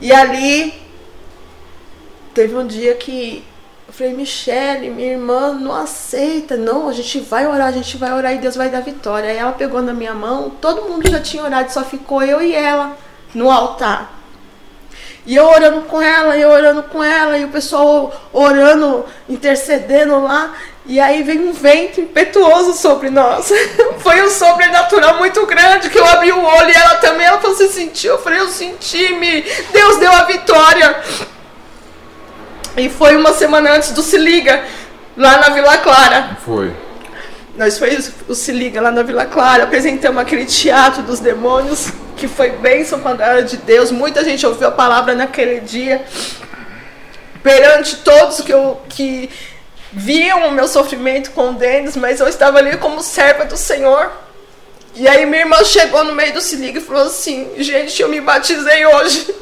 [0.00, 0.80] E ali
[2.32, 3.44] teve um dia que
[4.02, 8.34] falei, Michele, minha irmã não aceita, não, a gente vai orar, a gente vai orar
[8.34, 9.30] e Deus vai dar vitória.
[9.30, 12.52] Aí ela pegou na minha mão, todo mundo já tinha orado, só ficou eu e
[12.52, 12.96] ela
[13.32, 14.18] no altar.
[15.24, 20.52] E eu orando com ela, eu orando com ela, e o pessoal orando, intercedendo lá.
[20.84, 23.52] E aí vem um vento impetuoso sobre nós.
[24.02, 27.56] Foi um sobrenatural muito grande que eu abri o olho e ela também, ela falou,
[27.56, 28.14] você sentiu?
[28.14, 29.42] Eu falei, eu senti-me.
[29.72, 31.00] Deus deu a vitória.
[32.76, 34.64] E foi uma semana antes do Se Liga,
[35.16, 36.36] lá na Vila Clara.
[36.44, 36.74] Foi.
[37.56, 42.26] Nós foi o Se Liga lá na Vila Clara, apresentamos aquele teatro dos demônios, que
[42.26, 43.90] foi bênção com a glória de Deus.
[43.90, 46.02] Muita gente ouviu a palavra naquele dia.
[47.42, 49.28] Perante todos que eu que
[49.92, 54.10] viam o meu sofrimento com Denis, mas eu estava ali como serva do Senhor.
[54.94, 58.08] E aí minha irmã chegou no meio do se liga e falou assim, gente, eu
[58.08, 59.34] me batizei hoje.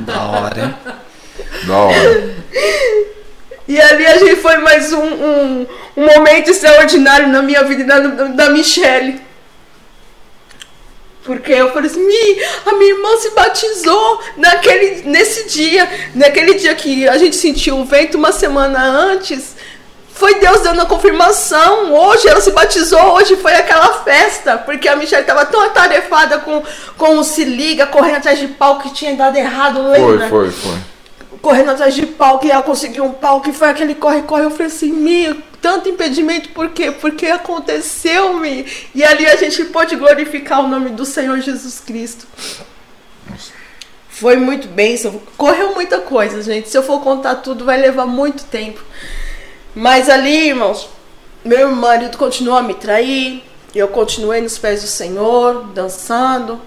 [0.00, 0.74] Da hora, hein?
[1.64, 2.34] Da hora.
[3.66, 5.66] E ali a gente foi mais um, um,
[5.96, 9.20] um momento extraordinário na minha vida e da, da Michelle.
[11.24, 16.74] Porque eu falei assim, Mi, a minha irmã se batizou naquele, nesse dia, naquele dia
[16.74, 19.56] que a gente sentiu o vento uma semana antes.
[20.12, 21.94] Foi Deus dando a confirmação.
[21.94, 24.58] Hoje ela se batizou, hoje foi aquela festa.
[24.58, 26.62] Porque a Michelle estava tão atarefada com,
[26.98, 30.28] com o se liga, correndo atrás de pau que tinha dado errado, lembra?
[30.28, 30.93] Foi, foi, foi.
[31.44, 34.44] Correndo atrás de pau, que ela conseguiu um pau, que foi aquele corre-corre.
[34.44, 36.90] Eu falei assim, Mia, tanto impedimento, por quê?
[36.90, 38.66] Porque aconteceu-me.
[38.94, 42.26] E ali a gente pôde glorificar o nome do Senhor Jesus Cristo.
[44.08, 45.20] Foi muito bênção.
[45.36, 46.70] Correu muita coisa, gente.
[46.70, 48.82] Se eu for contar tudo, vai levar muito tempo.
[49.74, 50.88] Mas ali, irmãos,
[51.44, 53.44] meu marido continuou a me trair.
[53.74, 56.58] Eu continuei nos pés do Senhor, dançando.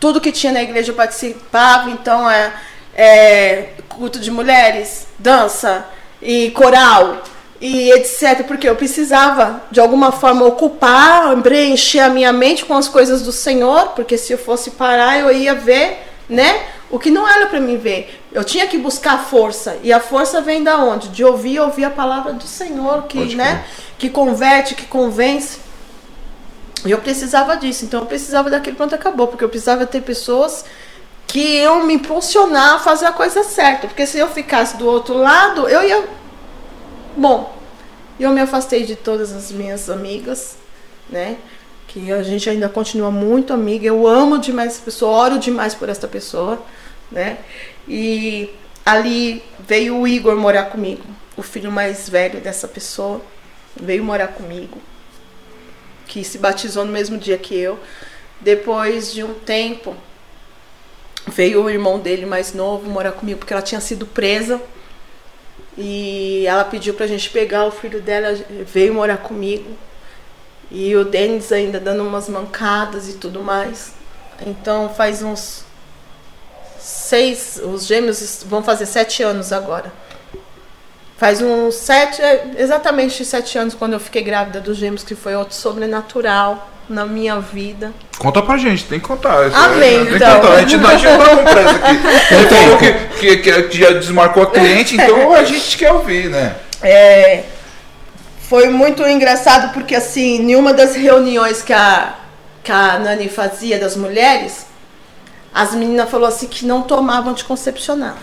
[0.00, 1.90] Tudo que tinha na igreja eu participava.
[1.90, 2.54] Então, é,
[2.96, 5.86] é culto de mulheres, dança
[6.20, 7.22] e coral
[7.60, 8.44] e etc.
[8.46, 13.32] Porque eu precisava, de alguma forma, ocupar, preencher a minha mente com as coisas do
[13.32, 13.88] Senhor.
[13.88, 16.66] Porque se eu fosse parar, eu ia ver né?
[16.90, 18.22] O que não era para mim ver.
[18.32, 19.78] Eu tinha que buscar força.
[19.82, 21.08] E a força vem da onde?
[21.08, 23.64] De ouvir, ouvir a palavra do Senhor, que, né?
[23.98, 25.58] Que converte, que convence.
[26.84, 27.84] E eu precisava disso.
[27.84, 30.64] Então eu precisava daquele pronto acabou, porque eu precisava ter pessoas
[31.36, 33.86] que iam me impulsionar a fazer a coisa certa.
[33.86, 36.08] Porque se eu ficasse do outro lado, eu ia.
[37.14, 37.54] Bom,
[38.18, 40.56] eu me afastei de todas as minhas amigas,
[41.10, 41.36] né?
[41.88, 43.86] que a gente ainda continua muito amiga.
[43.86, 46.62] Eu amo demais essa pessoa, oro demais por essa pessoa,
[47.12, 47.36] né?
[47.86, 48.50] E
[48.84, 51.04] ali veio o Igor morar comigo,
[51.36, 53.20] o filho mais velho dessa pessoa,
[53.78, 54.78] veio morar comigo,
[56.06, 57.78] que se batizou no mesmo dia que eu.
[58.40, 59.94] Depois de um tempo,
[61.26, 64.60] veio o irmão dele mais novo morar comigo, porque ela tinha sido presa.
[65.76, 68.34] E ela pediu pra gente pegar o filho dela,
[68.64, 69.76] veio morar comigo.
[70.70, 73.92] E o Denis ainda dando umas mancadas e tudo mais.
[74.46, 75.64] Então faz uns
[76.78, 77.60] seis.
[77.62, 79.92] Os gêmeos vão fazer sete anos agora.
[81.18, 85.34] Faz uns sete, é, exatamente sete anos quando eu fiquei grávida dos gêmeos, que foi
[85.34, 87.92] outro sobrenatural na minha vida.
[88.18, 89.46] Conta pra gente, tem que contar.
[89.52, 90.40] Amém, tem então.
[90.40, 90.52] Contar.
[90.52, 92.34] A gente não, tá com pressa aqui.
[92.34, 96.56] Ele falou que, que, que, já desmarcou a cliente, então a gente quer ouvir, né?
[96.82, 97.44] É,
[98.48, 102.14] foi muito engraçado porque assim, em uma das reuniões que a,
[102.62, 104.66] que a Nani fazia das mulheres,
[105.52, 108.16] as meninas falou assim que não tomavam anticoncepcional.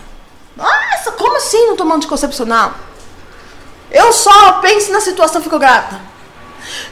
[0.56, 2.74] Nossa, como assim não tomar anticoncepcional?
[3.90, 6.13] Eu só penso na situação e fico grata.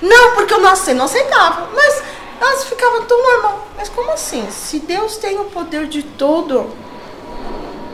[0.00, 1.68] Não, porque eu não aceitava, não aceitava.
[1.74, 2.02] Mas
[2.40, 3.68] elas ficavam tão normal.
[3.76, 4.48] Mas como assim?
[4.50, 6.70] Se Deus tem o poder de tudo,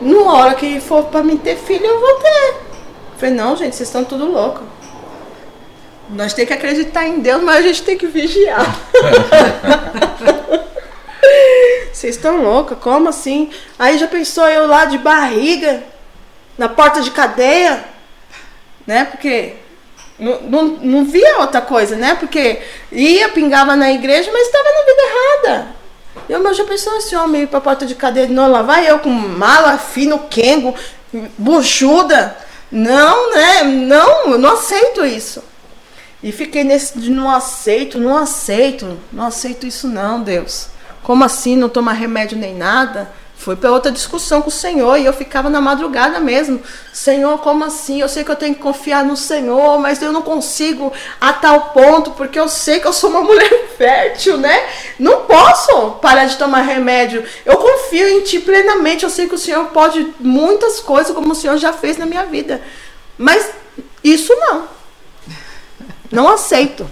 [0.01, 2.49] numa hora que for para mim ter filho, eu vou ter.
[2.49, 4.63] Eu falei, não, gente, vocês estão tudo louco.
[6.09, 8.65] Nós temos que acreditar em Deus, mas a gente tem que vigiar.
[11.93, 12.77] Vocês estão loucos?
[12.79, 13.51] Como assim?
[13.77, 15.83] Aí já pensou eu lá de barriga,
[16.57, 17.83] na porta de cadeia?
[18.87, 19.03] Né?
[19.03, 19.57] Porque
[20.19, 22.15] não, não, não via outra coisa, né?
[22.15, 25.67] Porque ia, pingava na igreja, mas estava na vida errada.
[26.27, 28.51] Eu já pensou esse homem ir pra porta de cadeia de novo?
[28.51, 30.75] Lá vai eu com mala, fino, quengo,
[31.37, 32.35] buchuda.
[32.71, 33.63] Não, né?
[33.63, 35.43] Não, eu não aceito isso.
[36.21, 40.67] E fiquei nesse de não aceito, não aceito, não aceito isso não, Deus.
[41.01, 43.09] Como assim não tomar remédio nem nada?
[43.39, 46.61] Foi para outra discussão com o Senhor e eu ficava na madrugada mesmo.
[46.91, 48.01] Senhor, como assim?
[48.01, 50.91] Eu sei que eu tenho que confiar no Senhor, mas eu não consigo
[51.21, 54.67] a tal ponto porque eu sei que eu sou uma mulher fértil, né?
[54.99, 57.25] Não posso parar de tomar remédio.
[57.45, 59.05] Eu confio em Ti plenamente.
[59.05, 62.25] Eu sei que o Senhor pode muitas coisas como o Senhor já fez na minha
[62.25, 62.61] vida.
[63.17, 63.51] Mas
[64.03, 64.67] isso não.
[66.11, 66.85] Não aceito.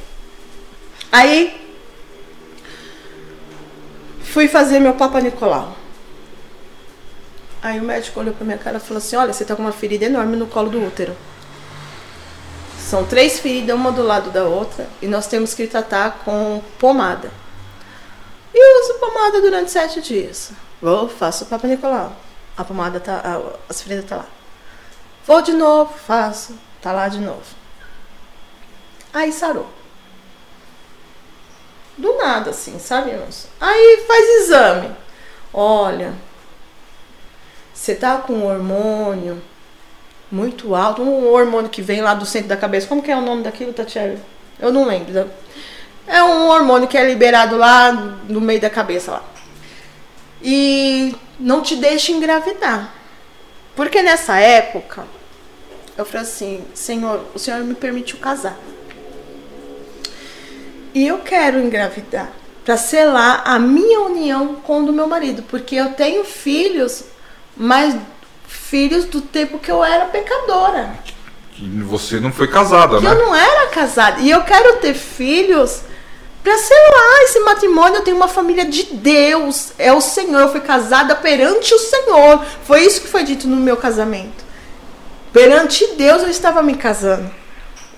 [1.11, 1.60] Aí
[4.24, 5.77] fui fazer meu Papa Nicolau.
[7.62, 9.72] Aí o médico olhou pra minha cara e falou assim: Olha, você tá com uma
[9.72, 11.16] ferida enorme no colo do útero.
[12.80, 17.30] São três feridas, uma do lado da outra, e nós temos que tratar com pomada.
[18.54, 20.52] E uso pomada durante sete dias.
[20.82, 22.16] Vou, faço o Papa Nicolau.
[22.56, 23.22] A pomada tá.
[23.24, 24.26] A, as feridas tá lá.
[25.26, 26.58] Vou de novo, faço.
[26.82, 27.44] Tá lá de novo.
[29.14, 29.68] Aí sarou.
[31.98, 33.48] Do nada, assim, sabe, irmãos?
[33.60, 34.96] Aí faz exame.
[35.52, 36.14] Olha,
[37.78, 39.40] você tá com um hormônio
[40.32, 42.88] muito alto, um hormônio que vem lá do centro da cabeça.
[42.88, 44.18] Como que é o nome daquilo, Tatiana?
[44.60, 45.30] Eu não lembro.
[46.08, 47.91] É um hormônio que é liberado lá
[48.28, 49.24] no meio da cabeça lá.
[50.41, 52.94] E não te deixa engravidar.
[53.76, 55.06] Porque nessa época,
[55.95, 58.58] eu falei assim, Senhor, o Senhor me permitiu casar.
[60.95, 62.32] E eu quero engravidar
[62.66, 67.06] para selar a minha união com o do meu marido, porque eu tenho filhos,
[67.58, 67.96] mas
[68.48, 70.94] filhos do tempo que eu era pecadora.
[71.86, 73.12] Você não foi casada, que né?
[73.12, 74.22] Eu não era casada.
[74.22, 75.82] E eu quero ter filhos
[76.44, 77.98] para selar esse matrimônio.
[77.98, 80.40] Eu tenho uma família de Deus, é o Senhor.
[80.40, 82.46] Eu fui casada perante o Senhor.
[82.64, 84.46] Foi isso que foi dito no meu casamento.
[85.34, 87.30] Perante Deus eu estava me casando.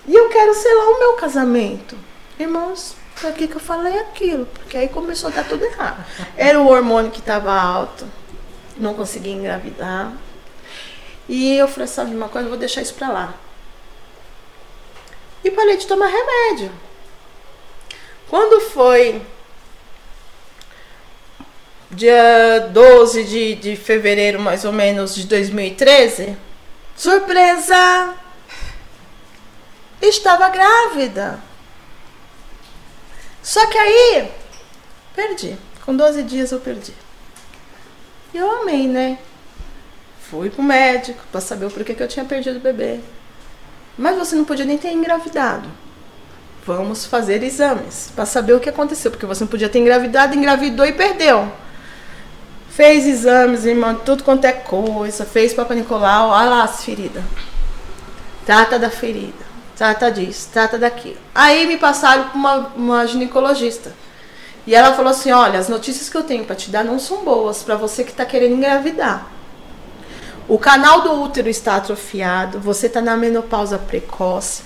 [0.08, 1.98] E eu quero selar o meu casamento.
[2.40, 4.46] Irmãos, por que, que eu falei aquilo?
[4.46, 6.04] Porque aí começou a dar tudo errado.
[6.38, 8.06] Era o hormônio que estava alto.
[8.80, 10.14] Não conseguia engravidar.
[11.28, 13.34] E eu falei, sabe uma coisa, eu vou deixar isso para lá.
[15.44, 16.72] E parei de tomar remédio.
[18.30, 19.22] Quando foi
[21.92, 26.38] dia 12 de, de fevereiro, mais ou menos, de 2013,
[26.96, 28.16] surpresa!
[30.02, 31.40] Estava grávida.
[33.44, 34.32] Só que aí,
[35.16, 35.58] perdi.
[35.84, 36.94] Com 12 dias eu perdi.
[38.34, 39.18] E eu amei, né?
[40.30, 43.00] Fui pro médico para saber o porquê que eu tinha perdido o bebê.
[43.98, 45.68] Mas você não podia nem ter engravidado.
[46.66, 50.86] Vamos fazer exames para saber o que aconteceu, porque você não podia ter engravidado, engravidou
[50.86, 51.52] e perdeu.
[52.70, 57.24] Fez exames, irmão, tudo quanto é coisa, fez Papa Nicolau, olha lá as feridas.
[58.46, 59.46] Trata da ferida,
[59.76, 61.18] trata disso, trata daquilo.
[61.34, 63.92] Aí me passaram para uma, uma ginecologista.
[64.70, 67.24] E ela falou assim: olha, as notícias que eu tenho para te dar não são
[67.24, 69.26] boas para você que está querendo engravidar.
[70.48, 74.62] O canal do útero está atrofiado, você está na menopausa precoce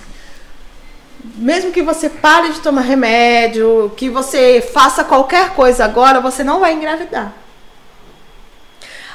[1.36, 6.60] mesmo que você pare de tomar remédio, que você faça qualquer coisa agora, você não
[6.60, 7.32] vai engravidar.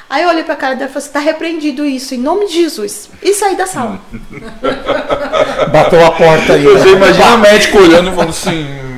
[0.08, 2.54] Aí eu olhei pra cara dela e falei: Você tá repreendido isso, em nome de
[2.54, 3.08] Jesus.
[3.22, 4.00] E saí da sala.
[5.70, 6.64] Bateu a porta aí.
[6.64, 8.89] Você imagina o médico olhando e falando assim.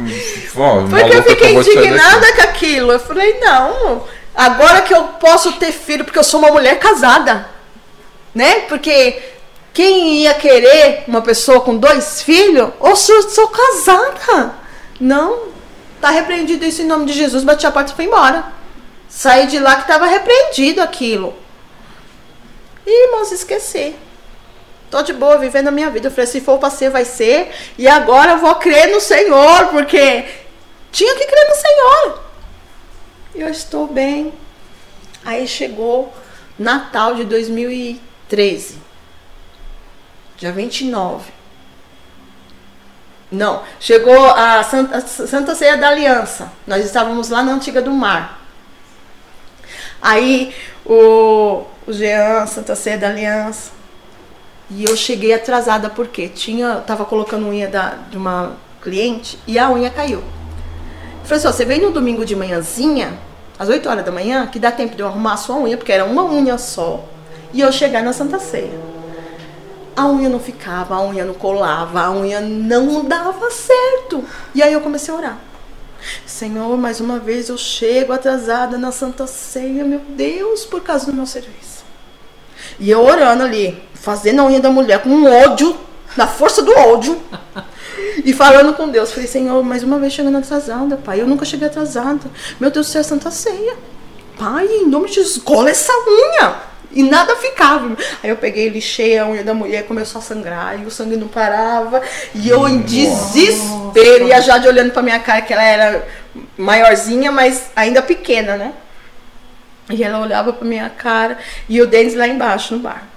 [0.56, 2.92] Ó, porque eu fiquei indignada com aquilo.
[2.92, 4.04] Eu falei: Não,
[4.34, 7.48] agora que eu posso ter filho, porque eu sou uma mulher casada.
[8.34, 8.60] Né?
[8.60, 9.20] Porque
[9.72, 12.70] quem ia querer uma pessoa com dois filhos?
[12.80, 14.54] Ou sou, sou casada.
[15.00, 15.52] Não.
[16.00, 17.44] Tá repreendido isso em nome de Jesus.
[17.44, 18.44] Bati a porta e fui embora.
[19.08, 21.34] Saí de lá que estava repreendido aquilo.
[22.86, 23.94] E, irmãos, esqueci.
[24.90, 26.08] Tô de boa, vivendo a minha vida.
[26.08, 27.50] Eu falei, se for para ser, vai ser.
[27.78, 30.24] E agora eu vou crer no Senhor, porque
[30.92, 32.22] tinha que crer no Senhor.
[33.34, 34.32] Eu estou bem.
[35.24, 36.12] Aí chegou
[36.58, 38.82] Natal de 2013
[40.42, 41.30] dia 29.
[43.30, 46.52] Não, chegou a Santa, a Santa Ceia da Aliança.
[46.66, 48.40] Nós estávamos lá na Antiga do Mar.
[50.02, 50.52] Aí
[50.84, 53.70] o, o Jean, Santa Ceia da Aliança.
[54.68, 59.70] E eu cheguei atrasada porque tinha, tava colocando unha da, de uma cliente e a
[59.70, 60.24] unha caiu.
[61.24, 63.18] Falei assim, você vem no domingo de manhãzinha,
[63.58, 65.92] às 8 horas da manhã, que dá tempo de eu arrumar a sua unha, porque
[65.92, 67.04] era uma unha só.
[67.52, 68.92] E eu chegar na Santa Ceia
[69.96, 74.24] a unha não ficava, a unha não colava, a unha não dava certo.
[74.54, 75.38] E aí eu comecei a orar.
[76.26, 81.12] Senhor, mais uma vez eu chego atrasada na Santa Ceia, meu Deus, por causa do
[81.12, 81.84] meu serviço.
[82.80, 85.76] E eu orando ali, fazendo a unha da mulher com ódio,
[86.16, 87.20] na força do ódio,
[88.24, 89.12] e falando com Deus.
[89.12, 91.20] Falei, Senhor, mais uma vez chegando atrasada, Pai.
[91.20, 92.30] Eu nunca cheguei atrasada.
[92.60, 93.74] Meu Deus do céu, é Santa Ceia.
[94.38, 96.54] Pai, em nome de Jesus, cola essa unha.
[96.94, 97.96] E nada ficava.
[98.22, 101.28] Aí eu peguei, lixei a unha da mulher, começou a sangrar, e o sangue não
[101.28, 102.02] parava.
[102.34, 106.06] E eu em desespero, e a Jade olhando pra minha cara, que ela era
[106.56, 108.74] maiorzinha, mas ainda pequena, né?
[109.90, 113.11] E ela olhava pra minha cara, e o Denis lá embaixo no bar.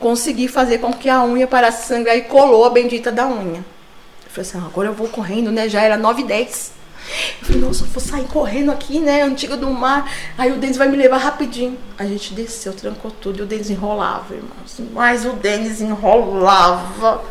[0.00, 3.64] Consegui fazer com que a unha parasse sangrar e colou a bendita da unha.
[4.24, 5.68] Eu falei assim, ah, agora eu vou correndo, né?
[5.68, 6.72] Já era 9 e 10.
[7.40, 9.22] Eu falei, nossa, eu vou sair correndo aqui, né?
[9.22, 10.10] Antiga do mar.
[10.38, 11.76] Aí o Denis vai me levar rapidinho.
[11.98, 14.80] A gente desceu, trancou tudo e o Denis enrolava, irmãos.
[14.92, 17.22] Mas o Denis enrolava.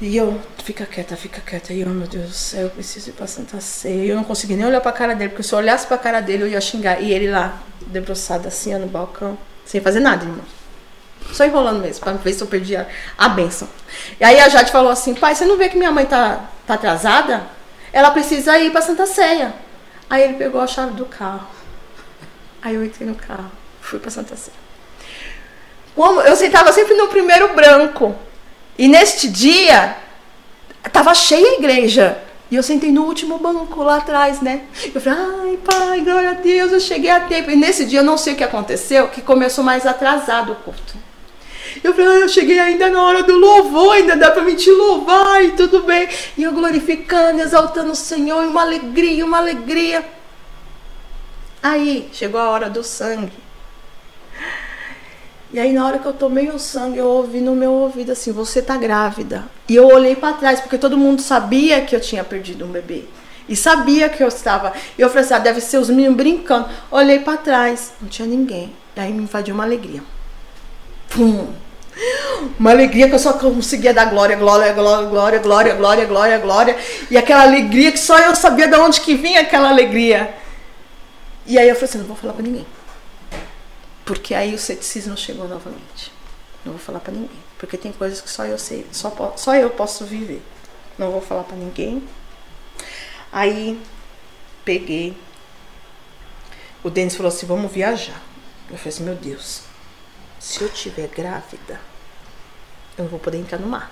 [0.00, 1.72] E eu, fica quieta, fica quieta.
[1.72, 4.12] E eu, meu Deus do céu, eu preciso ir pra Santa Ceia.
[4.12, 6.44] Eu não consegui nem olhar pra cara dele, porque se eu olhasse pra cara dele,
[6.44, 7.00] eu ia xingar.
[7.00, 10.44] E ele lá, debruçado assim, no balcão, sem fazer nada, irmão.
[11.32, 12.88] Só enrolando mesmo, pra ver se eu perdia
[13.18, 13.68] a benção.
[14.20, 16.74] E aí a Jade falou assim, pai, você não vê que minha mãe tá, tá
[16.74, 17.42] atrasada?
[17.94, 19.54] ela precisa ir para Santa Ceia.
[20.10, 21.46] Aí ele pegou a chave do carro.
[22.60, 24.56] Aí eu entrei no carro, fui para Santa Ceia.
[25.94, 28.16] Como eu sentava sempre no primeiro branco.
[28.76, 29.96] E neste dia
[30.84, 32.18] estava cheia a igreja.
[32.50, 34.64] E eu sentei no último banco lá atrás, né?
[34.92, 37.48] Eu falei, ai, pai, glória a Deus, eu cheguei a tempo.
[37.48, 40.96] E nesse dia eu não sei o que aconteceu, que começou mais atrasado o culto.
[41.82, 44.70] Eu falei, ah, eu cheguei ainda na hora do louvor, ainda dá para me te
[44.70, 46.08] louvar e tudo bem.
[46.36, 50.04] E eu glorificando, exaltando o Senhor, e uma alegria, uma alegria.
[51.62, 53.32] Aí chegou a hora do sangue.
[55.52, 58.32] E aí na hora que eu tomei o sangue, eu ouvi no meu ouvido assim,
[58.32, 59.44] você tá grávida.
[59.68, 63.04] E eu olhei para trás, porque todo mundo sabia que eu tinha perdido um bebê.
[63.48, 64.72] E sabia que eu estava.
[64.98, 66.68] E eu falei assim, ah, deve ser os meninos brincando.
[66.90, 68.72] Olhei para trás, não tinha ninguém.
[68.96, 70.02] E aí me invadiu uma alegria.
[71.14, 71.54] Pum!
[72.58, 76.78] Uma alegria que eu só conseguia dar glória, glória, glória, glória, glória, glória, glória, glória.
[77.10, 80.34] E aquela alegria que só eu sabia de onde que vinha aquela alegria.
[81.46, 82.66] E aí eu falei assim, não vou falar para ninguém.
[84.04, 86.12] Porque aí o ceticismo chegou novamente.
[86.64, 89.68] Não vou falar para ninguém, porque tem coisas que só eu sei, só, só eu
[89.70, 90.42] posso viver.
[90.98, 92.02] Não vou falar para ninguém.
[93.30, 93.78] Aí
[94.64, 95.16] peguei.
[96.82, 98.20] O Denis falou assim: "Vamos viajar".
[98.70, 99.62] Eu falei assim: "Meu Deus.
[100.44, 101.80] Se eu tiver grávida,
[102.98, 103.90] eu não vou poder entrar no mar".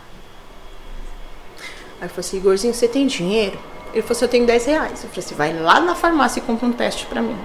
[1.99, 3.59] Aí eu falei assim: "Igorzinho, você tem dinheiro?"
[3.95, 5.03] Ele falou assim: "Eu tenho 10 reais".
[5.03, 7.39] Eu falei assim: "Vai lá na farmácia e compra um teste para mim".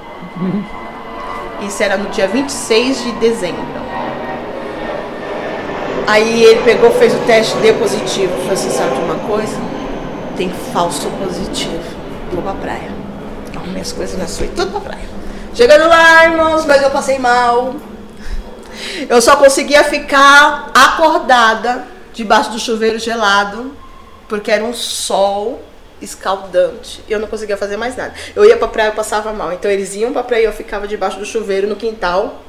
[1.65, 3.65] Isso era no dia 26 de dezembro.
[6.05, 8.33] Aí ele pegou, fez o teste, deu positivo.
[8.33, 9.57] Eu falei assim, sabe de uma coisa?
[10.35, 11.83] Tem falso positivo.
[12.31, 12.91] Vou pra praia.
[13.55, 15.09] Arrumei as coisas na suíte, tudo pra praia.
[15.55, 17.75] Chegando lá, irmãos, mas eu passei mal.
[19.09, 23.75] Eu só conseguia ficar acordada debaixo do chuveiro gelado,
[24.27, 25.61] porque era um sol
[26.01, 27.03] escaldante.
[27.09, 28.13] Eu não conseguia fazer mais nada.
[28.35, 29.51] Eu ia pra praia, eu passava mal.
[29.53, 32.43] Então eles iam pra praia e eu ficava debaixo do chuveiro no quintal.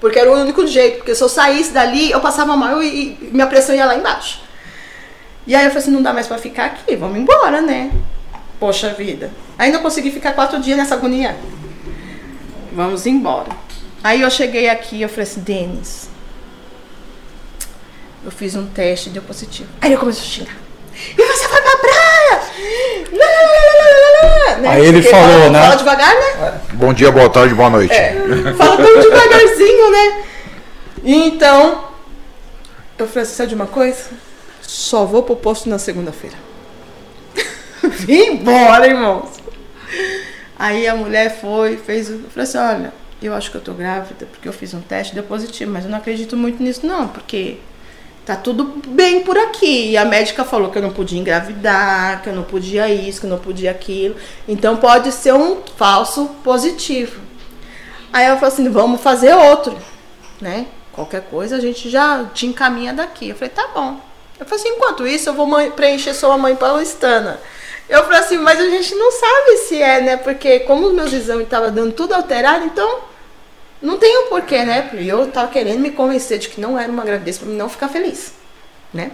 [0.00, 0.98] Porque era o único jeito.
[0.98, 4.42] Porque se eu saísse dali, eu passava mal e, e minha pressão ia lá embaixo.
[5.46, 7.90] E aí eu falei assim, não dá mais pra ficar aqui, vamos embora, né?
[8.58, 9.30] Poxa vida.
[9.58, 11.36] Ainda consegui ficar quatro dias nessa agonia.
[12.72, 13.63] Vamos embora.
[14.04, 16.10] Aí eu cheguei aqui eu falei assim, Denis,
[18.22, 19.70] eu fiz um teste e deu positivo.
[19.80, 20.56] Aí ele começou a xingar.
[21.16, 22.40] E você foi pra praia!
[23.12, 24.68] Lá, lá, lá, né?
[24.68, 25.62] Aí ele Porque falou, fala, né?
[25.62, 26.60] Fala devagar, né?
[26.74, 27.94] Bom dia, boa tarde, boa noite.
[27.94, 28.12] É,
[28.58, 30.24] fala tão devagarzinho, né?
[31.02, 31.88] E então,
[32.98, 34.10] eu falei assim, sabe de uma coisa?
[34.60, 36.36] Só vou pro posto na segunda-feira.
[37.82, 39.30] Vim embora, irmãos.
[40.58, 42.12] Aí a mulher foi, fez o.
[42.12, 45.14] Eu falei assim, olha, eu acho que eu tô grávida, porque eu fiz um teste,
[45.14, 47.58] deu positivo, mas eu não acredito muito nisso, não, porque
[48.24, 49.90] tá tudo bem por aqui.
[49.90, 53.26] E a médica falou que eu não podia engravidar, que eu não podia isso, que
[53.26, 54.16] eu não podia aquilo.
[54.48, 57.20] Então pode ser um falso positivo.
[58.12, 59.76] Aí ela falou assim, vamos fazer outro,
[60.40, 60.66] né?
[60.92, 63.30] Qualquer coisa a gente já te encaminha daqui.
[63.30, 64.00] Eu falei, tá bom.
[64.38, 67.40] Eu falei assim, enquanto isso eu vou preencher sua mãe paulistana.
[67.88, 70.16] Eu falei assim, mas a gente não sabe se é, né?
[70.16, 73.00] Porque como os meus exames estavam dando tudo alterado, então
[73.84, 74.90] não tem um porquê, né?
[74.94, 77.68] E eu tava querendo me convencer de que não era uma gravidez pra mim não
[77.68, 78.32] ficar feliz,
[78.92, 79.10] né?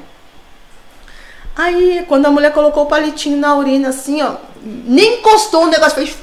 [1.56, 5.96] Aí, quando a mulher colocou o palitinho na urina, assim, ó, nem encostou o negócio,
[5.96, 6.16] fez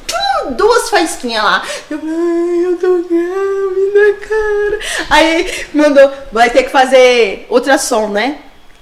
[0.51, 1.61] duas faísquinhas lá.
[1.89, 4.79] Eu, ai, eu tô grávida, cara.
[5.09, 8.39] Aí, mandou, vai ter que fazer ultrassom, né?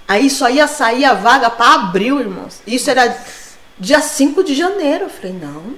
[0.08, 2.62] Aí só ia sair a vaga pra abril, irmãos.
[2.68, 3.18] Isso era
[3.80, 5.06] dia 5 de janeiro.
[5.06, 5.74] Eu falei, não,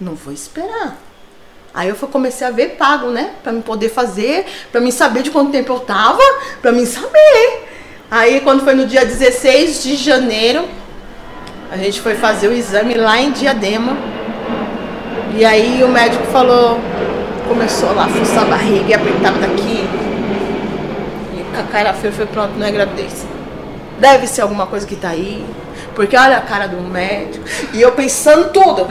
[0.00, 0.98] não vou esperar.
[1.74, 3.30] Aí eu comecei a ver pago, né?
[3.42, 6.22] Pra me poder fazer, pra mim saber de quanto tempo eu tava,
[6.60, 7.68] pra mim saber.
[8.10, 10.68] Aí quando foi no dia 16 de janeiro,
[11.70, 13.96] a gente foi fazer o exame lá em Diadema.
[15.34, 16.78] E aí o médico falou,
[17.48, 19.88] começou lá a fuçar a barriga e apertava daqui.
[21.34, 23.26] E a cara feia, foi pronto, não é gravidez.
[23.98, 25.46] Deve ser alguma coisa que tá aí.
[25.94, 27.44] Porque olha a cara do médico.
[27.72, 28.88] E eu pensando tudo.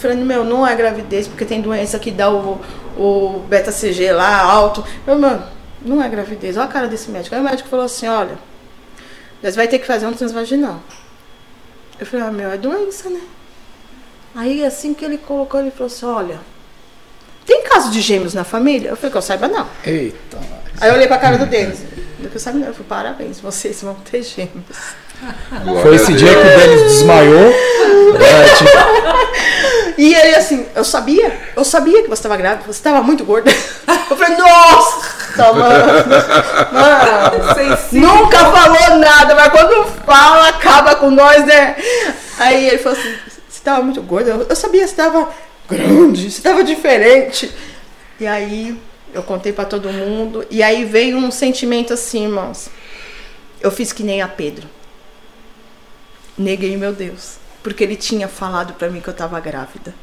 [0.00, 2.58] Falei, meu, não é gravidez, porque tem doença que dá o,
[2.96, 4.82] o beta-CG lá alto.
[5.06, 5.42] Eu, mano,
[5.84, 6.56] não é gravidez.
[6.56, 7.34] Olha a cara desse médico.
[7.34, 8.38] Aí o médico falou assim, olha,
[9.42, 10.80] você vai ter que fazer um transvaginal.
[11.98, 13.20] Eu falei, ah, meu, é doença, né?
[14.34, 16.40] Aí assim que ele colocou, ele falou assim, olha,
[17.44, 18.90] tem caso de gêmeos na família?
[18.90, 19.66] Eu falei, que eu saiba não.
[19.84, 20.38] Eita.
[20.80, 21.80] Aí eu olhei pra cara do Denis.
[22.18, 22.68] Do que eu saiba não.
[22.68, 24.94] Eu falei, parabéns, vocês vão ter gêmeos.
[25.82, 27.52] Foi esse dia que o Denis desmaiou.
[28.10, 28.70] É, tipo,
[30.00, 33.50] E ele assim, eu sabia, eu sabia que você estava grávida, você estava muito gorda.
[34.10, 35.92] Eu falei, nossa, mano,
[36.72, 38.08] mano, Sensível.
[38.08, 41.76] nunca falou nada, mas quando fala, acaba com nós, né?
[42.38, 45.28] Aí ele falou assim, você estava muito gorda, eu sabia, você estava
[45.68, 47.54] grande, você estava diferente.
[48.18, 48.80] E aí
[49.12, 52.70] eu contei pra todo mundo, e aí veio um sentimento assim, irmãos.
[53.60, 54.66] Eu fiz que nem a Pedro.
[56.38, 59.94] Neguei meu Deus, porque ele tinha falado pra mim que eu tava grávida.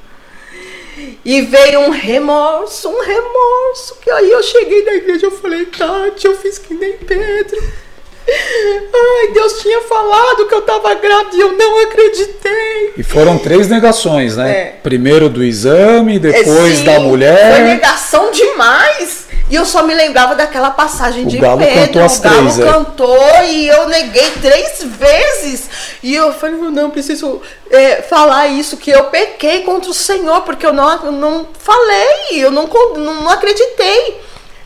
[1.23, 6.25] E veio um remorso, um remorso, que aí eu cheguei na igreja, eu falei, Tati,
[6.25, 7.86] eu fiz que nem Pedro.
[8.29, 12.93] Ai, Deus tinha falado que eu tava grávida e eu não acreditei.
[12.97, 14.51] e foram três negações, né?
[14.51, 14.65] É.
[14.83, 17.61] Primeiro do exame, depois É, sim, da Foi mulher.
[17.63, 19.27] negação demais.
[19.49, 21.73] E eu só me lembrava daquela passagem O de Galo Pedro.
[21.85, 22.63] cantou as o Galo três, é.
[22.69, 25.69] cantou e eu neguei três vezes.
[26.03, 27.41] E eu falei, não, preciso
[27.71, 32.51] é, falar isso, que eu pequei contra o Senhor, porque eu não, não falei, eu
[32.51, 32.67] não,
[32.97, 34.19] não acreditei.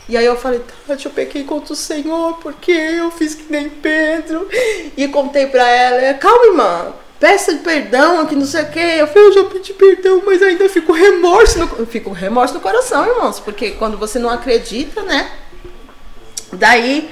[0.08, 3.70] E aí eu falei, Tati, eu pequei contra o Senhor, porque eu fiz que nem
[3.70, 4.48] Pedro.
[4.96, 8.96] E contei pra ela, calma, irmã, peça perdão, que não sei o quê.
[8.98, 13.06] Eu falei, eu já pedi perdão, mas ainda fico remorso no, fico remorso no coração,
[13.06, 15.30] irmãos, porque quando você não acredita, né?
[16.52, 17.08] Daí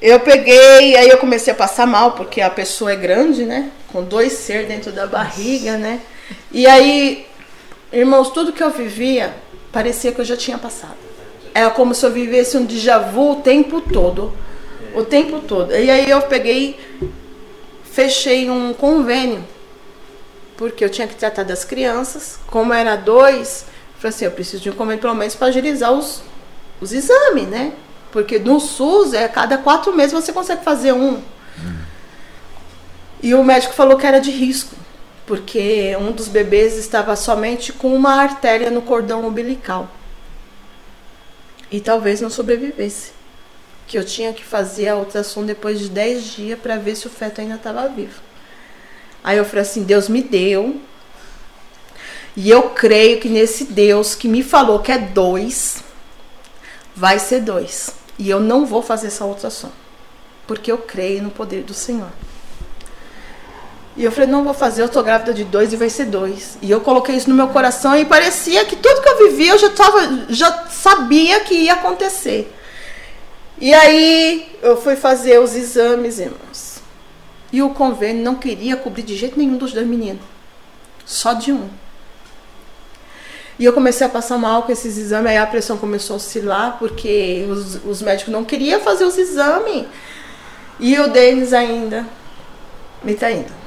[0.00, 3.70] eu peguei, aí eu comecei a passar mal, porque a pessoa é grande, né?
[3.88, 6.00] Com dois ser dentro da barriga, né?
[6.52, 7.26] E aí,
[7.92, 9.34] irmãos, tudo que eu vivia
[9.72, 11.09] parecia que eu já tinha passado.
[11.54, 14.32] Era como se eu vivesse um déjà vu o tempo todo.
[14.94, 15.72] O tempo todo.
[15.72, 16.78] E aí eu peguei,
[17.84, 19.44] fechei um convênio.
[20.56, 22.38] Porque eu tinha que tratar das crianças.
[22.46, 23.64] Como era dois,
[23.94, 26.22] eu falei assim, eu preciso de um convênio pelo menos para agilizar os,
[26.80, 27.72] os exames, né?
[28.12, 31.20] Porque no SUS, é a cada quatro meses você consegue fazer um.
[33.22, 34.74] E o médico falou que era de risco.
[35.26, 39.88] Porque um dos bebês estava somente com uma artéria no cordão umbilical
[41.70, 43.12] e talvez não sobrevivesse.
[43.86, 47.10] Que eu tinha que fazer a ultrassom depois de 10 dias para ver se o
[47.10, 48.20] feto ainda estava vivo.
[49.22, 50.80] Aí eu falei assim: Deus me deu.
[52.36, 55.82] E eu creio que nesse Deus que me falou que é dois,
[56.94, 57.90] vai ser dois.
[58.18, 59.72] E eu não vou fazer essa ultrassom.
[60.46, 62.10] Porque eu creio no poder do Senhor.
[64.00, 66.56] E eu falei, não vou fazer, eu tô grávida de dois e vai ser dois.
[66.62, 69.58] E eu coloquei isso no meu coração e parecia que tudo que eu vivia eu
[69.58, 72.50] já, tava, já sabia que ia acontecer.
[73.60, 76.80] E aí eu fui fazer os exames, irmãos.
[77.52, 80.22] E o convênio não queria cobrir de jeito nenhum dos dois meninos.
[81.04, 81.68] Só de um.
[83.58, 86.78] E eu comecei a passar mal com esses exames, aí a pressão começou a oscilar,
[86.78, 89.84] porque os, os médicos não queriam fazer os exames.
[90.78, 92.06] E o Denis ainda
[93.04, 93.59] me tá indo.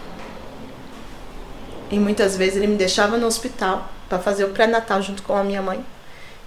[1.91, 5.43] E muitas vezes ele me deixava no hospital para fazer o pré-natal junto com a
[5.43, 5.83] minha mãe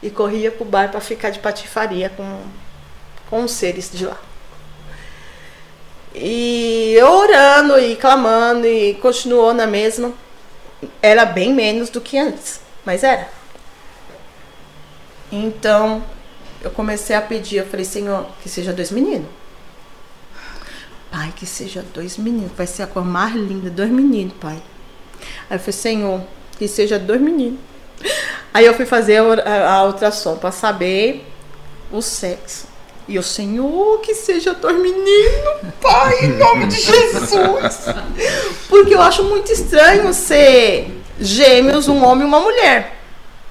[0.02, 2.42] e corria pro bar para ficar de patifaria com,
[3.28, 4.18] com os seres de lá.
[6.14, 10.12] E eu orando e clamando e continuou na mesma.
[11.02, 13.28] Era bem menos do que antes, mas era.
[15.30, 16.02] Então
[16.62, 19.28] eu comecei a pedir, eu falei, Senhor, que seja dois meninos.
[21.10, 24.60] Pai, que seja dois meninos, vai ser a cor mais linda, dois meninos, pai.
[25.48, 26.20] Aí eu falei, Senhor,
[26.59, 27.60] que seja dois meninos.
[28.52, 31.26] Aí eu fui fazer a, a ultrassom para saber
[31.93, 32.66] o sexo.
[33.09, 37.86] E o Senhor, que seja dois meninos, Pai, em nome de Jesus.
[38.68, 42.97] Porque eu acho muito estranho ser gêmeos, um homem e uma mulher,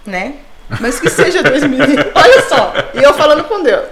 [0.06, 0.36] né?
[0.80, 2.06] Mas que seja dois meninos.
[2.16, 3.86] Olha só, e eu falando com Deus.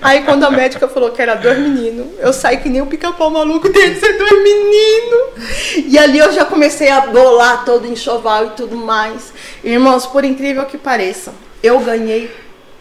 [0.00, 3.30] Aí quando a médica falou que era dois meninos, eu saí que nem um pica-pau
[3.30, 5.86] maluco dele ser dois meninos.
[5.86, 9.32] E ali eu já comecei a bolar todo enxoval e tudo mais.
[9.64, 12.30] Irmãos, por incrível que pareça, eu ganhei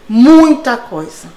[0.08, 1.28] muita coisa.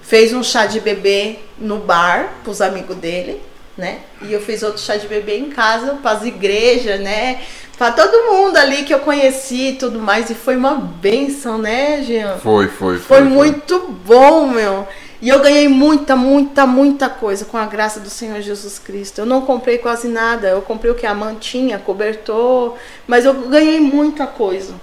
[0.00, 3.42] Fez um chá de bebê no bar pros amigos dele,
[3.78, 4.00] né?
[4.22, 7.40] E eu fiz outro chá de bebê em casa, para as igrejas, né?
[7.78, 10.28] Para todo mundo ali que eu conheci e tudo mais.
[10.28, 12.36] E foi uma benção, né, Jean?
[12.38, 13.18] Foi, foi, foi.
[13.18, 14.86] Foi muito bom, meu.
[15.22, 19.20] E eu ganhei muita, muita, muita coisa com a graça do Senhor Jesus Cristo.
[19.20, 20.48] Eu não comprei quase nada.
[20.48, 22.74] Eu comprei o que a mantinha, cobertor,
[23.06, 24.74] mas eu ganhei muita coisa.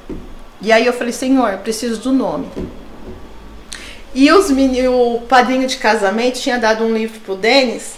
[0.62, 2.48] E aí eu falei, Senhor, eu preciso do nome.
[4.14, 7.96] E os meni- o padrinho de casamento tinha dado um livro pro Denis.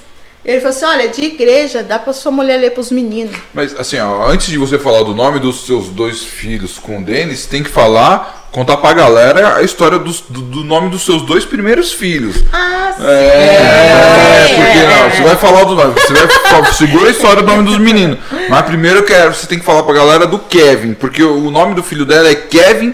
[0.48, 3.36] Ele falou assim: olha, de igreja, dá pra sua mulher ler pros meninos.
[3.54, 7.04] Mas assim, ó, antes de você falar do nome dos seus dois filhos com o
[7.04, 11.22] Denis, tem que falar, contar pra galera a história dos- do, do nome dos seus
[11.24, 12.38] dois primeiros filhos.
[12.54, 13.04] Ah, sim.
[13.06, 15.10] É, porque é, não, é.
[15.10, 18.18] você vai falar do nome, você vai segura a história do nome dos meninos.
[18.50, 21.76] Mas primeiro eu quero, você tem que falar pra galera do Kevin, porque o nome
[21.76, 22.94] do filho dela é Kevin,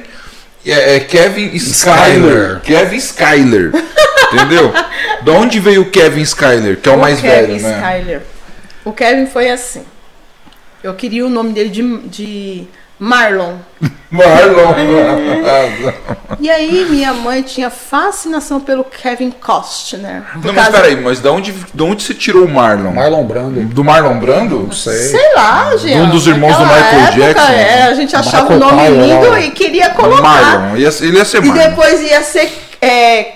[0.66, 2.60] é, é Kevin Skyler.
[2.60, 2.60] Skyler.
[2.62, 3.72] Kevin Skyler.
[4.34, 4.74] Entendeu?
[5.22, 7.78] De onde veio o Kevin Skyler, que é o, mais Kevin velho, né?
[7.78, 8.22] Skyler.
[8.84, 9.86] O Kevin foi assim.
[10.84, 12.68] Eu queria o nome dele de, de
[13.00, 13.56] Marlon.
[14.12, 14.74] Marlon.
[16.40, 20.24] E aí minha mãe tinha fascinação pelo Kevin Costner.
[20.44, 22.92] Não, mas peraí, mas da onde, de onde você tirou o Marlon?
[22.94, 23.62] Marlon Brando.
[23.62, 24.60] Do Marlon Brando?
[24.60, 24.94] Não sei.
[24.94, 25.98] Sei lá, gente.
[25.98, 27.52] Um dos irmãos do Michael época, Jackson.
[27.52, 30.22] É, a gente achava o nome Tyler, lindo e queria colocar.
[30.22, 30.78] Marlon.
[30.78, 31.70] Ia, ele ia ser E Marlon.
[31.70, 32.52] depois ia ser
[32.82, 33.34] é,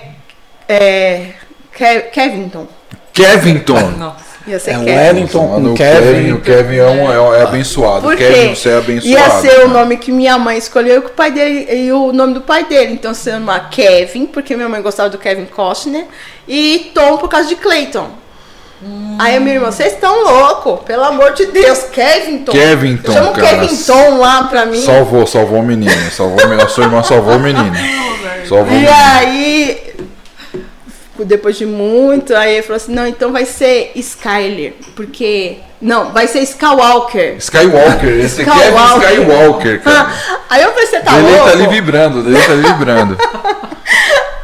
[0.68, 1.26] é,
[1.72, 2.66] Ke- Kevinton.
[3.12, 3.90] Kevinton.
[3.98, 4.27] Nossa.
[4.48, 4.96] Ia ser É o Kevin.
[4.98, 6.32] Wellington com o Kevin.
[6.32, 8.00] o Kevin é, um, é, é abençoado.
[8.02, 9.06] Por Kevin, você é abençoado.
[9.08, 12.12] Ia ser o nome que minha mãe escolheu e que o pai dele e o
[12.12, 12.92] nome do pai dele.
[12.94, 16.06] Então se chama Kevin, porque minha mãe gostava do Kevin Costner,
[16.46, 18.08] e Tom por causa de Clayton.
[19.18, 22.52] Aí meu irmão, vocês estão loucos, pelo amor de Deus, Kevington.
[22.52, 23.46] Kevington, Chama o cara.
[23.58, 24.80] Kevington lá pra mim.
[24.80, 25.90] Salvou, salvou o menino.
[26.12, 26.62] Salvou o menino.
[26.62, 27.74] A sua irmã salvou o menino.
[28.48, 28.92] Salvou o E menino.
[28.96, 29.94] aí,
[31.24, 35.58] depois de muito, aí ele falou assim, não, então vai ser Skyler, porque...
[35.80, 37.36] Não, vai ser Skywalker.
[37.36, 39.12] Skywalker, esse Kevin Skywalker.
[39.12, 40.12] Skywalker, cara.
[40.50, 43.16] Aí eu você tá ele tá ali vibrando, ele tá ali vibrando.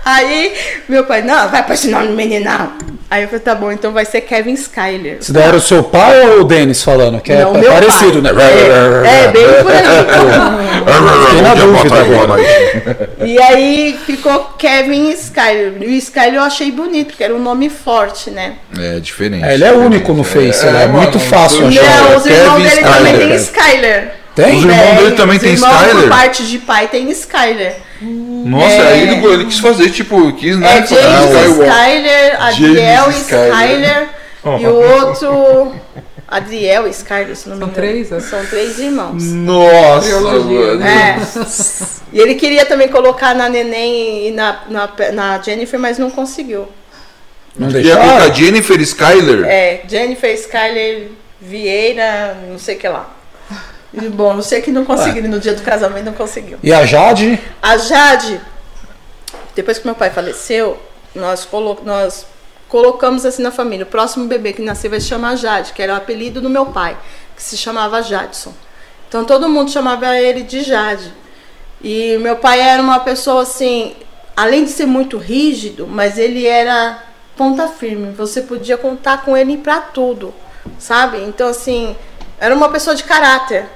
[0.05, 0.53] Aí
[0.89, 2.73] meu pai, não, vai pra esse nome do menino não.
[3.11, 5.19] Aí eu falei, tá bom, então vai ser Kevin Skyler.
[5.21, 7.21] Se der o seu pai ou o Denis falando?
[7.21, 8.33] Que é, Não, é meu parecido, pai.
[8.33, 8.43] né?
[8.43, 9.71] É, é, bem por
[12.35, 13.31] aí.
[13.31, 15.75] E aí ficou Kevin Skyler.
[15.81, 18.55] E o Skyler eu achei bonito, porque era um nome forte, né?
[18.79, 19.45] É diferente.
[19.45, 20.85] É, ele é único no Face, né?
[20.85, 22.11] É muito fácil mano, achar.
[22.11, 23.29] Não, os irmãos dele também Skyler.
[23.29, 24.13] tem Skyler.
[24.35, 24.57] Tem?
[24.57, 25.97] Os irmãos dele também os tem irmãos Skyler?
[26.03, 27.77] Por parte de pai tem Skyler.
[28.45, 28.93] Nossa, É.
[28.93, 30.79] aí ele, ele quis fazer, tipo, quis, né?
[30.79, 31.51] É fazer James.
[31.51, 33.53] Skyler, Adriel James Skyler.
[33.55, 34.09] Skyler
[34.61, 35.75] e o outro.
[36.27, 37.73] Adriel Skyler, se não me São engano.
[37.73, 38.21] três, é?
[38.21, 39.23] São três irmãos.
[39.33, 41.17] Nossa, né?
[41.21, 41.45] É.
[42.13, 46.67] E ele queria também colocar na neném e na, na, na Jennifer, mas não conseguiu.
[47.57, 48.03] Não deixaram?
[48.09, 49.45] colocar Jennifer Skyler?
[49.47, 51.09] É, Jennifer Skyler
[51.41, 53.09] Vieira, não sei o que lá.
[53.95, 56.59] E, bom, sei que não conseguiram, no dia do casamento não conseguiu.
[56.63, 57.41] E a Jade?
[57.63, 58.41] A Jade,
[59.55, 60.79] depois que meu pai faleceu,
[61.15, 62.27] nós, colo nós
[62.69, 63.85] colocamos assim na família.
[63.85, 66.67] O próximo bebê que nascer vai se chamar Jade, que era o apelido do meu
[66.67, 66.97] pai,
[67.37, 68.53] que se chamava Jadson.
[69.09, 71.13] Então todo mundo chamava ele de Jade.
[71.81, 73.95] E meu pai era uma pessoa assim,
[74.37, 76.99] além de ser muito rígido, mas ele era
[77.37, 78.13] ponta firme.
[78.13, 80.35] Você podia contar com ele para tudo,
[80.79, 81.19] sabe?
[81.19, 81.95] Então assim,
[82.41, 83.67] era uma pessoa de caráter.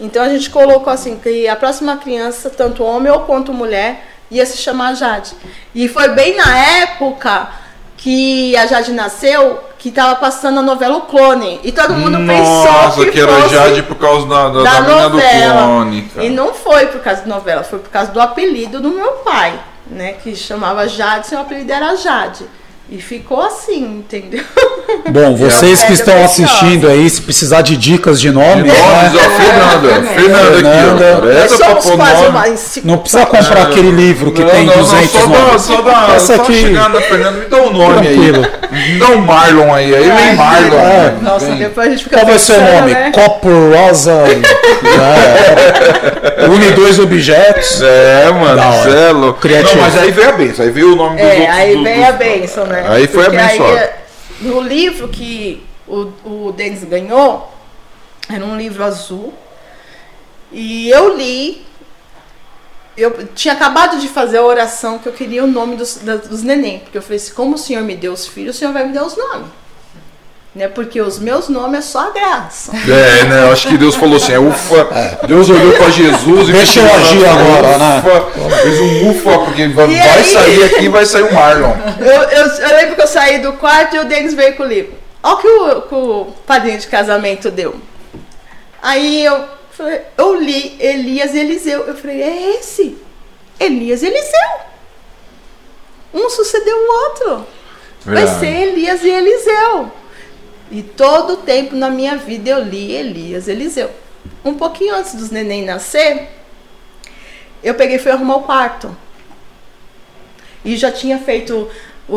[0.00, 4.46] Então a gente colocou assim que a próxima criança, tanto homem ou quanto mulher, ia
[4.46, 5.34] se chamar Jade.
[5.74, 7.48] E foi bem na época
[7.96, 11.60] que a Jade nasceu, que estava passando a novela O Clone.
[11.62, 15.62] E todo mundo pensou Nossa, que, que era Jade por causa da, da, da novela.
[15.64, 16.10] clone.
[16.18, 19.58] E não foi por causa da novela, foi por causa do apelido do meu pai,
[19.86, 20.14] né?
[20.14, 22.46] Que chamava Jade, seu apelido era Jade.
[22.92, 24.42] E ficou assim, entendeu?
[25.10, 28.72] Bom, vocês que É, estão é assistindo aí, se precisar de dicas de nome, Nomes,
[28.72, 28.80] né?
[28.82, 30.08] ó, Fernanda.
[30.08, 31.30] Fernanda aqui, ó.
[31.30, 32.44] Essa somos quase uma
[32.84, 35.62] não precisa comprar aquele livro que Não, tem não, não, 200 só dá, nomes.
[35.62, 38.44] só dá, Essa só aqui, chegar na Fernanda, me dá um nome Tranquilo.
[38.72, 38.92] aí.
[38.92, 40.74] Me dá um Marlon aí, aí vem Marlon.
[40.78, 40.80] é.
[40.80, 41.16] né?
[41.22, 41.56] Nossa, Vem.
[41.58, 42.92] depois a gente fica qual vai ser o nome?
[42.92, 43.12] né?
[43.14, 44.12] Copo Rosa,
[46.40, 47.80] é, une dois objetos.
[47.82, 49.40] É, mano, é.
[49.40, 49.76] Criativo.
[49.76, 51.48] Não, mas aí veio a benção, aí veio o nome dos É, outros.
[51.56, 52.79] aí vem dos- a bênção, né?
[52.88, 53.78] Aí foi Porque abençoado.
[53.78, 53.90] aí,
[54.40, 57.52] no livro que o, o Denis ganhou,
[58.28, 59.34] era um livro azul.
[60.52, 61.66] E eu li.
[62.96, 65.96] Eu tinha acabado de fazer a oração que eu queria o nome dos,
[66.28, 66.80] dos neném.
[66.80, 68.92] Porque eu falei assim: como o Senhor me deu os filhos, o Senhor vai me
[68.92, 69.48] dar os nomes.
[70.52, 70.66] Né?
[70.66, 72.72] Porque os meus nomes é só a graça.
[72.76, 73.44] É, né?
[73.44, 75.18] Eu acho que Deus falou assim, é ufa.
[75.26, 78.02] Deus olhou pra Jesus e Deixa eu fez um agir ufa, agora, né?
[78.62, 80.24] Fez um ufa, porque vai, E vai aí?
[80.24, 81.72] sair aqui vai sair o Marlon.
[82.00, 84.66] Eu, eu, eu lembro que eu saí do quarto e o Denis veio com o
[84.66, 84.92] livro.
[85.22, 87.76] Olha o que o, que o padrinho de casamento deu.
[88.82, 91.84] Aí eu falei, eu li Elias e Eliseu.
[91.86, 92.98] Eu falei, é esse?
[93.60, 94.50] Elias e Eliseu.
[96.12, 97.46] Um sucedeu o outro.
[98.04, 98.40] Vai Verdade.
[98.40, 99.92] ser Elias e Eliseu.
[100.70, 103.90] E todo o tempo na minha vida eu li Elias Eliseu.
[104.44, 106.28] Um pouquinho antes dos neném nascer,
[107.62, 108.94] eu peguei e fui arrumar o quarto.
[110.64, 111.68] E já tinha feito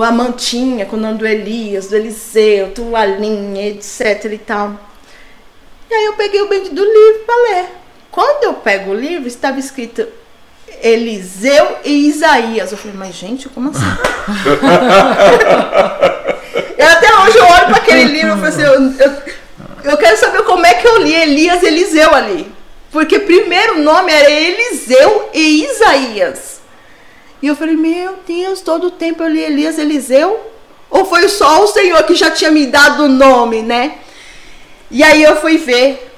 [0.02, 4.80] a mantinha com o nome do Elias, do Eliseu, toalhinha, etc e tal.
[5.90, 7.66] E aí eu peguei o bendito do livro para ler.
[8.12, 10.08] Quando eu pego o livro, estava escrito
[10.82, 12.72] Eliseu e Isaías.
[12.72, 13.80] Eu falei, mas gente, como assim?
[17.64, 20.88] olho para aquele livro e falo assim, eu, eu, eu quero saber como é que
[20.88, 22.52] eu li Elias Eliseu ali.
[22.92, 26.62] Porque primeiro nome era Eliseu e Isaías.
[27.42, 30.52] E eu falei, meu Deus, todo o tempo eu li Elias Eliseu?
[30.90, 33.96] Ou foi só o Senhor que já tinha me dado o nome, né?
[34.92, 36.12] E aí eu fui ver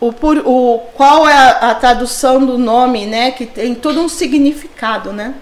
[0.00, 3.32] o, o, qual é a, a tradução do nome, né?
[3.32, 5.34] Que tem todo um significado, né?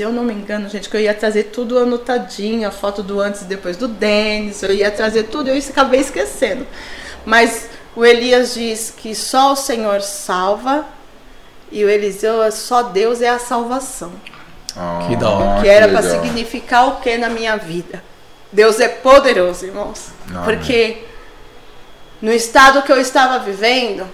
[0.00, 3.20] Se eu não me engano, gente, que eu ia trazer tudo anotadinho, a foto do
[3.20, 6.66] antes e depois do Denis, eu ia trazer tudo, eu acabei esquecendo.
[7.26, 10.86] Mas o Elias diz que só o Senhor salva
[11.70, 14.10] e o Eliseu é só Deus é a salvação.
[15.06, 15.58] Que da hora.
[15.58, 18.02] Ah, que era para significar o que na minha vida?
[18.50, 20.06] Deus é poderoso, irmãos.
[20.30, 20.44] Amém.
[20.44, 21.04] Porque
[22.22, 24.08] no estado que eu estava vivendo,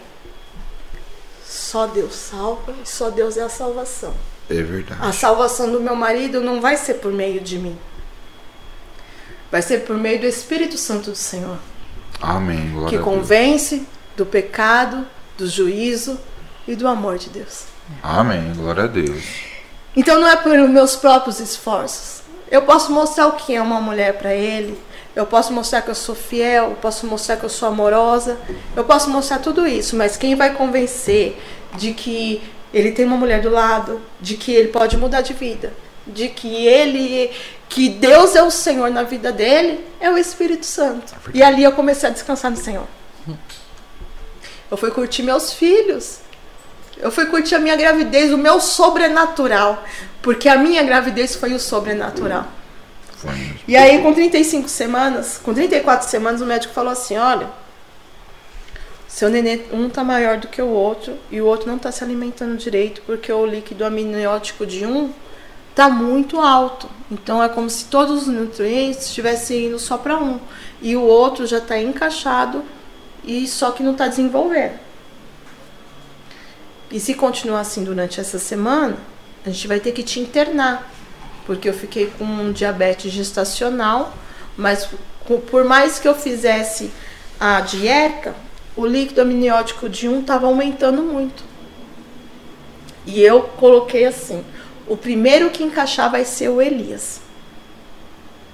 [1.48, 4.12] só Deus salva e só Deus é a salvação.
[4.48, 5.00] É verdade.
[5.02, 7.76] A salvação do meu marido não vai ser por meio de mim.
[9.50, 11.58] Vai ser por meio do Espírito Santo do Senhor,
[12.20, 12.70] Amém.
[12.72, 13.86] Glória que convence
[14.16, 15.06] do pecado,
[15.36, 16.18] do juízo
[16.66, 17.64] e do amor de Deus.
[18.02, 18.52] Amém.
[18.54, 19.24] Glória a Deus.
[19.94, 22.22] Então não é por meus próprios esforços.
[22.50, 24.78] Eu posso mostrar o que é uma mulher para ele.
[25.14, 28.36] Eu posso mostrar que eu sou fiel, eu posso mostrar que eu sou amorosa,
[28.74, 31.40] eu posso mostrar tudo isso, mas quem vai convencer
[31.74, 32.42] de que
[32.76, 35.72] ele tem uma mulher do lado, de que ele pode mudar de vida,
[36.06, 37.30] de que ele
[37.70, 41.14] que Deus é o Senhor na vida dele, é o Espírito Santo.
[41.32, 42.86] E ali eu comecei a descansar no Senhor.
[44.70, 46.18] Eu fui curtir meus filhos.
[46.98, 49.82] Eu fui curtir a minha gravidez, o meu sobrenatural.
[50.20, 52.46] Porque a minha gravidez foi o sobrenatural.
[53.66, 57.48] E aí, com 35 semanas, com 34 semanas, o médico falou assim: olha,
[59.16, 62.04] seu nenê, um tá maior do que o outro e o outro não tá se
[62.04, 65.10] alimentando direito porque o líquido amniótico de um
[65.74, 66.86] tá muito alto.
[67.10, 70.38] Então é como se todos os nutrientes estivessem indo só para um
[70.82, 72.62] e o outro já tá encaixado
[73.24, 74.78] e só que não tá desenvolvendo.
[76.90, 78.98] E se continuar assim durante essa semana,
[79.46, 80.92] a gente vai ter que te internar
[81.46, 84.12] porque eu fiquei com um diabetes gestacional,
[84.58, 84.86] mas
[85.50, 86.90] por mais que eu fizesse
[87.40, 88.34] a dieta,
[88.76, 91.42] o líquido amniótico de um estava aumentando muito.
[93.06, 94.44] E eu coloquei assim:
[94.86, 97.20] o primeiro que encaixar vai ser o Elias.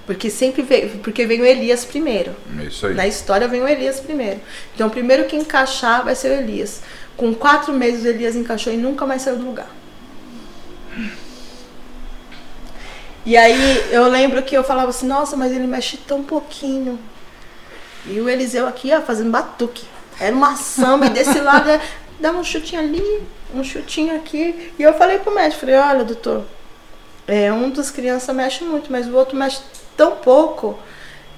[0.06, 2.34] Porque sempre veio, porque vem o Elias primeiro.
[2.66, 2.94] Isso aí.
[2.94, 4.40] Na história vem o Elias primeiro.
[4.74, 6.82] Então o primeiro que encaixar vai ser o Elias.
[7.16, 9.70] Com quatro meses o Elias encaixou e nunca mais saiu do lugar.
[13.24, 16.98] E aí eu lembro que eu falava assim, nossa, mas ele mexe tão pouquinho.
[18.04, 19.84] E o Eliseu aqui, ó, fazendo batuque.
[20.20, 21.80] Era uma samba, e desse lado é,
[22.20, 23.22] dava um chutinho ali,
[23.54, 24.72] um chutinho aqui.
[24.78, 26.44] E eu falei pro médico, falei, olha, doutor,
[27.26, 29.60] é, um dos crianças mexe muito, mas o outro mexe
[29.96, 30.78] tão pouco.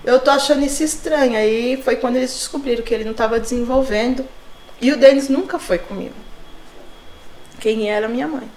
[0.05, 1.37] Eu tô achando isso estranho.
[1.37, 4.27] Aí foi quando eles descobriram que ele não estava desenvolvendo.
[4.81, 6.15] E o Denis nunca foi comigo.
[7.61, 8.49] Quem era minha mãe.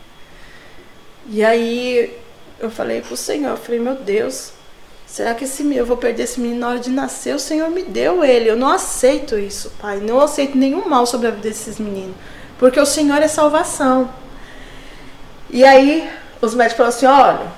[1.30, 2.18] E aí
[2.60, 4.52] eu falei pro Senhor, eu falei, meu Deus,
[5.08, 7.34] será que esse eu vou perder esse menino na hora de nascer?
[7.34, 8.50] O Senhor me deu ele.
[8.50, 10.00] Eu não aceito isso, pai.
[10.00, 12.16] Não aceito nenhum mal sobre a vida desses meninos.
[12.60, 14.10] Porque o Senhor é salvação.
[15.50, 16.08] E aí
[16.42, 17.52] os médicos falaram assim, olha,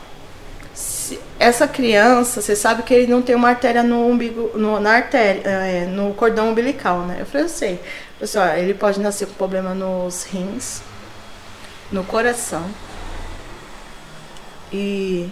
[1.40, 5.42] essa criança, você sabe que ele não tem uma artéria no umbigo, no, na artéria,
[5.46, 7.18] é, no cordão umbilical, né?
[7.20, 7.80] Eu falei, eu sei.
[8.20, 10.82] Eu falei assim, ele pode nascer com problema nos rins,
[11.92, 12.64] no coração.
[14.72, 15.30] E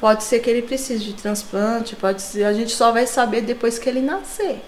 [0.00, 3.78] pode ser que ele precise de transplante, pode ser, a gente só vai saber depois
[3.78, 4.62] que ele nascer.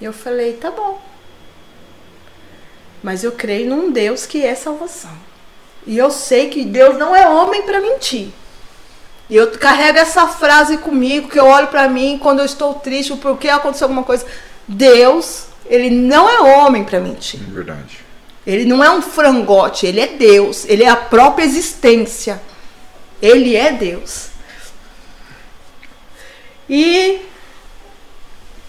[0.00, 1.00] E eu falei, tá bom.
[3.02, 5.12] Mas eu creio num Deus que é salvação.
[5.86, 8.28] E eu sei que Deus não é homem para mentir.
[9.28, 13.14] E eu carrego essa frase comigo, que eu olho para mim quando eu estou triste,
[13.16, 14.26] porque aconteceu alguma coisa.
[14.66, 17.40] Deus, ele não é homem para mentir.
[17.48, 17.98] É verdade.
[18.46, 22.40] Ele não é um frangote, ele é Deus, ele é a própria existência.
[23.20, 24.28] Ele é Deus.
[26.68, 27.20] E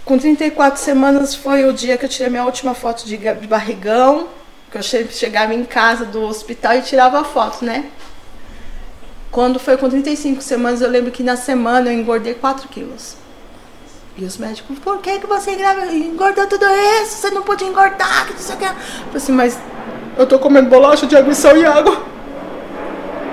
[0.04, 3.18] com 34 semanas foi o dia que eu tirei minha última foto de
[3.48, 4.28] barrigão,
[4.72, 7.86] que eu che- chegava em casa do hospital e tirava a foto, né?
[9.30, 13.16] Quando foi com 35 semanas, eu lembro que na semana eu engordei 4 quilos.
[14.18, 16.66] E os médicos, por que, que você engordou tudo
[17.02, 17.16] isso?
[17.18, 18.66] Você não podia engordar, que não sei o que.
[18.66, 19.58] Eu falei assim, mas
[20.18, 22.04] eu tô comendo bolacha de água e sal e água.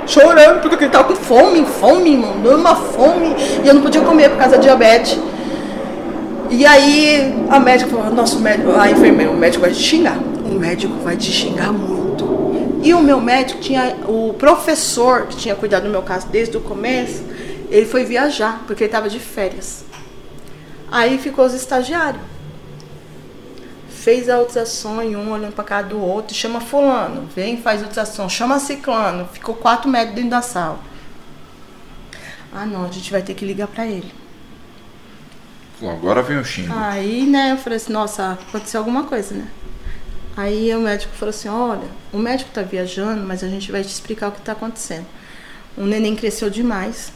[0.09, 2.41] Chorando, porque ele tava com fome, fome, mano.
[2.41, 3.37] Deu uma fome.
[3.63, 5.19] E eu não podia comer por causa da diabetes.
[6.51, 10.19] E aí a médica falou, nosso médico, a enfermeira, o médico vai te xingar.
[10.19, 12.09] O médico vai te xingar muito.
[12.83, 16.61] E o meu médico tinha, o professor que tinha cuidado do meu caso desde o
[16.61, 17.23] começo,
[17.71, 19.85] ele foi viajar, porque ele estava de férias.
[20.91, 22.23] Aí ficou os estagiários.
[24.09, 28.27] Fez a ultrassom e um olhando pra cara do outro, chama fulano, vem, faz ultrassom,
[28.27, 29.29] chama ciclano.
[29.35, 30.79] Ficou quatro metros dentro da sala.
[32.51, 34.11] Ah não, a gente vai ter que ligar pra ele.
[35.79, 36.73] Bom, agora vem o xingo.
[36.75, 39.47] Aí, né, eu falei assim, nossa, aconteceu alguma coisa, né?
[40.35, 43.89] Aí o médico falou assim, olha, o médico tá viajando, mas a gente vai te
[43.89, 45.05] explicar o que tá acontecendo.
[45.77, 47.13] O neném cresceu demais.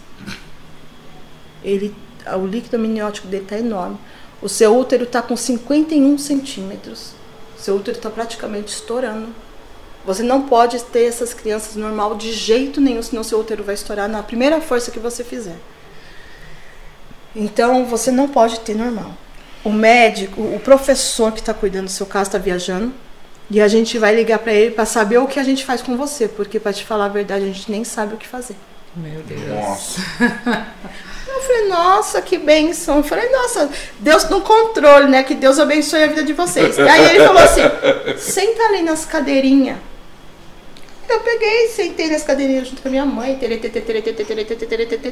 [1.64, 1.96] Ele,
[2.38, 3.96] o líquido amniótico dele tá enorme.
[4.42, 7.12] O seu útero tá com 51 centímetros.
[7.56, 9.28] O seu útero tá praticamente estourando.
[10.04, 14.08] Você não pode ter essas crianças normal de jeito nenhum, senão seu útero vai estourar
[14.08, 15.56] na primeira força que você fizer.
[17.36, 19.12] Então você não pode ter normal.
[19.64, 22.92] O médico, o professor que está cuidando do seu caso está viajando
[23.48, 25.96] e a gente vai ligar para ele para saber o que a gente faz com
[25.96, 28.56] você, porque para te falar a verdade a gente nem sabe o que fazer.
[28.96, 29.48] Meu Deus.
[29.48, 30.00] Nossa.
[31.52, 32.98] falei, nossa, que bênção!
[32.98, 35.22] Eu falei, nossa, Deus no controle, né?
[35.22, 36.78] Que Deus abençoe a vida de vocês.
[36.78, 37.62] Aí ele falou assim:
[38.18, 39.78] senta ali nas cadeirinhas.
[41.08, 43.38] Eu peguei, sentei nas cadeirinhas junto com a minha mãe,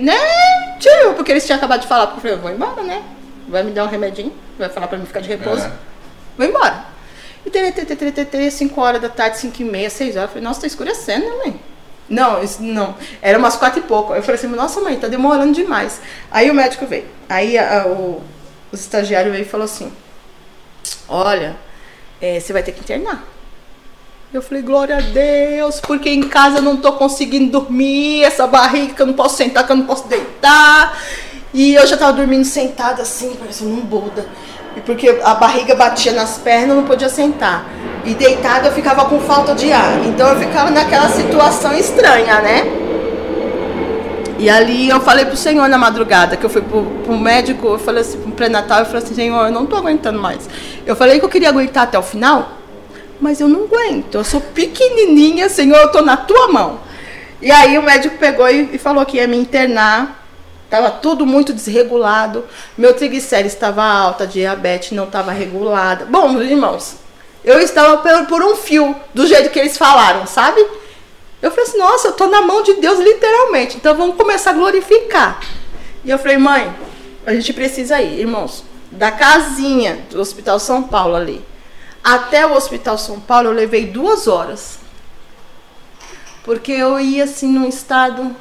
[0.01, 0.15] né?
[0.79, 3.03] Tio, porque eles tinham acabado de falar, eu falei, vou embora, né?
[3.47, 5.71] Vai me dar um remedinho, vai falar pra mim ficar de repouso.
[6.39, 6.87] Vou embora.
[7.45, 11.27] E 5 horas da tarde, 5 e meia, 6 horas, eu falei, nossa, tá escurecendo,
[11.27, 11.61] né, mãe?
[12.11, 12.97] Não, isso não.
[13.23, 14.13] Era umas quatro e pouco.
[14.13, 16.01] Eu falei assim, nossa mãe, tá demorando demais.
[16.31, 17.07] Aí o médico veio.
[17.29, 18.21] Aí a- o
[18.73, 19.93] estagiário veio e falou assim:
[21.09, 21.57] Olha,
[22.21, 23.25] é, você vai ter que internar.
[24.33, 28.95] Eu falei, glória a Deus, porque em casa eu não tô conseguindo dormir, essa barriga
[28.95, 31.01] que eu não posso sentar, que eu não posso deitar.
[31.53, 34.29] E eu já tava dormindo sentada assim, parecendo um Buda.
[34.87, 37.65] Porque a barriga batia nas pernas, não podia sentar.
[38.05, 40.07] E deitada eu ficava com falta de ar.
[40.07, 42.91] Então eu ficava naquela situação estranha, né?
[44.41, 47.79] E ali eu falei pro Senhor na madrugada, que eu fui pro, pro médico, eu
[47.79, 50.49] falei assim, pro pré-natal, eu falei assim, Senhor, eu não tô aguentando mais.
[50.87, 52.53] Eu falei que eu queria aguentar até o final,
[53.21, 56.81] mas eu não aguento, eu sou pequenininha, Senhor, eu tô na tua mão.
[57.43, 60.20] E aí o médico pegou e, e falou que ia me internar,
[60.71, 62.45] Tava tudo muito desregulado.
[62.79, 66.07] Meu triglicérides estava alta, diabetes não estava regulada.
[66.07, 66.97] Bom, meus irmãos,
[67.45, 70.65] eu estava por, por um fio, do jeito que eles falaram, sabe?
[71.43, 73.77] Eu falei assim, nossa, eu tô na mão de Deus literalmente.
[73.77, 75.41] Então vamos começar a glorificar.
[76.05, 76.73] E eu falei, mãe,
[77.27, 81.51] a gente precisa ir, irmãos, da casinha do Hospital São Paulo ali
[82.03, 84.79] até o Hospital São Paulo eu levei duas horas.
[86.43, 88.35] Porque eu ia assim num estado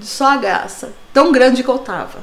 [0.00, 2.18] só a graça, tão grande que eu tava.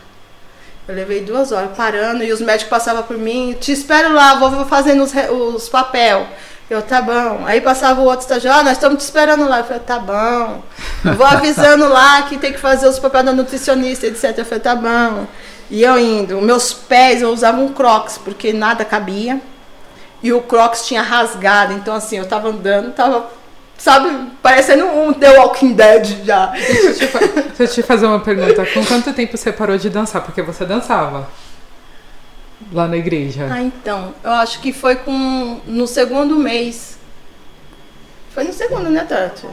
[0.88, 4.66] Eu levei duas horas parando e os médicos passavam por mim, te espero lá, vou
[4.66, 5.12] fazendo os,
[5.56, 6.28] os papel.
[6.68, 7.44] Eu, tá bom.
[7.46, 9.60] Aí passava o outro estagiário, ah, nós estamos te esperando lá.
[9.60, 10.64] Eu falei, tá bom.
[11.04, 14.36] Eu vou avisando lá que tem que fazer os papéis da nutricionista, etc.
[14.38, 15.28] Eu falei, tá bom.
[15.70, 16.42] E eu indo.
[16.42, 19.40] Meus pés, eu usava um crocs, porque nada cabia.
[20.24, 21.74] E o crocs tinha rasgado.
[21.74, 23.30] Então, assim, eu tava andando, tava,
[23.78, 24.10] sabe,
[24.42, 26.48] parecendo um The Walking Dead já.
[26.48, 28.66] Deixa eu, te, fa- deixa eu te fazer uma pergunta.
[28.74, 30.22] Com quanto tempo você parou de dançar?
[30.24, 31.28] Porque você dançava
[32.72, 33.48] lá na igreja.
[33.52, 36.98] Ah, então, eu acho que foi com no segundo mês.
[38.34, 39.46] Foi no segundo, né, Tati?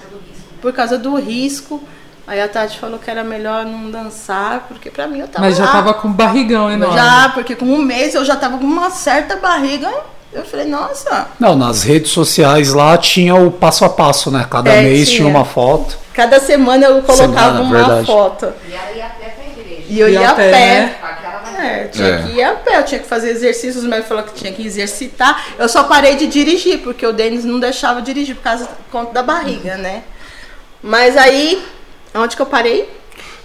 [0.61, 1.83] Por causa do risco.
[2.27, 5.57] Aí a Tati falou que era melhor não dançar, porque pra mim eu tava Mas
[5.57, 5.73] já lá.
[5.73, 6.95] tava com barrigão enorme.
[6.97, 9.93] Já, porque com um mês eu já tava com uma certa barriga.
[10.33, 14.47] Eu falei, nossa, Não, nas redes sociais lá tinha o passo a passo, né?
[14.51, 15.19] Cada É, mês tinha.
[15.19, 15.29] tinha.
[15.29, 15.99] uma foto.
[16.15, 18.07] cada semana eu colocava Semana, uma verdade.
[18.07, 18.53] foto.
[18.69, 19.83] E ela ia a pé pra igreja.
[19.89, 20.97] E eu Ia ia a pé, né?
[21.59, 22.23] É, tinha É.
[22.23, 24.67] que ir a pé, eu tinha que fazer exercícios, o médico falou que tinha que
[24.67, 25.45] exercitar.
[25.59, 29.13] Eu só parei de dirigir, porque o Denis não deixava dirigir por causa por conta
[29.13, 30.03] da barriga, né?
[30.83, 31.63] Mas aí,
[32.15, 32.89] onde que eu parei?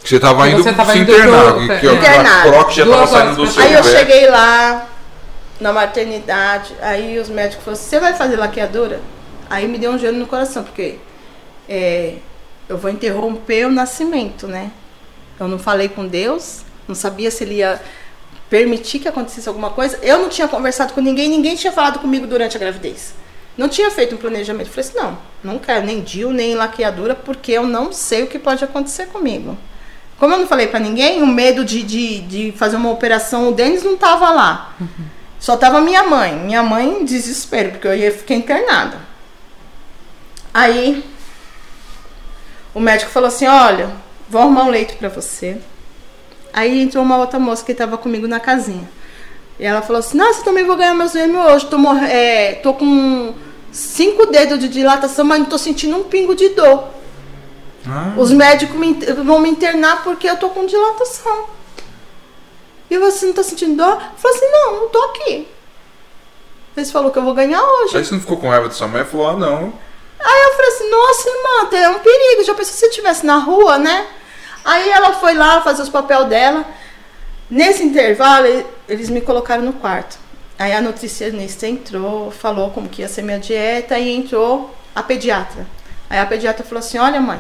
[0.02, 1.80] Que você tava indo você tava se indo internar.
[1.80, 2.48] Que, Internado.
[2.50, 4.88] A croc já tava saindo do seu Aí eu cheguei lá
[5.60, 9.00] na maternidade, aí os médicos falaram, você vai fazer laqueadura?
[9.50, 10.98] Aí me deu um gelo no coração, porque
[11.68, 12.16] é,
[12.68, 14.72] eu vou interromper o nascimento, né?
[15.40, 17.82] Eu não falei com Deus, não sabia se ele ia
[18.50, 20.00] permitir que acontecesse alguma coisa.
[20.02, 23.14] Eu não tinha conversado com ninguém, ninguém tinha falado comigo durante a gravidez.
[23.58, 24.68] Não tinha feito um planejamento.
[24.68, 25.18] Eu falei assim, não,
[25.54, 29.58] não quero nem DIU, nem laqueadura, porque eu não sei o que pode acontecer comigo.
[30.20, 33.52] Como eu não falei pra ninguém, o medo de, de, de fazer uma operação, o
[33.52, 34.76] Denis não tava lá.
[35.40, 36.36] Só tava minha mãe.
[36.36, 39.00] Minha mãe em desespero, porque eu ia ficar internada.
[40.54, 41.04] Aí
[42.74, 43.92] o médico falou assim: olha,
[44.30, 45.58] vou arrumar um leito pra você.
[46.54, 48.90] Aí entrou uma outra moça que tava comigo na casinha.
[49.60, 51.66] E ela falou assim: Nossa, também vou ganhar meus gêmeos hoje.
[51.68, 53.34] Tô, é, tô com
[53.72, 56.90] cinco dedos de dilatação, mas não tô sentindo um pingo de dor.
[57.88, 58.14] Ah.
[58.18, 58.94] Os médicos me
[59.24, 61.57] vão me internar porque eu tô com dilatação.
[62.90, 64.02] E você não tá sentindo dor?
[64.18, 65.48] Falei assim: Não, não tô aqui.
[66.78, 67.98] Eles falou que eu vou ganhar hoje.
[67.98, 69.74] Aí você não ficou com raiva dessa mãe e falou, ah não.
[70.20, 72.44] Aí eu falei assim, nossa, irmã, é um perigo.
[72.44, 74.06] Já pensou se você estivesse na rua, né?
[74.64, 76.64] Aí ela foi lá fazer os papel dela.
[77.50, 78.46] Nesse intervalo,
[78.88, 80.20] eles me colocaram no quarto.
[80.60, 85.66] Aí a nutricionista entrou, falou como que ia ser minha dieta e entrou a pediatra.
[86.08, 87.40] Aí a pediatra falou assim: Olha, mãe,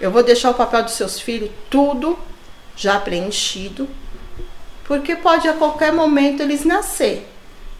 [0.00, 2.16] eu vou deixar o papel dos seus filhos tudo
[2.76, 3.88] já preenchido,
[4.86, 7.28] porque pode a qualquer momento eles nascer.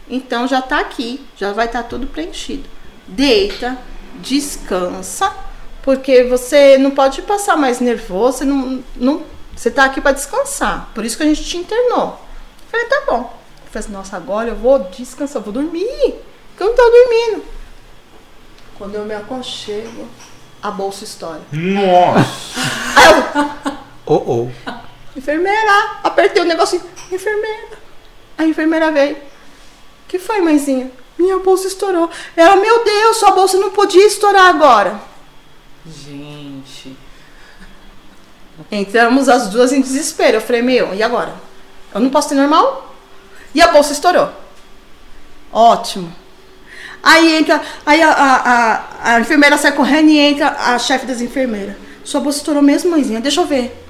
[0.09, 2.67] Então já tá aqui, já vai estar tudo preenchido.
[3.07, 3.77] Deita,
[4.15, 5.33] descansa,
[5.81, 9.23] porque você não pode passar mais nervoso, você não, não
[9.55, 10.89] Você tá aqui para descansar.
[10.93, 12.09] Por isso que a gente te internou.
[12.09, 13.19] Eu falei, tá bom.
[13.65, 16.15] Eu falei assim, nossa, agora eu vou descansar, eu vou dormir.
[16.49, 17.43] Porque eu não tô dormindo.
[18.77, 20.07] Quando eu me aconchego,
[20.61, 21.41] a bolsa estoura.
[21.51, 22.59] Nossa.
[22.95, 23.77] Aí eu,
[24.09, 24.71] Oh, oh.
[25.17, 26.83] Enfermeira, apertei o negocinho.
[27.11, 27.77] Enfermeira.
[28.37, 29.17] A enfermeira veio.
[30.07, 30.91] que foi, mãezinha?
[31.17, 32.09] Minha bolsa estourou.
[32.35, 34.99] Ela, meu Deus, sua bolsa não podia estourar agora.
[35.85, 36.95] Gente.
[38.71, 40.37] Entramos as duas em desespero.
[40.37, 41.33] Eu falei, meu, e agora?
[41.93, 42.95] Eu não posso ter normal?
[43.53, 44.29] E a bolsa estourou.
[45.51, 46.13] Ótimo.
[47.01, 51.21] Aí entra, aí a, a, a, a enfermeira sai correndo e entra a chefe das
[51.21, 51.75] enfermeiras.
[52.03, 53.19] Sua bolsa estourou mesmo, mãezinha?
[53.19, 53.83] Deixa eu ver.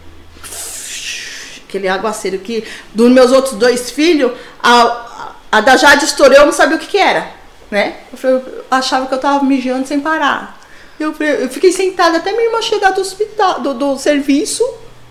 [1.67, 2.63] Aquele aguaceiro que
[2.93, 4.31] dos meus outros dois filhos,
[4.63, 7.29] a, a da Jade estourou, eu não sabia o que, que era.
[7.69, 7.97] Né?
[8.11, 10.57] Eu, falei, eu achava que eu tava mijando sem parar.
[10.99, 14.63] Eu, eu fiquei sentada até minha irmã chegar do hospital, do, do serviço,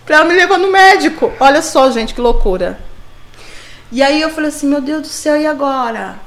[0.05, 1.33] pra ela me levar no médico.
[1.39, 2.81] Olha só, gente, que loucura.
[3.93, 6.19] E aí eu falei assim, meu Deus do céu, e agora?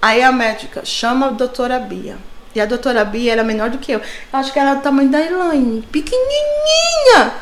[0.00, 2.18] Aí a médica chama a doutora Bia.
[2.54, 3.98] E a doutora Bia era menor do que eu.
[4.00, 5.82] Eu acho que era do tamanho da Elaine.
[5.90, 7.32] Pequenininha.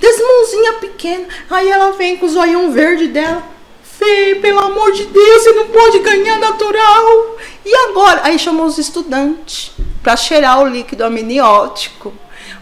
[0.00, 1.26] Desse mãozinha pequena.
[1.50, 3.42] Aí ela vem com o zoião verde dela.
[3.82, 7.36] Fê, pelo amor de Deus, você não pode ganhar natural.
[7.64, 8.20] E agora?
[8.24, 9.72] Aí chamou os estudantes
[10.02, 12.12] pra cheirar o líquido amniótico.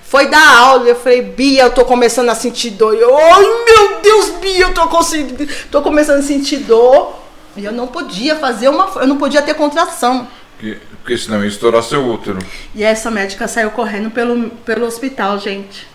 [0.02, 2.94] Foi dar aula, eu falei, Bia, eu tô começando a sentir dor.
[2.94, 7.18] Eu, Ai, meu Deus, Bia, eu tô, conseguindo, tô começando a sentir dor.
[7.56, 8.90] E eu não podia fazer uma.
[8.96, 10.28] Eu não podia ter contração.
[10.56, 12.38] Porque, porque senão ia estourar seu útero.
[12.74, 15.86] E essa médica saiu correndo pelo, pelo hospital, gente.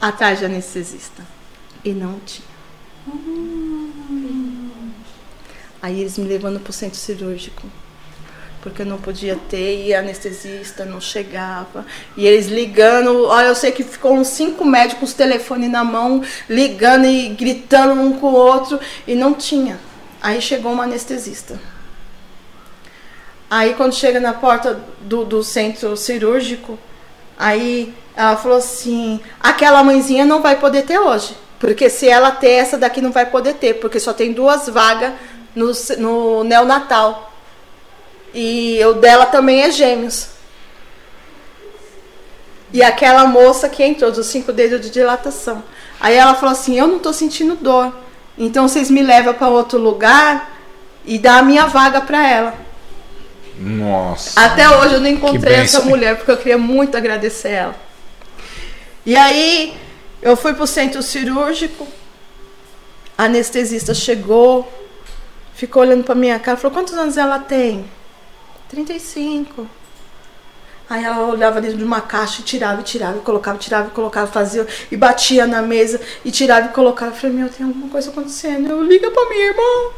[0.00, 1.22] Atrás de anestesista.
[1.84, 2.48] E não tinha.
[5.82, 7.66] Aí eles me levando pro centro cirúrgico.
[8.62, 11.86] Porque eu não podia ter, e anestesista não chegava.
[12.16, 17.06] E eles ligando, olha, eu sei que ficou uns cinco médicos, telefone na mão, ligando
[17.06, 19.80] e gritando um com o outro, e não tinha.
[20.20, 21.58] Aí chegou uma anestesista.
[23.48, 26.78] Aí quando chega na porta do, do centro cirúrgico,
[27.38, 31.34] aí ela falou assim, aquela mãezinha não vai poder ter hoje.
[31.58, 35.14] Porque se ela ter, essa daqui não vai poder ter, porque só tem duas vagas
[35.54, 37.32] no, no neonatal.
[38.34, 40.28] E o dela também é gêmeos.
[42.72, 45.62] E aquela moça que entrou dos cinco dedos de dilatação.
[45.98, 47.92] Aí ela falou assim: Eu não tô sentindo dor.
[48.38, 50.56] Então vocês me levam para outro lugar
[51.04, 52.54] e dá a minha vaga para ela.
[53.58, 54.40] Nossa.
[54.40, 57.89] Até hoje eu não encontrei essa mulher porque eu queria muito agradecer ela.
[59.04, 59.76] E aí
[60.20, 61.86] eu fui pro centro cirúrgico,
[63.16, 64.70] a anestesista chegou,
[65.54, 67.84] ficou olhando pra minha cara, falou: "Quantos anos ela tem?"
[68.68, 69.66] 35.
[70.88, 73.90] Aí ela olhava dentro de uma caixa e tirava e tirava e colocava, tirava e
[73.92, 77.12] colocava, fazia e batia na mesa e tirava e colocava.
[77.12, 78.68] Eu falei: "Meu, tem alguma coisa acontecendo".
[78.68, 79.92] Eu liga pra minha irmã.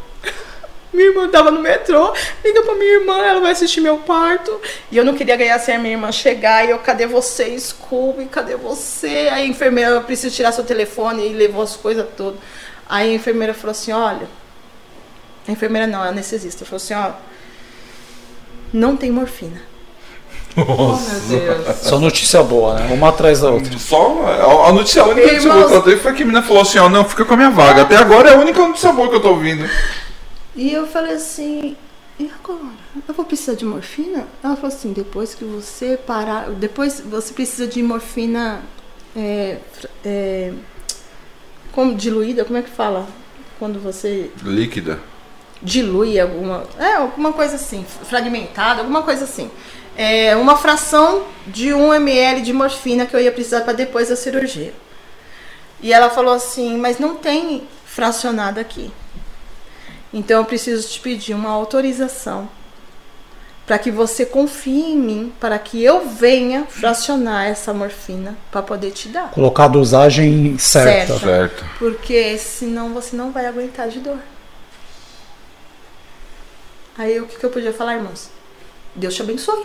[0.93, 2.13] Minha irmã tava no metrô,
[2.45, 4.61] liga pra minha irmã, ela vai assistir meu parto.
[4.91, 6.67] E eu não queria ganhar sem a minha irmã chegar.
[6.67, 8.27] E eu, cadê você, Scooby?
[8.27, 9.29] Cadê você?
[9.33, 11.27] Aí a enfermeira, eu preciso tirar seu telefone.
[11.27, 12.39] E levou as coisas todas.
[12.89, 14.29] Aí a enfermeira falou assim: olha.
[15.49, 17.13] A enfermeira não, a anestesista falou assim: ó.
[18.73, 19.61] Não tem morfina.
[20.57, 21.77] Oh, meu Deus.
[21.79, 22.93] Só notícia boa, né?
[22.93, 23.79] Uma atrás da outra.
[23.79, 26.43] Só a, a notícia a única notícia boa que ela teve foi que a menina
[26.43, 27.83] falou assim, ó, não, fica com a minha vaga.
[27.83, 29.69] Até agora é a única notícia boa que eu tô ouvindo.
[30.55, 31.77] E eu falei assim,
[32.21, 32.75] e agora?
[33.09, 34.27] Eu vou precisar de morfina?
[34.43, 38.63] Ela falou assim, depois que você parar, depois você precisa de morfina
[39.17, 39.59] é,
[40.05, 40.53] é,
[41.73, 43.07] como diluída, como é que fala?
[43.59, 44.99] Quando você Líquida.
[45.63, 49.51] dilui alguma, é, alguma coisa assim, fragmentada, alguma coisa assim.
[49.97, 54.17] É uma fração de 1 ml de morfina que eu ia precisar para depois da
[54.17, 54.73] cirurgia.
[55.83, 58.91] E ela falou assim, mas não tem fracionado aqui.
[60.13, 62.49] Então eu preciso te pedir uma autorização
[63.67, 68.91] para que você confie em mim, para que eu venha fracionar essa morfina para poder
[68.91, 69.31] te dar.
[69.31, 71.19] Colocar a dosagem certa.
[71.19, 71.25] Certo.
[71.25, 71.65] Certo.
[71.79, 74.19] Porque senão você não vai aguentar de dor.
[76.99, 78.29] Aí o que, que eu podia falar, irmãos?
[78.95, 79.65] Deus te abençoe.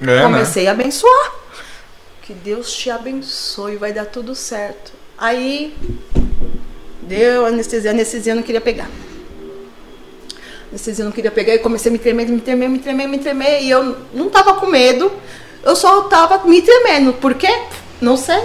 [0.00, 0.22] É, né?
[0.22, 1.32] Comecei a abençoar.
[2.22, 4.92] Que Deus te abençoe, vai dar tudo certo.
[5.18, 5.76] Aí
[7.02, 8.88] deu anestesia, a anestesia eu não queria pegar.
[10.70, 13.18] Anestesia eu não queria pegar e comecei a me tremer, me tremer, me tremer, me
[13.18, 13.62] tremer.
[13.62, 15.10] E eu não tava com medo,
[15.64, 17.12] eu só tava me tremendo.
[17.14, 17.52] Por quê?
[18.00, 18.40] Não sei.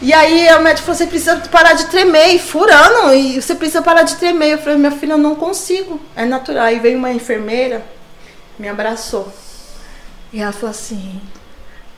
[0.00, 3.80] E aí o médico falou, você precisa parar de tremer, e furando, e você precisa
[3.82, 4.52] parar de tremer.
[4.52, 6.64] Eu falei, minha filha, eu não consigo, é natural.
[6.64, 7.84] Aí veio uma enfermeira,
[8.58, 9.32] me abraçou.
[10.32, 11.20] E ela falou assim,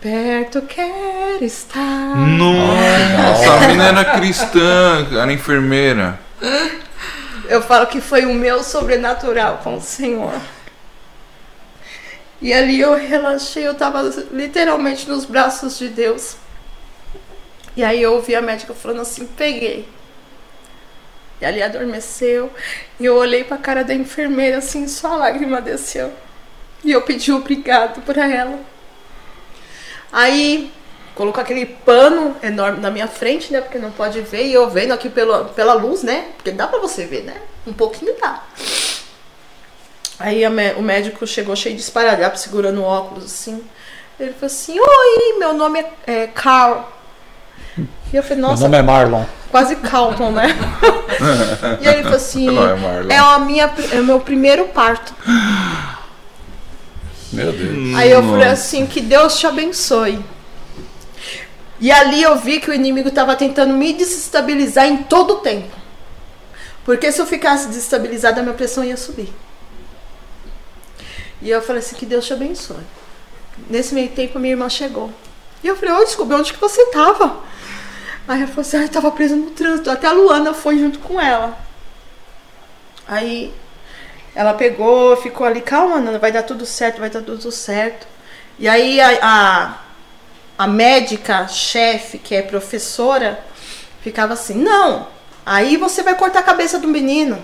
[0.02, 2.16] perto quero estar.
[2.16, 6.20] Nossa, a menina era cristã, era enfermeira.
[7.48, 10.40] Eu falo que foi o meu sobrenatural com o Senhor.
[12.40, 16.36] E ali eu relaxei, eu tava literalmente nos braços de Deus.
[17.76, 19.88] E aí eu ouvi a médica falando assim: peguei.
[21.40, 22.52] E ali adormeceu.
[22.98, 26.12] E eu olhei pra cara da enfermeira assim, só a lágrima desceu.
[26.84, 28.60] E eu pedi obrigado pra ela.
[30.12, 30.72] Aí
[31.14, 33.60] colocou aquele pano enorme na minha frente, né?
[33.60, 34.46] Porque não pode ver.
[34.46, 36.26] E eu vendo aqui pela, pela luz, né?
[36.36, 37.34] Porque dá pra você ver, né?
[37.66, 38.42] Um pouquinho dá.
[40.18, 40.44] Aí
[40.76, 43.62] o médico chegou cheio de esparadrapo, segurando o óculos assim.
[44.18, 46.92] Ele falou assim: Oi, meu nome é, é Carl.
[47.76, 48.62] E eu falei: Nossa.
[48.68, 49.24] Meu nome é Marlon.
[49.50, 50.48] Quase Calton, né?
[51.80, 52.48] e aí ele falou assim:
[53.08, 55.14] É, a minha, é o meu primeiro parto.
[57.32, 57.96] Meu Deus.
[57.96, 60.24] Aí eu falei assim: Que Deus te abençoe.
[61.80, 65.74] E ali eu vi que o inimigo estava tentando me desestabilizar em todo o tempo.
[66.84, 69.32] Porque se eu ficasse desestabilizada, a minha pressão ia subir.
[71.42, 72.84] E eu falei assim, que Deus te abençoe.
[73.68, 75.10] Nesse meio tempo, minha irmã chegou.
[75.62, 77.40] E eu falei, oi, descobri onde que você estava.
[78.26, 79.90] Aí ela falou assim, ah, estava presa no trânsito.
[79.90, 81.58] Até a Luana foi junto com ela.
[83.06, 83.52] Aí
[84.34, 88.06] ela pegou, ficou ali, calma, Nana, vai dar tudo certo, vai dar tudo certo.
[88.58, 89.78] E aí a, a,
[90.56, 93.44] a médica, chefe, que é professora,
[94.02, 95.08] ficava assim, não,
[95.44, 97.42] aí você vai cortar a cabeça do menino.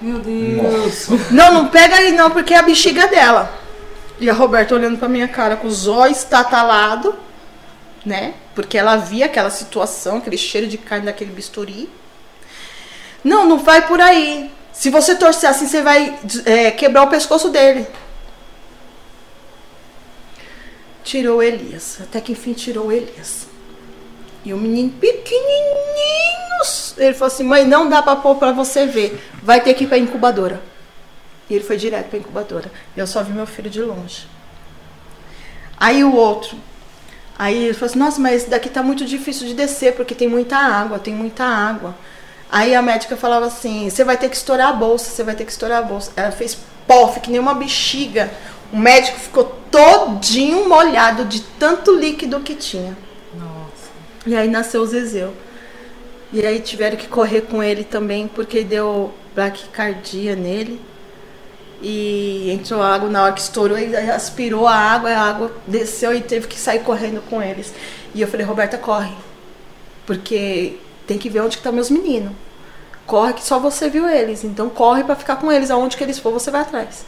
[0.00, 1.08] Meu Deus.
[1.30, 3.52] Não, não pega aí não, porque é a bexiga dela.
[4.20, 7.14] E a Roberta olhando pra minha cara com os olhos tatalados,
[8.04, 8.34] né?
[8.54, 11.88] Porque ela via aquela situação, aquele cheiro de carne daquele bisturi.
[13.22, 14.50] Não, não vai por aí.
[14.72, 17.86] Se você torcer assim, você vai é, quebrar o pescoço dele.
[21.08, 22.00] Tirou Elias.
[22.02, 23.46] Até que enfim tirou Elias.
[24.44, 26.60] E o menino pequenininho,
[26.98, 29.86] ele falou assim: mãe, não dá para pôr para você ver, vai ter que ir
[29.86, 30.60] para incubadora.
[31.48, 32.70] E ele foi direto para incubadora.
[32.94, 34.28] Eu só vi meu filho de longe.
[35.78, 36.58] Aí o outro,
[37.38, 40.28] aí ele falou assim: nossa, mas esse daqui tá muito difícil de descer porque tem
[40.28, 41.94] muita água, tem muita água.
[42.52, 45.46] Aí a médica falava assim: você vai ter que estourar a bolsa, você vai ter
[45.46, 46.12] que estourar a bolsa.
[46.14, 48.30] Ela fez pof, que nem uma bexiga.
[48.72, 52.96] O médico ficou todinho molhado de tanto líquido que tinha.
[54.26, 55.32] E aí nasceu o Zezeu.
[56.32, 60.80] E aí tiveram que correr com ele também, porque deu braquicardia nele.
[61.80, 66.20] E entrou água na hora que estourou, ele aspirou a água, a água desceu e
[66.20, 67.72] teve que sair correndo com eles.
[68.14, 69.14] E eu falei, Roberta, corre.
[70.04, 70.76] Porque
[71.06, 72.32] tem que ver onde estão tá meus meninos.
[73.06, 74.44] Corre que só você viu eles.
[74.44, 75.70] Então corre para ficar com eles.
[75.70, 77.06] Aonde que eles for, você vai atrás.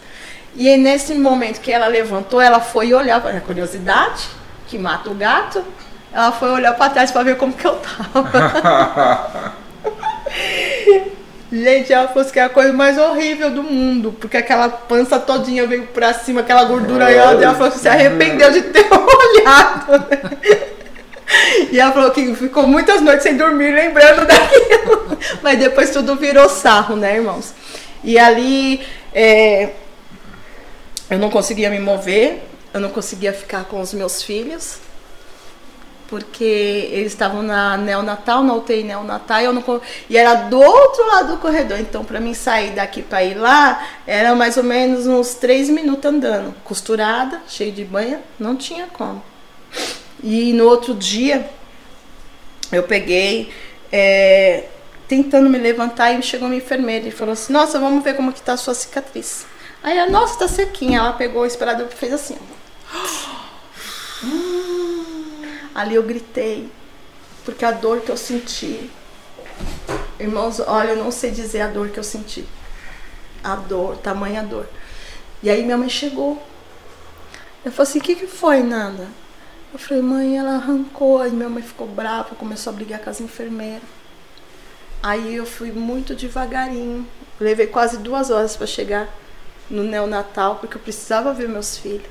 [0.57, 4.29] E nesse momento que ela levantou, ela foi olhar, a curiosidade,
[4.67, 5.65] que mata o gato,
[6.13, 9.55] ela foi olhar para trás para ver como que eu tava.
[11.53, 15.67] Gente, ela falou que é a coisa mais horrível do mundo, porque aquela pança todinha
[15.67, 20.07] veio pra cima, aquela gordura aí, ela falou que se arrependeu de ter olhado.
[21.73, 25.19] E ela falou que ficou muitas noites sem dormir lembrando daquilo.
[25.43, 27.53] Mas depois tudo virou sarro, né, irmãos?
[28.03, 28.81] E ali
[29.13, 29.71] é,
[31.11, 32.43] eu não conseguia me mover,
[32.73, 34.79] eu não conseguia ficar com os meus filhos
[36.11, 41.07] porque eles estavam na neonatal, na UTI neonatal, e, eu não, e era do outro
[41.07, 41.79] lado do corredor.
[41.79, 46.05] Então, para mim sair daqui para ir lá, era mais ou menos uns três minutos
[46.05, 46.53] andando.
[46.65, 49.23] Costurada, cheio de banha, não tinha como.
[50.21, 51.49] E no outro dia,
[52.73, 53.53] eu peguei,
[53.93, 54.65] é,
[55.07, 58.43] tentando me levantar, e chegou uma enfermeira e falou assim: Nossa, vamos ver como que
[58.43, 59.47] tá a sua cicatriz.
[59.83, 60.99] Aí a nossa tá sequinha.
[60.99, 62.39] Ela pegou o esperador e fez assim.
[65.75, 66.71] Ali eu gritei,
[67.45, 68.91] porque a dor que eu senti.
[70.19, 72.45] Irmãos, olha, eu não sei dizer a dor que eu senti.
[73.43, 74.69] A dor, tamanha dor.
[75.43, 76.43] E aí minha mãe chegou.
[77.65, 79.09] Eu falei assim: o que, que foi, Nanda?
[79.73, 81.23] Eu falei: mãe, ela arrancou.
[81.23, 83.83] Aí minha mãe ficou brava, começou a brigar com as enfermeiras.
[85.03, 87.09] Aí eu fui muito devagarinho.
[87.39, 89.09] Levei quase duas horas para chegar
[89.71, 92.07] no neonatal, porque eu precisava ver meus filhos.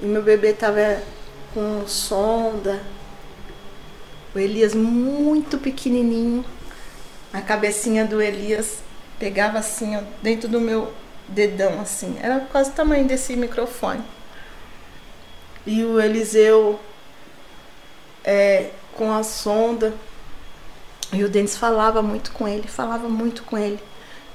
[0.00, 1.02] E meu bebê estava
[1.52, 2.82] com sonda.
[4.34, 6.44] O Elias muito pequenininho.
[7.32, 8.78] A cabecinha do Elias
[9.18, 10.92] pegava assim, ó, dentro do meu
[11.28, 12.16] dedão, assim.
[12.22, 14.02] Era quase o tamanho desse microfone.
[15.66, 16.80] E o Eliseu
[18.24, 19.92] é, com a sonda.
[21.12, 23.80] E o Denis falava muito com ele, falava muito com ele.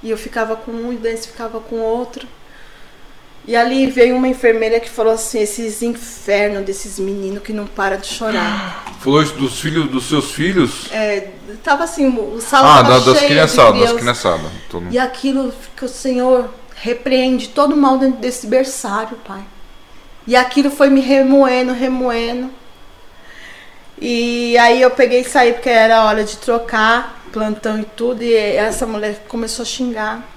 [0.03, 2.27] E eu ficava com um e o Denis ficava com outro.
[3.45, 7.97] E ali veio uma enfermeira que falou assim: esses infernos desses meninos que não param
[7.97, 8.85] de chorar.
[8.99, 10.87] Falou isso dos filhos, dos seus filhos?
[10.91, 11.29] É,
[11.63, 14.51] tava assim, o salão Ah, da- das criançadas, das criançadas.
[14.69, 19.41] Tô no- E aquilo que o Senhor repreende todo o mal dentro desse berçário, Pai.
[20.25, 22.49] E aquilo foi me remoendo, remoendo.
[24.01, 28.23] E aí eu peguei e saí porque era hora de trocar plantão e tudo.
[28.23, 30.29] E essa mulher começou a xingar.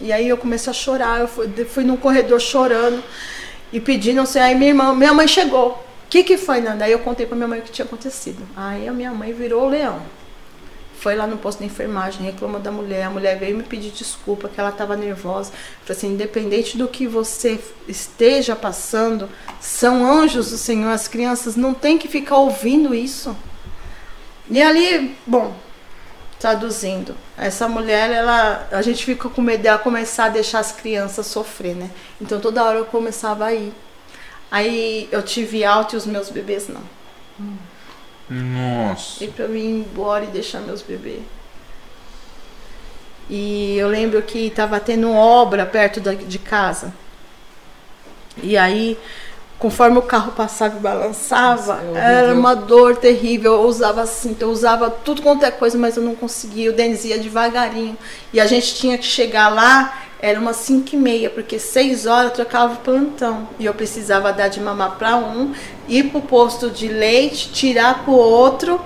[0.00, 1.20] E aí eu comecei a chorar.
[1.20, 3.02] Eu fui, fui num corredor chorando
[3.72, 4.38] e pedindo assim.
[4.38, 5.70] Aí minha irmã, minha mãe chegou.
[5.70, 6.86] O que, que foi, Nanda?
[6.86, 8.42] Aí eu contei pra minha mãe o que tinha acontecido.
[8.56, 10.00] Aí a minha mãe virou o leão.
[10.98, 13.04] Foi lá no posto de enfermagem, reclamou da mulher.
[13.04, 15.52] A mulher veio me pedir desculpa, que ela estava nervosa.
[15.82, 19.28] Falei assim: independente do que você esteja passando,
[19.60, 20.90] são anjos do Senhor.
[20.90, 23.36] As crianças não têm que ficar ouvindo isso.
[24.50, 25.54] E ali, bom,
[26.38, 31.26] traduzindo, essa mulher, ela, a gente fica com medo dela começar a deixar as crianças
[31.26, 31.90] sofrer, né?
[32.20, 33.72] Então toda hora eu começava a ir.
[34.50, 36.82] Aí eu tive alta e os meus bebês não.
[38.30, 39.24] Nossa.
[39.24, 41.22] E pra eu ir embora e deixar meus bebês.
[43.28, 46.92] E eu lembro que tava tendo obra perto da- de casa.
[48.42, 48.98] E aí,
[49.58, 53.54] conforme o carro passava e balançava, Nossa, é era uma dor terrível.
[53.54, 56.70] Eu usava cinto, eu usava tudo quanto é coisa, mas eu não conseguia.
[56.70, 57.96] O Denis ia devagarinho.
[58.32, 62.26] E a gente tinha que chegar lá, era umas 5 e meia, porque 6 horas
[62.26, 63.48] eu trocava o plantão.
[63.58, 65.52] E eu precisava dar de mamar para um,
[65.88, 68.80] ir pro posto de leite, tirar pro outro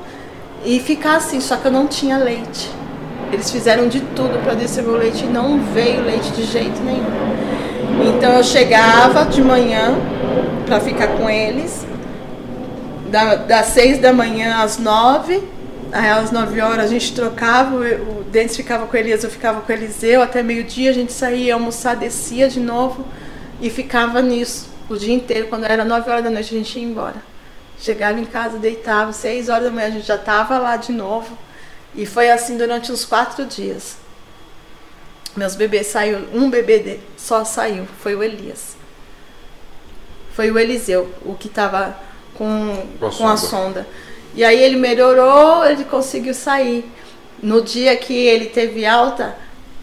[0.65, 1.41] e ficar assim.
[1.41, 2.71] Só que eu não tinha leite.
[3.31, 7.33] Eles fizeram de tudo para descer meu leite e não veio leite de jeito nenhum.
[8.17, 9.97] Então eu chegava de manhã
[10.73, 11.85] para ficar com eles,
[13.11, 15.47] da- das seis da manhã às nove,
[15.93, 19.71] aí às nove horas a gente trocava, o Denis ficava com Elias, eu ficava com
[19.71, 23.05] Eliseu, até meio-dia a gente saía almoçar, descia de novo
[23.61, 25.49] e ficava nisso o dia inteiro.
[25.49, 27.23] Quando era nove horas da noite a gente ia embora.
[27.79, 31.37] Chegava em casa, deitava, seis horas da manhã a gente já estava lá de novo.
[31.95, 33.99] E foi assim durante uns quatro dias.
[35.37, 38.81] Meus bebês saiu, um bebê só saiu, foi o Elias.
[40.35, 41.97] Foi o Eliseu, o que estava
[42.35, 43.37] com, Com a com a sonda.
[43.37, 43.87] sonda.
[44.35, 46.91] E aí ele melhorou, ele conseguiu sair.
[47.43, 49.37] No dia que ele teve alta,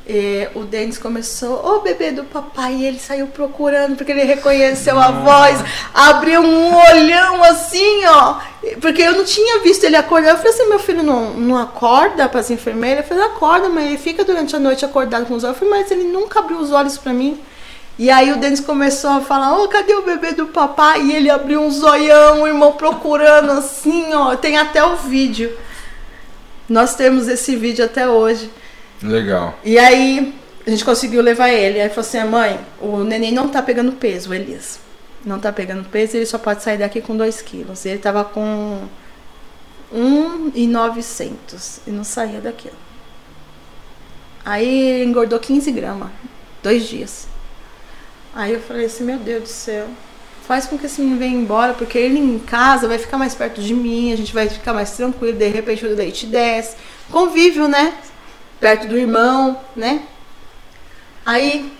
[0.07, 4.97] eh, o Denis começou, ô bebê do papai, e ele saiu procurando, porque ele reconheceu
[4.99, 5.63] a voz,
[5.93, 8.37] abriu um olhão assim, ó,
[8.81, 10.31] porque eu não tinha visto ele acordar.
[10.31, 13.03] Eu falei assim, meu filho não, não acorda para as enfermeiras?
[13.03, 15.55] Eu falei, acorda, mas ele fica durante a noite acordado com os olhos.
[15.61, 17.39] Eu falei, mas ele nunca abriu os olhos para mim.
[17.99, 21.01] E aí o Denis começou a falar, ô, cadê o bebê do papai?
[21.01, 24.37] E ele abriu um zoião, o irmão procurando assim, ó.
[24.37, 25.51] Tem até o vídeo.
[26.69, 28.49] Nós temos esse vídeo até hoje.
[29.03, 29.59] Legal.
[29.65, 30.33] E aí
[30.65, 31.81] a gente conseguiu levar ele.
[31.81, 34.79] Aí falou assim, mãe, o neném não tá pegando peso, o Elias.
[35.25, 37.85] Não tá pegando peso, ele só pode sair daqui com 2 quilos.
[37.85, 38.81] Ele tava com
[39.91, 42.77] 1,900 e não saía daquilo.
[44.45, 44.65] Aí
[45.01, 46.09] ele engordou 15 gramas,
[46.63, 47.27] dois dias.
[48.33, 49.87] Aí eu falei assim, meu Deus do céu,
[50.49, 53.61] faz com que esse menino venha embora, porque ele em casa vai ficar mais perto
[53.61, 56.75] de mim, a gente vai ficar mais tranquilo, de repente o leite desce.
[57.11, 57.93] Convívio, né?
[58.59, 60.03] Perto do irmão, né?
[61.25, 61.71] Aí,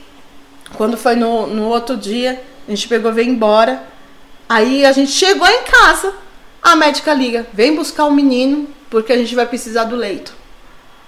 [0.75, 3.83] quando foi no, no outro dia, a gente pegou, veio embora.
[4.47, 6.13] Aí a gente chegou em casa,
[6.61, 10.33] a médica liga, vem buscar o menino, porque a gente vai precisar do leito.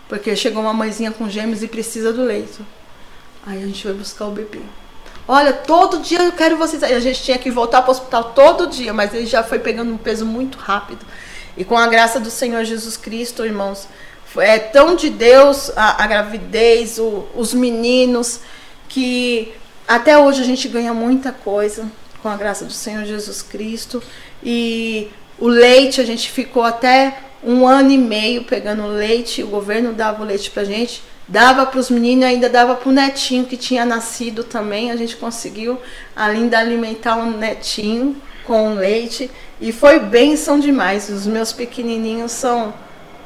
[0.10, 2.66] Porque chegou uma mãezinha com gêmeos e precisa do leito.
[3.46, 4.62] Aí a gente foi buscar o bebê.
[5.34, 6.84] Olha, todo dia eu quero vocês.
[6.84, 9.90] A gente tinha que voltar para o hospital todo dia, mas ele já foi pegando
[9.94, 11.06] um peso muito rápido.
[11.56, 13.88] E com a graça do Senhor Jesus Cristo, irmãos,
[14.36, 18.42] é tão de Deus a, a gravidez, o- os meninos,
[18.90, 19.54] que
[19.88, 21.90] até hoje a gente ganha muita coisa
[22.22, 24.04] com a graça do Senhor Jesus Cristo.
[24.44, 25.08] E
[25.40, 30.24] o leite, a gente ficou até um ano e meio pegando leite, o governo dava
[30.24, 31.02] o leite pra gente,
[31.32, 34.92] dava para os meninos ainda dava para o netinho que tinha nascido também.
[34.92, 35.80] A gente conseguiu
[36.16, 41.10] ainda alimentar um netinho com leite e foi bênção demais.
[41.10, 42.74] Os meus pequenininhos são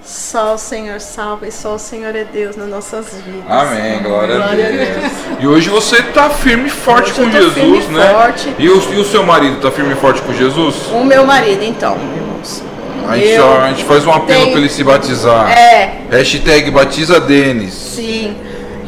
[0.04, 3.50] só o Senhor salva e só o Senhor é Deus nas nossas vidas.
[3.50, 5.14] Amém, glória, Glória a a Deus.
[5.40, 8.08] E hoje você tá firme e forte Hoje com Jesus, né?
[8.14, 8.56] forte.
[8.60, 10.76] E o, e o seu marido tá firme e forte com Jesus?
[10.92, 12.75] O meu marido, então, irmãos.
[13.10, 15.50] A gente, a gente faz um apelo tenho- pra ele se batizar.
[15.52, 17.74] É, Hashtag batiza Denis.
[17.74, 18.36] Sim.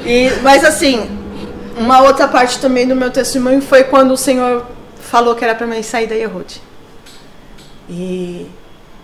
[0.06, 1.10] E, mas assim,
[1.77, 4.65] uma outra parte também do meu testemunho foi quando o Senhor
[4.99, 6.61] falou que era para mim sair da Yehud.
[7.89, 8.48] E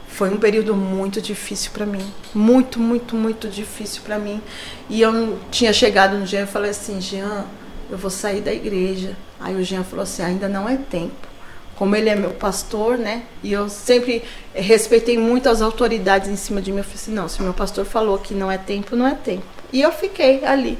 [0.07, 2.03] foi um período muito difícil para mim,
[2.33, 4.41] muito, muito, muito difícil para mim.
[4.89, 7.45] E eu tinha chegado um dia e falei assim, Jean,
[7.89, 9.15] eu vou sair da igreja.
[9.39, 11.27] Aí o Jean falou assim: ainda não é tempo.
[11.75, 13.23] Como ele é meu pastor, né?
[13.41, 14.23] E eu sempre
[14.53, 16.79] respeitei muito as autoridades em cima de mim.
[16.79, 19.43] Eu falei assim: não, se meu pastor falou que não é tempo, não é tempo.
[19.71, 20.77] E eu fiquei ali.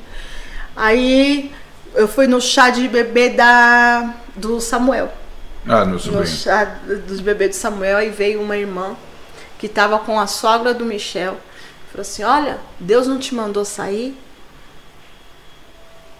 [0.76, 1.52] Aí
[1.96, 5.12] eu fui no chá de bebê da, do Samuel.
[5.68, 6.66] Ah, meu No chá
[7.08, 7.98] dos bebês do Samuel.
[7.98, 8.96] Aí veio uma irmã
[9.58, 11.38] que estava com a sogra do Michel.
[11.92, 14.18] Falou assim: Olha, Deus não te mandou sair?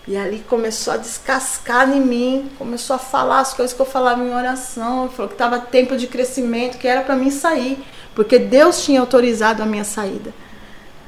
[0.06, 4.22] E ali começou a descascar em mim, começou a falar as coisas que eu falava
[4.22, 7.82] em oração, falou que estava tempo de crescimento, que era para mim sair,
[8.14, 10.34] porque Deus tinha autorizado a minha saída.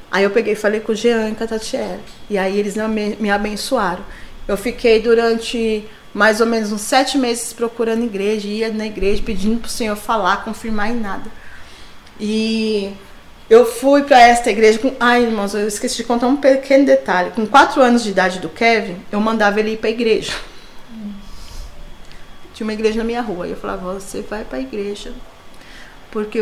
[0.09, 1.99] Aí eu peguei e falei com o Jean e com a Tatiele,
[2.29, 4.03] e aí eles me, me abençoaram.
[4.47, 9.59] Eu fiquei durante mais ou menos uns sete meses procurando igreja, ia na igreja pedindo
[9.59, 11.29] para o Senhor falar, confirmar em nada.
[12.17, 12.93] E
[13.49, 14.93] eu fui para esta igreja com.
[14.99, 17.31] Ai, irmãos, eu esqueci de contar um pequeno detalhe.
[17.31, 20.33] Com quatro anos de idade do Kevin, eu mandava ele ir para a igreja.
[22.53, 23.47] Tinha uma igreja na minha rua.
[23.47, 25.11] E eu falava, você vai para a igreja.
[26.09, 26.41] Porque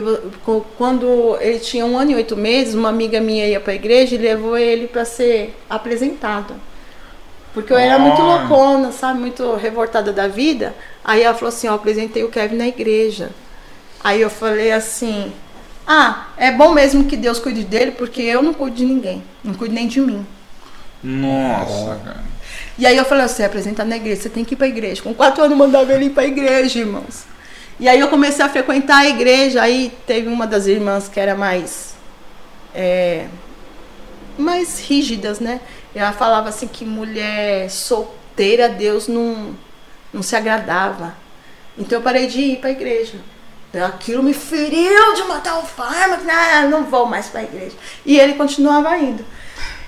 [0.78, 4.14] quando ele tinha um ano e oito meses, uma amiga minha ia para a igreja
[4.14, 6.54] e levou ele para ser apresentado.
[7.56, 8.26] Porque eu era muito Ah.
[8.26, 9.20] loucona, sabe?
[9.20, 10.76] Muito revoltada da vida.
[11.04, 13.32] Aí ela falou assim: ó, apresentei o Kevin na igreja.
[14.04, 15.34] Aí eu falei assim:
[15.88, 19.24] ah, é bom mesmo que Deus cuide dele, porque eu não cuido de ninguém.
[19.44, 20.26] Não cuido nem de mim.
[21.04, 22.24] Nossa, cara.
[22.78, 25.02] E aí eu falei, você é apresentado na igreja, você tem que ir pra igreja.
[25.02, 27.26] Com quatro anos eu mandava ele ir pra igreja, irmãos.
[27.80, 31.36] E aí eu comecei a frequentar a igreja, aí teve uma das irmãs que era
[31.36, 31.96] mais.
[32.74, 33.28] é,
[34.38, 35.60] mais rígidas, né?
[35.94, 39.56] Ela falava assim que mulher solteira, Deus não,
[40.12, 41.16] não se agradava.
[41.78, 43.18] Então eu parei de ir pra igreja.
[43.82, 47.76] Aquilo me feriu de matar o fármaco, não, não vou mais pra igreja.
[48.06, 49.26] E ele continuava indo.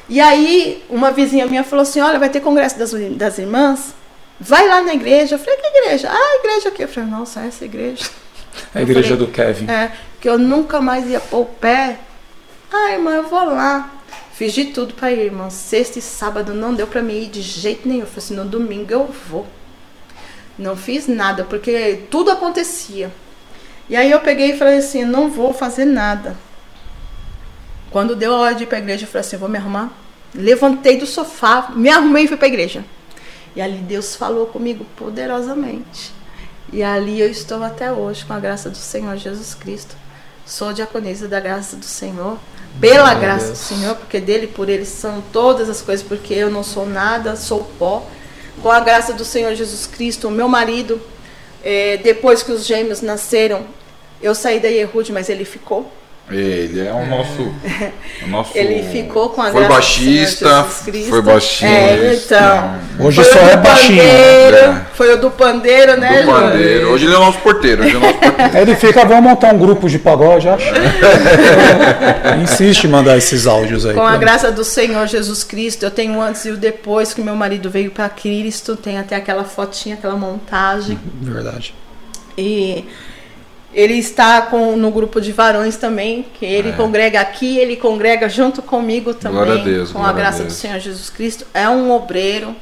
[0.09, 3.93] E aí, uma vizinha minha falou assim: Olha, vai ter congresso das, das irmãs,
[4.39, 5.35] vai lá na igreja.
[5.35, 6.09] Eu falei: Que igreja?
[6.11, 6.83] Ah, igreja aqui.
[6.83, 8.09] Eu falei: Nossa, essa igreja.
[8.73, 9.69] A igreja falei, do Kevin.
[9.69, 11.99] É, que eu nunca mais ia pôr o pé.
[12.71, 13.91] Ah, irmã, eu vou lá.
[14.33, 15.49] Fiz de tudo pra ir, irmão.
[15.49, 18.01] Sexta e sábado não deu pra mim ir de jeito nenhum.
[18.01, 19.45] Eu falei assim: No domingo eu vou.
[20.57, 23.11] Não fiz nada, porque tudo acontecia.
[23.89, 26.35] E aí eu peguei e falei assim: Não vou fazer nada.
[27.91, 29.91] Quando deu a hora de ir pra igreja, eu falei assim: vou me arrumar.
[30.33, 32.83] Levantei do sofá, me arrumei e fui pra igreja.
[33.55, 36.13] E ali Deus falou comigo poderosamente.
[36.73, 39.95] E ali eu estou até hoje, com a graça do Senhor Jesus Cristo.
[40.45, 42.37] Sou diaconisa da graça do Senhor.
[42.81, 43.59] Pela a graça Deus.
[43.59, 47.37] do Senhor, porque dele, por ele são todas as coisas, porque eu não sou nada,
[47.37, 48.05] sou pó.
[48.61, 51.01] Com a graça do Senhor Jesus Cristo, o meu marido,
[51.65, 53.65] eh, depois que os gêmeos nasceram,
[54.21, 55.91] eu saí da Yehud, mas ele ficou.
[56.31, 57.53] Ele é o nosso.
[58.23, 61.09] O nosso Ele ficou com a Foi graça baixista, do Senhor Jesus Cristo.
[61.09, 61.65] foi baixista.
[61.67, 63.05] É, então.
[63.05, 63.97] Hoje Foi só o é baixinho.
[64.03, 64.81] pandeiro, É.
[64.95, 66.89] Foi o do pandeiro, né, Do pandeiro.
[66.91, 67.83] Hoje ele é o nosso porteiro.
[67.83, 68.57] Hoje é o nosso porteiro.
[68.57, 70.65] Ele fica, vamos montar um grupo de pagode, acho.
[72.41, 73.93] Insiste em mandar esses áudios aí.
[73.93, 77.21] Com a graça do Senhor Jesus Cristo, eu tenho o antes e o depois que
[77.21, 78.75] meu marido veio para Cristo.
[78.75, 80.97] Tem até aquela fotinha, aquela montagem.
[81.21, 81.75] Verdade.
[82.37, 82.85] E
[83.75, 88.61] ele está com, no grupo de varões também, que ele congrega aqui, ele congrega junto
[88.61, 89.41] comigo também.
[89.41, 89.45] É.
[89.45, 90.53] Glória a Deus, com glória a a graça Deus.
[90.53, 91.45] do Senhor Jesus Cristo.
[91.53, 92.55] É um obreiro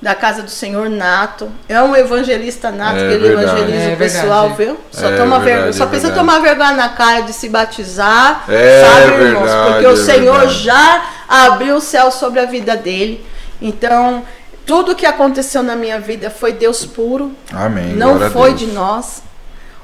[0.00, 1.50] da casa do Senhor nato.
[1.68, 3.48] É um evangelista nato, É que ele verdade.
[3.58, 4.64] evangeliza É o pessoal, verdade.
[4.64, 4.80] viu?
[4.92, 6.28] Só, É toma verdade, vergonha, só é precisa verdade.
[6.28, 9.40] tomar vergonha na cara de se batizar, É sabe, irmãos?
[9.44, 10.62] verdade, Porque o é Senhor verdade.
[10.62, 13.26] já abriu o céu sobre a vida dele.
[13.60, 14.22] Então,
[14.64, 17.32] tudo que aconteceu na minha vida foi Deus puro.
[17.52, 17.88] Amém.
[17.94, 19.22] Não glória a foi de nós.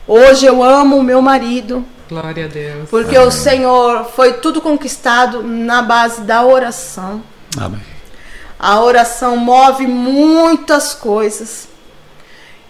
[0.07, 2.89] Hoje eu amo o meu marido, Glória a Deus.
[2.89, 7.23] porque o Senhor foi tudo conquistado na base da oração.
[7.59, 7.81] Amém.
[8.59, 11.69] A oração move muitas coisas.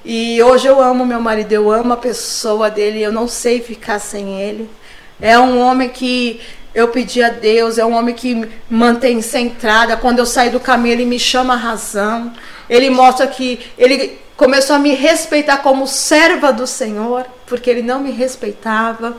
[0.04, 3.98] E hoje eu amo meu marido, eu amo a pessoa dele, eu não sei ficar
[3.98, 4.70] sem ele.
[5.20, 6.40] É um homem que
[6.74, 9.96] eu pedi a Deus, é um homem que me mantém centrada.
[9.96, 12.32] Quando eu saio do caminho, ele me chama a razão.
[12.68, 18.00] Ele mostra que ele começou a me respeitar como serva do Senhor, porque ele não
[18.00, 19.16] me respeitava.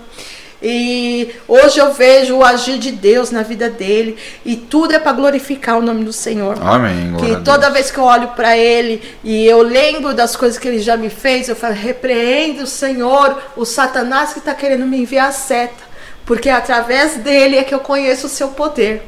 [0.61, 5.11] E hoje eu vejo o agir de Deus na vida dele, e tudo é para
[5.11, 6.57] glorificar o nome do Senhor.
[6.59, 7.15] Amém.
[7.19, 10.79] Que toda vez que eu olho para ele e eu lembro das coisas que ele
[10.79, 15.29] já me fez, eu falo: repreende o Senhor, o Satanás que está querendo me enviar
[15.29, 15.83] a seta,
[16.25, 19.03] porque através dele é que eu conheço o seu poder.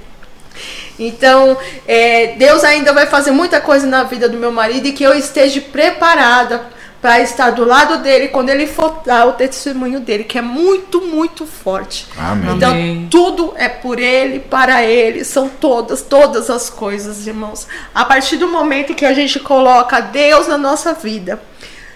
[0.99, 1.57] Então,
[1.87, 5.13] é, Deus ainda vai fazer muita coisa na vida do meu marido e que eu
[5.13, 6.67] esteja preparada
[7.01, 11.01] para estar do lado dele quando ele for dar o testemunho dele, que é muito,
[11.01, 12.05] muito forte.
[12.17, 12.55] Amém.
[12.55, 13.07] Então, Amém.
[13.09, 17.67] tudo é por ele, para ele, são todas, todas as coisas, irmãos.
[17.95, 21.41] A partir do momento que a gente coloca Deus na nossa vida,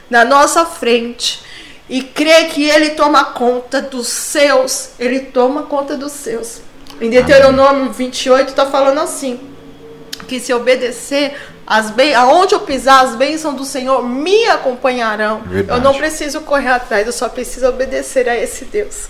[0.09, 1.43] na nossa frente,
[1.89, 6.61] e crê que ele toma conta dos seus, ele toma conta dos seus.
[7.01, 9.39] Em Deuteronômio 28 está falando assim:
[10.27, 11.33] que se obedecer,
[11.65, 12.13] as ben...
[12.15, 15.41] aonde eu pisar, as bênçãos do Senhor me acompanharão.
[15.45, 15.79] Verdade.
[15.79, 19.09] Eu não preciso correr atrás, eu só preciso obedecer a esse Deus.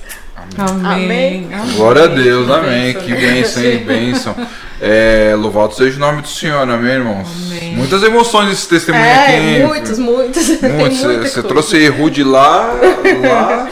[0.58, 1.48] Amém.
[1.54, 1.76] Amém.
[1.76, 2.94] Glória a Deus, amém.
[2.94, 3.78] Que bênção, hein?
[3.86, 4.36] Bênção.
[4.82, 7.28] É, louvado seja o nome do Senhor, amém, irmãos?
[7.46, 7.76] Amém.
[7.76, 9.32] Muitas emoções esse testemunho aqui.
[9.32, 9.68] É, hein?
[9.68, 10.50] muitos, muitos.
[10.62, 11.00] Muitos.
[11.00, 12.74] Você trouxe Errude lá,
[13.22, 13.70] lá.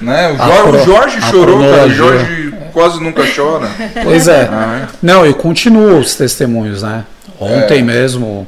[0.00, 0.30] Né?
[0.30, 1.88] O, A Jorge, o Jorge a chorou, cara.
[1.88, 2.45] Jorge
[2.76, 3.68] quase nunca chora.
[4.04, 4.42] Pois é.
[4.52, 7.04] Ah, Não, e continua os testemunhos, né?
[7.40, 7.82] Ontem É.
[7.82, 8.46] mesmo,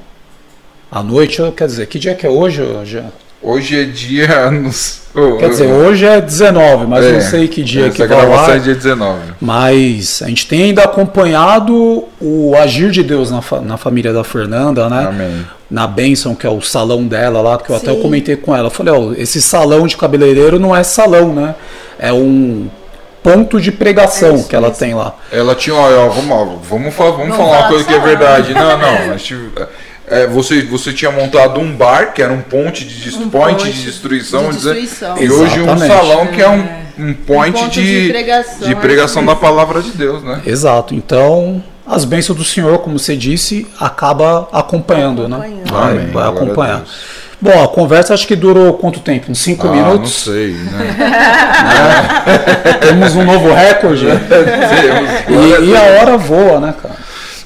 [0.92, 2.60] à noite, quer dizer, que dia que é hoje?
[2.60, 3.02] hoje?
[3.42, 4.28] Hoje é dia.
[5.40, 8.48] Quer dizer, hoje é 19, mas é, não sei que dia essa que vai gravação
[8.48, 8.56] lá.
[8.56, 9.20] é dia 19.
[9.40, 14.22] Mas a gente tem ainda acompanhado o agir de Deus na, fa- na família da
[14.22, 15.06] Fernanda, né?
[15.08, 15.46] Amém.
[15.70, 18.00] Na bênção, que é o salão dela lá, que eu até Sim.
[18.02, 18.66] comentei com ela.
[18.66, 21.54] Eu falei, ó, esse salão de cabeleireiro não é salão, né?
[21.98, 22.68] É um
[23.22, 24.80] ponto de pregação É isso que ela mesmo.
[24.80, 25.14] tem lá.
[25.32, 28.54] Ela tinha, ó, ó, vamos, vamos, vamos falar uma falar coisa que é verdade.
[28.54, 29.06] Não, não.
[29.08, 29.50] mas tive-
[30.10, 33.72] é, você, você tinha montado um bar, que era um ponte de, Um point ponte
[33.72, 35.18] de destruição, de vamos dizer, destruição.
[35.18, 36.66] e hoje um salão que é um,
[36.98, 40.40] um point, ponto de, de pregação, de é pregação isso da palavra de Deus, né?
[40.46, 40.94] Exato.
[40.94, 45.36] Então, as bênçãos do Senhor, como você disse, acaba acompanhando, né?
[45.36, 45.70] Acompanhando.
[45.72, 46.06] Vai, Amém.
[46.06, 46.84] vai a acompanhar.
[47.40, 49.30] Bom, a conversa acho que durou quanto tempo?
[49.30, 49.98] Uns 5 Ah, minutos.
[50.00, 50.96] não sei, né?
[52.82, 54.06] Temos um novo recorde.
[55.28, 56.96] e, e a hora voa, né, cara?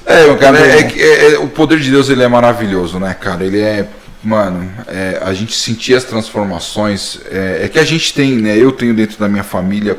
[0.05, 3.43] É, cara, é, é é- é- o poder de Deus ele é maravilhoso, né, cara?
[3.43, 3.85] Ele é,
[4.23, 8.57] mano, é, a gente sentir as transformações, é, é que a gente tem, né?
[8.57, 9.97] Eu tenho dentro da minha família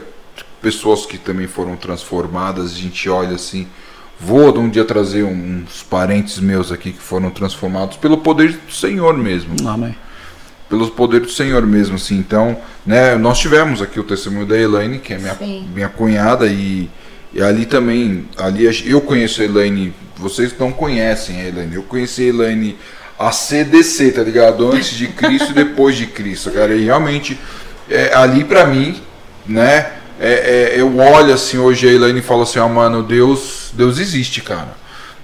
[0.60, 2.72] pessoas que também foram transformadas.
[2.72, 3.66] A gente olha assim,
[4.18, 9.16] vou um dia trazer uns parentes meus aqui que foram transformados pelo poder do Senhor
[9.16, 9.94] mesmo Amém.
[10.68, 12.16] pelo poder do Senhor mesmo, assim.
[12.16, 15.68] Então, né, nós tivemos aqui o testemunho da Elaine, que é minha, Sim.
[15.74, 16.88] minha cunhada, e,
[17.32, 22.22] e ali também, ali eu conheço a Elaine, vocês não conhecem a Elaine, eu conheci
[22.22, 22.76] a Elaine
[23.18, 24.70] a CDC, tá ligado?
[24.70, 27.38] Antes de Cristo e depois de Cristo, cara, e realmente,
[27.88, 29.00] é, ali pra mim,
[29.46, 33.70] né, é, é, eu olho assim hoje a Elaine e falo assim, ah, mano, Deus,
[33.72, 34.74] Deus existe, cara.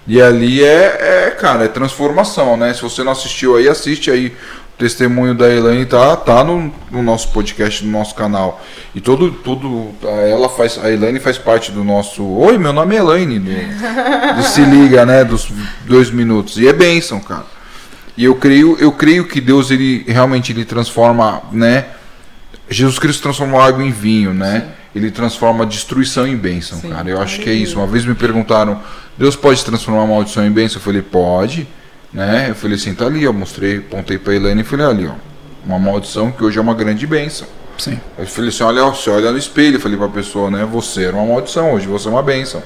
[0.07, 2.75] E ali é, é, cara, é transformação, né?
[2.75, 4.35] Se você não assistiu aí, assiste aí.
[4.75, 8.65] O testemunho da Elaine tá, tá no, no nosso podcast, no nosso canal.
[8.95, 12.25] E todo, tudo, ela faz, a Elaine faz parte do nosso.
[12.25, 15.23] Oi, meu nome é Elaine, do, do Se Liga, né?
[15.23, 15.49] Dos
[15.85, 16.57] dois minutos.
[16.57, 17.45] E é bênção, cara.
[18.17, 21.87] E eu creio, eu creio que Deus ele realmente ele transforma, né?
[22.69, 24.69] Jesus Cristo transformou água em vinho, né?
[24.95, 26.91] Ele transforma destruição em bênção, Sim.
[26.91, 27.09] cara.
[27.09, 27.79] Eu acho que é isso.
[27.79, 28.81] Uma vez me perguntaram,
[29.17, 30.79] Deus pode transformar maldição em bênção?
[30.79, 31.69] Eu falei, pode,
[32.13, 32.47] né?
[32.49, 35.13] Eu falei assim, tá ali, eu mostrei, apontei pra Helene e falei, ali, ó,
[35.65, 37.47] uma maldição que hoje é uma grande bênção.
[37.79, 37.99] Sim.
[38.19, 40.67] Eu falei assim, olha, você olha no espelho, eu falei pra pessoa, né?
[40.71, 42.63] Você era uma maldição, hoje você é uma bênção,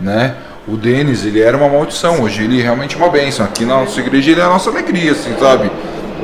[0.00, 0.34] né?
[0.66, 3.44] O Denis, ele era uma maldição, hoje ele realmente é uma bênção.
[3.44, 5.70] Aqui na nossa igreja ele é a nossa alegria, assim, sabe?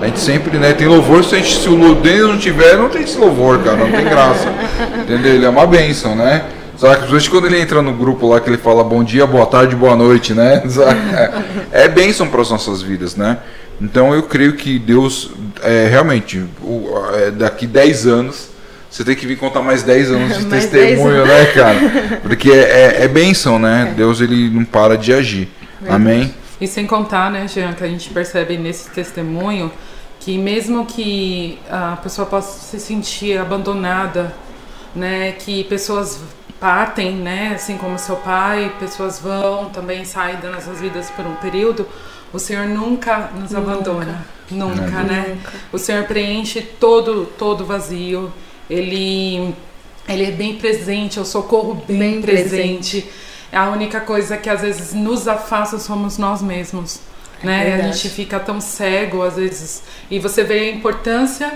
[0.01, 2.89] A gente sempre, né, tem louvor, se, a gente, se o Denis não tiver, não
[2.89, 4.49] tem esse louvor, cara, não tem graça.
[5.03, 5.35] Entendeu?
[5.35, 6.45] Ele é uma bênção, né?
[6.79, 9.77] Sabe, principalmente quando ele entra no grupo lá que ele fala bom dia, boa tarde,
[9.77, 10.63] boa noite, né?
[11.71, 13.37] É, bênção para as nossas vidas, né?
[13.81, 15.31] Então eu creio que Deus,
[15.63, 18.49] é, realmente, o- é, daqui 10 anos,
[18.91, 21.79] você tem que vir contar mais 10 anos de testemunho, 10 né, cara?
[22.23, 23.93] Porque é, é, é bênção, né?
[23.97, 25.49] Deus ele não para de agir.
[25.89, 26.35] Amém?
[26.61, 29.71] E sem contar, né, Jean, que a gente percebe nesse testemunho
[30.19, 34.35] que mesmo que a pessoa possa se sentir abandonada,
[34.95, 36.21] né, que pessoas
[36.61, 41.35] partem, né, assim como seu pai, pessoas vão também saem das nossas vidas por um
[41.37, 41.87] período,
[42.33, 45.37] o Senhor nunca nos abandona, nunca, né?
[45.73, 48.33] O Senhor preenche todo todo vazio.
[48.69, 49.53] Ele
[50.09, 53.09] ele é bem presente, é o socorro bem, Bem presente.
[53.53, 57.01] A única coisa que às vezes nos afasta somos nós mesmos.
[57.43, 57.75] Né?
[57.75, 59.83] A gente fica tão cego às vezes.
[60.11, 61.53] E você vê a importância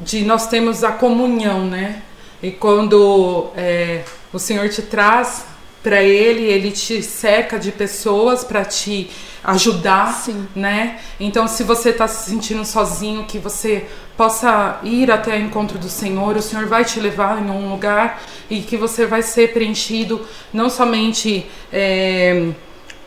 [0.00, 2.02] de nós termos a comunhão, né?
[2.42, 4.02] E quando é,
[4.32, 5.44] o Senhor te traz
[5.88, 9.08] para Ele, Ele te cerca de pessoas para te
[9.42, 10.46] ajudar, Sim.
[10.54, 10.98] né?
[11.18, 15.88] Então, se você está se sentindo sozinho, que você possa ir até o encontro do
[15.88, 20.20] Senhor, o Senhor vai te levar em um lugar e que você vai ser preenchido
[20.52, 22.50] não somente é,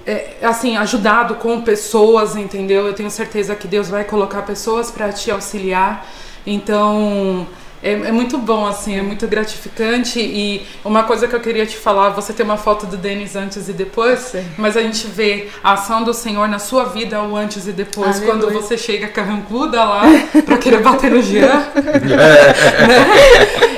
[0.03, 2.88] é, assim, ajudado com pessoas, entendeu?
[2.88, 6.03] Eu tenho certeza que Deus vai colocar pessoas para te auxiliar.
[6.48, 7.45] Então,
[7.84, 10.19] é, é, muito bom, assim, é muito gratificante.
[10.19, 13.68] E uma coisa que eu queria te falar: você tem uma foto do Denis antes
[13.68, 14.45] e depois, Sim.
[14.58, 18.18] mas a gente vê a ação do Senhor na sua vida, o antes e depois,
[18.18, 18.32] Aleluia.
[18.32, 20.03] quando você chega carrancuda lá
[20.45, 21.42] para querer bater no Jean.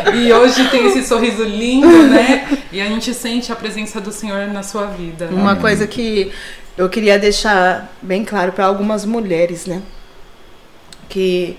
[0.04, 0.16] Né?
[0.16, 2.48] E hoje tem esse sorriso lindo, né?
[2.72, 5.30] E a gente sente a presença do Senhor na sua vida.
[5.32, 5.62] Uma Amém.
[5.62, 6.32] coisa que
[6.78, 9.82] eu queria deixar bem claro para algumas mulheres, né?
[11.10, 11.58] Que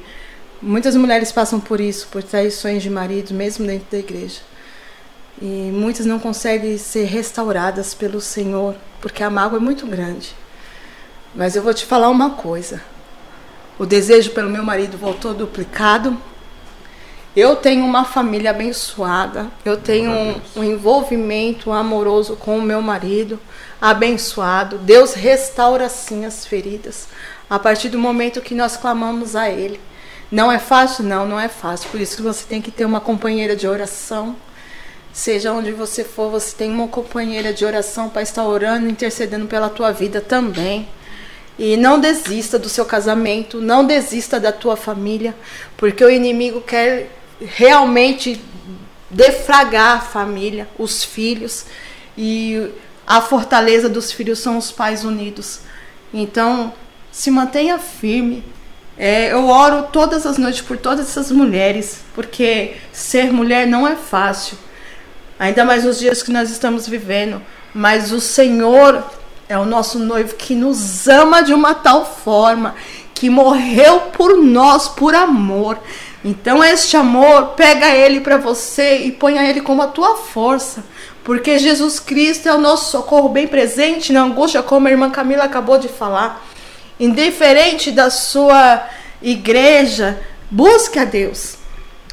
[0.66, 4.40] Muitas mulheres passam por isso, por traições de marido, mesmo dentro da igreja.
[5.40, 10.34] E muitas não conseguem ser restauradas pelo Senhor, porque a mágoa é muito grande.
[11.34, 12.80] Mas eu vou te falar uma coisa.
[13.78, 16.16] O desejo pelo meu marido voltou duplicado.
[17.36, 19.48] Eu tenho uma família abençoada.
[19.66, 23.38] Eu tenho um, um envolvimento amoroso com o meu marido
[23.78, 24.78] abençoado.
[24.78, 27.06] Deus restaura sim as feridas
[27.50, 29.78] a partir do momento que nós clamamos a Ele.
[30.34, 31.04] Não é fácil?
[31.04, 31.88] Não, não é fácil.
[31.90, 34.34] Por isso que você tem que ter uma companheira de oração.
[35.12, 39.68] Seja onde você for, você tem uma companheira de oração para estar orando, intercedendo pela
[39.70, 40.88] tua vida também.
[41.56, 45.36] E não desista do seu casamento, não desista da tua família,
[45.76, 48.42] porque o inimigo quer realmente
[49.08, 51.64] defragar a família, os filhos.
[52.18, 52.72] E
[53.06, 55.60] a fortaleza dos filhos são os pais unidos.
[56.12, 56.74] Então,
[57.12, 58.42] se mantenha firme,
[58.96, 63.96] é, eu oro todas as noites por todas essas mulheres, porque ser mulher não é
[63.96, 64.56] fácil,
[65.38, 67.42] ainda mais nos dias que nós estamos vivendo.
[67.74, 69.02] Mas o Senhor
[69.48, 72.76] é o nosso noivo que nos ama de uma tal forma,
[73.12, 75.78] que morreu por nós, por amor.
[76.24, 80.84] Então, este amor, pega ele para você e ponha ele como a tua força.
[81.22, 85.44] Porque Jesus Cristo é o nosso socorro bem presente na angústia, como a irmã Camila
[85.44, 86.46] acabou de falar.
[86.98, 88.88] Indiferente da sua
[89.22, 90.18] igreja,
[90.50, 91.56] busque a Deus.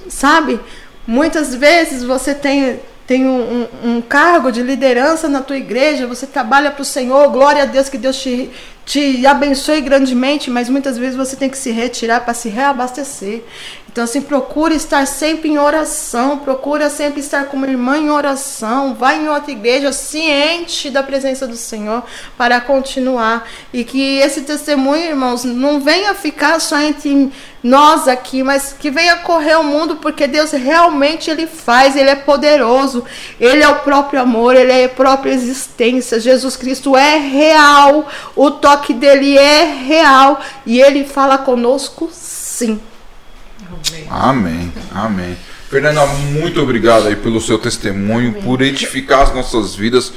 [0.10, 0.60] Sabe?
[1.06, 6.26] Muitas vezes você tem, tem um, um, um cargo de liderança na tua igreja, você
[6.26, 8.50] trabalha para o Senhor, glória a Deus que Deus te,
[8.86, 13.44] te abençoe grandemente, mas muitas vezes você tem que se retirar para se reabastecer.
[13.92, 19.22] Então, assim, procure estar sempre em oração, procura sempre estar como irmã em oração, vai
[19.22, 22.02] em outra igreja, ciente da presença do Senhor
[22.38, 23.46] para continuar.
[23.74, 29.18] E que esse testemunho, irmãos, não venha ficar só entre nós aqui, mas que venha
[29.18, 33.04] correr o mundo, porque Deus realmente Ele faz, Ele é poderoso,
[33.42, 36.18] Ele é o próprio amor, Ele é a própria existência.
[36.18, 42.80] Jesus Cristo é real, o toque dele é real e Ele fala conosco sim.
[44.10, 44.72] Amém.
[44.94, 45.38] Amém.
[45.70, 48.42] Fernanda, muito obrigado aí pelo seu testemunho, amém.
[48.42, 50.12] por edificar as nossas vidas,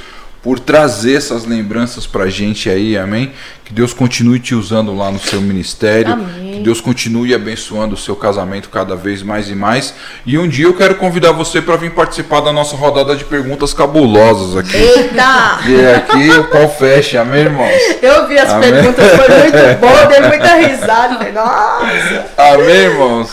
[0.44, 3.32] por trazer essas lembranças pra gente aí, amém?
[3.64, 6.52] Que Deus continue te usando lá no seu ministério, amém.
[6.52, 9.94] que Deus continue abençoando o seu casamento cada vez mais e mais.
[10.26, 13.72] E um dia eu quero convidar você para vir participar da nossa rodada de perguntas
[13.72, 14.76] cabulosas aqui.
[14.76, 15.60] Eita!
[15.66, 17.72] E é aqui o pau fecha, amém, irmãos?
[18.02, 18.70] Eu vi as amém?
[18.70, 22.26] perguntas, foi muito bom, dei muita risada, nossa!
[22.36, 23.30] Amém, irmãos?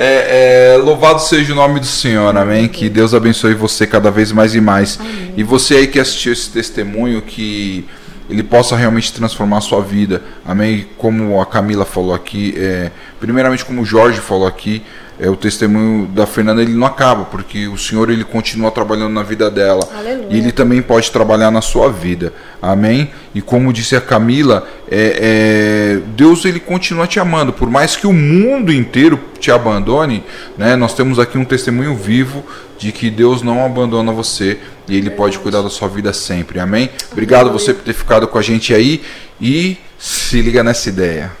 [0.00, 2.68] É, é, louvado seja o nome do Senhor, amém?
[2.68, 4.96] Que Deus abençoe você cada vez mais e mais.
[5.00, 5.34] Amém.
[5.36, 7.84] E você aí que assistiu esse testemunho, que
[8.28, 10.86] ele possa realmente transformar a sua vida, amém?
[10.96, 14.82] Como a Camila falou aqui, é, primeiramente como o Jorge falou aqui,
[15.20, 19.22] é, o testemunho da Fernanda ele não acaba, porque o Senhor ele continua trabalhando na
[19.22, 19.82] vida dela.
[19.96, 20.28] Aleluia.
[20.30, 22.32] E ele também pode trabalhar na sua vida.
[22.62, 23.10] Amém?
[23.34, 27.52] E como disse a Camila, é, é, Deus ele continua te amando.
[27.52, 30.22] Por mais que o mundo inteiro te abandone,
[30.56, 32.44] né, nós temos aqui um testemunho vivo
[32.78, 34.58] de que Deus não abandona você
[34.88, 36.58] e Ele pode cuidar da sua vida sempre.
[36.58, 36.90] Amém?
[37.12, 39.02] Obrigado você por ter ficado com a gente aí
[39.40, 41.32] e se liga nessa ideia.